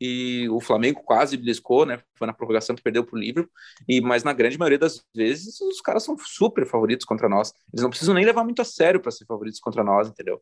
e 0.00 0.48
o 0.50 0.60
Flamengo 0.60 1.02
quase 1.04 1.36
beliscou, 1.36 1.84
né? 1.84 2.00
Foi 2.14 2.26
na 2.26 2.32
prorrogação 2.32 2.76
que 2.76 2.82
perdeu 2.82 3.04
para 3.04 3.16
o 3.16 3.18
Liverpool, 3.18 3.50
e 3.88 4.00
mas 4.00 4.22
na 4.22 4.32
grande 4.32 4.58
maioria 4.58 4.78
das 4.78 5.02
vezes 5.14 5.60
os 5.60 5.80
caras 5.80 6.04
são 6.04 6.16
super 6.18 6.64
favoritos 6.66 7.04
contra 7.04 7.28
nós. 7.28 7.52
Eles 7.72 7.82
não 7.82 7.90
precisam 7.90 8.14
nem 8.14 8.24
levar 8.24 8.44
muito 8.44 8.62
a 8.62 8.64
sério 8.64 9.00
para 9.00 9.10
ser 9.10 9.24
favoritos 9.26 9.60
contra 9.60 9.82
nós, 9.82 10.08
entendeu? 10.08 10.40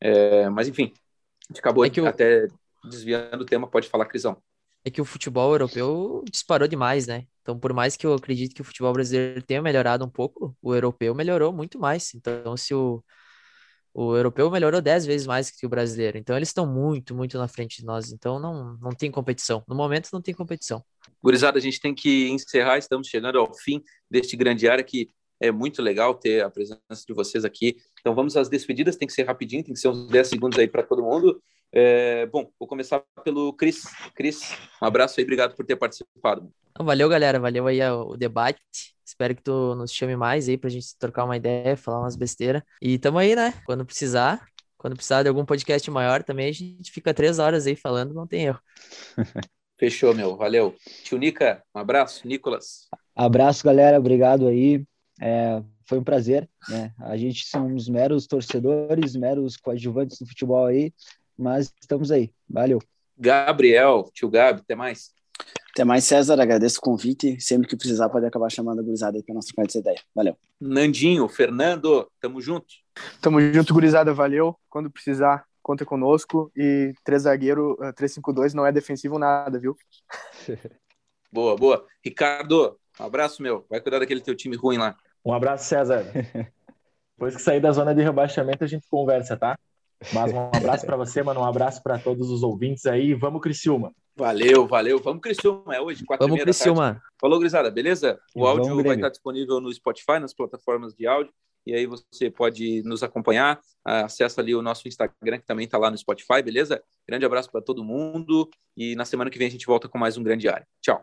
É, 0.00 0.50
mas 0.50 0.66
enfim, 0.68 0.92
a 1.48 1.52
gente 1.52 1.60
acabou 1.60 1.84
é 1.84 1.90
eu... 1.94 2.06
até 2.06 2.46
desviando 2.84 3.42
o 3.42 3.46
tema, 3.46 3.68
pode 3.68 3.88
falar, 3.88 4.06
Crisão. 4.06 4.36
É 4.84 4.90
que 4.90 5.00
o 5.00 5.04
futebol 5.04 5.52
europeu 5.52 6.24
disparou 6.30 6.68
demais, 6.68 7.06
né? 7.06 7.24
Então, 7.42 7.58
por 7.58 7.72
mais 7.72 7.96
que 7.96 8.06
eu 8.06 8.14
acredite 8.14 8.54
que 8.54 8.60
o 8.60 8.64
futebol 8.64 8.92
brasileiro 8.92 9.42
tenha 9.42 9.62
melhorado 9.62 10.04
um 10.04 10.08
pouco, 10.08 10.56
o 10.62 10.74
europeu 10.74 11.14
melhorou 11.14 11.52
muito 11.52 11.78
mais. 11.78 12.14
Então, 12.14 12.56
se 12.56 12.72
o, 12.72 13.02
o 13.98 14.14
europeu 14.14 14.50
melhorou 14.50 14.82
10 14.82 15.06
vezes 15.06 15.26
mais 15.26 15.50
que 15.50 15.64
o 15.64 15.70
brasileiro. 15.70 16.18
Então 16.18 16.36
eles 16.36 16.50
estão 16.50 16.66
muito, 16.66 17.14
muito 17.14 17.38
na 17.38 17.48
frente 17.48 17.78
de 17.78 17.86
nós. 17.86 18.12
Então 18.12 18.38
não, 18.38 18.76
não 18.76 18.90
tem 18.90 19.10
competição. 19.10 19.64
No 19.66 19.74
momento 19.74 20.10
não 20.12 20.20
tem 20.20 20.34
competição. 20.34 20.84
Gurizada, 21.22 21.56
a 21.56 21.62
gente 21.62 21.80
tem 21.80 21.94
que 21.94 22.28
encerrar. 22.28 22.76
Estamos 22.76 23.08
chegando 23.08 23.38
ao 23.38 23.54
fim 23.54 23.82
deste 24.10 24.36
grande 24.36 24.68
área 24.68 24.84
que 24.84 25.08
é 25.40 25.50
muito 25.50 25.82
legal 25.82 26.14
ter 26.14 26.42
a 26.42 26.50
presença 26.50 27.04
de 27.06 27.14
vocês 27.14 27.44
aqui. 27.44 27.76
Então 28.00 28.14
vamos 28.14 28.36
às 28.36 28.48
despedidas. 28.48 28.96
Tem 28.96 29.06
que 29.06 29.14
ser 29.14 29.24
rapidinho, 29.24 29.64
tem 29.64 29.74
que 29.74 29.80
ser 29.80 29.88
uns 29.88 30.08
10 30.08 30.26
segundos 30.26 30.58
aí 30.58 30.68
para 30.68 30.82
todo 30.82 31.02
mundo. 31.02 31.40
É, 31.72 32.26
bom, 32.26 32.50
vou 32.58 32.68
começar 32.68 33.02
pelo 33.24 33.52
Cris. 33.52 33.84
Cris, 34.14 34.56
um 34.80 34.86
abraço 34.86 35.18
aí, 35.18 35.24
obrigado 35.24 35.54
por 35.54 35.64
ter 35.64 35.76
participado. 35.76 36.50
Valeu, 36.78 37.08
galera. 37.08 37.38
Valeu 37.38 37.66
aí 37.66 37.80
o 37.82 38.16
debate. 38.16 38.60
Espero 39.04 39.34
que 39.34 39.42
tu 39.42 39.74
nos 39.74 39.92
chame 39.92 40.16
mais 40.16 40.48
aí 40.48 40.58
pra 40.58 40.70
gente 40.70 40.96
trocar 40.98 41.24
uma 41.24 41.36
ideia, 41.36 41.76
falar 41.76 42.00
umas 42.00 42.16
besteiras. 42.16 42.62
E 42.80 42.98
tamo 42.98 43.18
aí, 43.18 43.36
né? 43.36 43.54
Quando 43.64 43.84
precisar, 43.84 44.44
quando 44.76 44.94
precisar 44.94 45.22
de 45.22 45.28
algum 45.28 45.44
podcast 45.44 45.90
maior 45.90 46.22
também, 46.22 46.48
a 46.48 46.52
gente 46.52 46.90
fica 46.90 47.14
três 47.14 47.38
horas 47.38 47.66
aí 47.66 47.76
falando, 47.76 48.14
não 48.14 48.26
tem 48.26 48.46
erro. 48.46 48.60
Fechou, 49.78 50.14
meu. 50.14 50.36
Valeu. 50.36 50.74
Tio 51.04 51.18
Nica, 51.18 51.62
um 51.74 51.78
abraço. 51.78 52.26
Nicolas. 52.26 52.88
Abraço, 53.14 53.64
galera. 53.64 53.98
Obrigado 53.98 54.48
aí. 54.48 54.84
É, 55.20 55.62
foi 55.86 55.98
um 55.98 56.04
prazer, 56.04 56.48
né? 56.68 56.92
A 56.98 57.16
gente 57.16 57.46
somos 57.46 57.88
meros 57.88 58.26
torcedores, 58.26 59.16
meros 59.16 59.56
coadjuvantes 59.56 60.18
do 60.18 60.26
futebol 60.26 60.66
aí, 60.66 60.92
mas 61.38 61.72
estamos 61.80 62.10
aí. 62.10 62.32
Valeu. 62.48 62.80
Gabriel, 63.16 64.10
tio 64.12 64.28
Gabi, 64.28 64.60
até 64.60 64.74
mais. 64.74 65.14
Até 65.76 65.84
mais, 65.84 66.04
César. 66.04 66.40
Agradeço 66.40 66.78
o 66.78 66.82
convite. 66.82 67.38
Sempre 67.40 67.68
que 67.68 67.76
precisar, 67.76 68.08
pode 68.08 68.24
acabar 68.24 68.50
chamando 68.50 68.80
a 68.80 68.82
gurizada 68.82 69.16
aí 69.16 69.22
para 69.22 69.34
nós 69.34 69.44
trocar 69.44 69.66
essa 69.66 69.78
ideia. 69.78 70.00
Valeu. 70.14 70.36
Nandinho, 70.60 71.28
Fernando, 71.28 72.10
tamo 72.18 72.40
junto. 72.40 72.66
Tamo 73.20 73.40
junto, 73.40 73.74
gurizada. 73.74 74.14
Valeu. 74.14 74.56
Quando 74.70 74.90
precisar, 74.90 75.44
conta 75.62 75.84
conosco. 75.84 76.50
E 76.56 76.94
três 77.04 77.22
zagueiro, 77.22 77.76
352 77.94 78.52
eh, 78.52 78.56
não 78.56 78.66
é 78.66 78.72
defensivo 78.72 79.18
nada, 79.18 79.58
viu? 79.58 79.76
boa, 81.30 81.54
boa. 81.56 81.86
Ricardo, 82.02 82.78
um 82.98 83.04
abraço, 83.04 83.42
meu. 83.42 83.66
Vai 83.68 83.80
cuidar 83.80 83.98
daquele 83.98 84.22
teu 84.22 84.34
time 84.34 84.56
ruim 84.56 84.78
lá. 84.78 84.96
Um 85.26 85.32
abraço, 85.32 85.64
César. 85.64 86.04
Depois 87.18 87.34
que 87.34 87.42
sair 87.42 87.58
da 87.58 87.72
zona 87.72 87.92
de 87.92 88.00
rebaixamento, 88.00 88.62
a 88.62 88.66
gente 88.66 88.86
conversa, 88.88 89.36
tá? 89.36 89.58
Mas 90.12 90.32
um 90.32 90.38
abraço 90.38 90.86
para 90.86 90.96
você, 90.96 91.20
mano. 91.20 91.40
Um 91.40 91.44
abraço 91.44 91.82
para 91.82 91.98
todos 91.98 92.30
os 92.30 92.44
ouvintes 92.44 92.86
aí. 92.86 93.12
Vamos, 93.12 93.40
Criciúma. 93.40 93.92
Valeu, 94.14 94.68
valeu. 94.68 95.00
Vamos, 95.00 95.20
Criciúma. 95.20 95.74
É 95.74 95.80
hoje, 95.80 96.04
quatro 96.04 96.28
Vamos, 96.28 96.40
Criciúma. 96.40 97.02
Falou, 97.20 97.40
Grisada. 97.40 97.72
Beleza? 97.72 98.20
O 98.36 98.46
áudio 98.46 98.80
vai 98.84 98.94
estar 98.94 99.08
disponível 99.08 99.60
no 99.60 99.72
Spotify, 99.72 100.20
nas 100.20 100.32
plataformas 100.32 100.94
de 100.94 101.08
áudio. 101.08 101.32
E 101.66 101.74
aí 101.74 101.86
você 101.86 102.30
pode 102.30 102.82
nos 102.84 103.02
acompanhar. 103.02 103.58
Acesse 103.84 104.38
ali 104.38 104.54
o 104.54 104.62
nosso 104.62 104.86
Instagram, 104.86 105.38
que 105.38 105.46
também 105.46 105.64
está 105.64 105.76
lá 105.76 105.90
no 105.90 105.98
Spotify, 105.98 106.40
beleza? 106.40 106.80
Grande 107.08 107.26
abraço 107.26 107.50
para 107.50 107.60
todo 107.60 107.82
mundo. 107.82 108.48
E 108.76 108.94
na 108.94 109.04
semana 109.04 109.28
que 109.28 109.38
vem 109.38 109.48
a 109.48 109.50
gente 109.50 109.66
volta 109.66 109.88
com 109.88 109.98
mais 109.98 110.16
um 110.16 110.22
Grande 110.22 110.48
Área. 110.48 110.68
Tchau. 110.80 111.02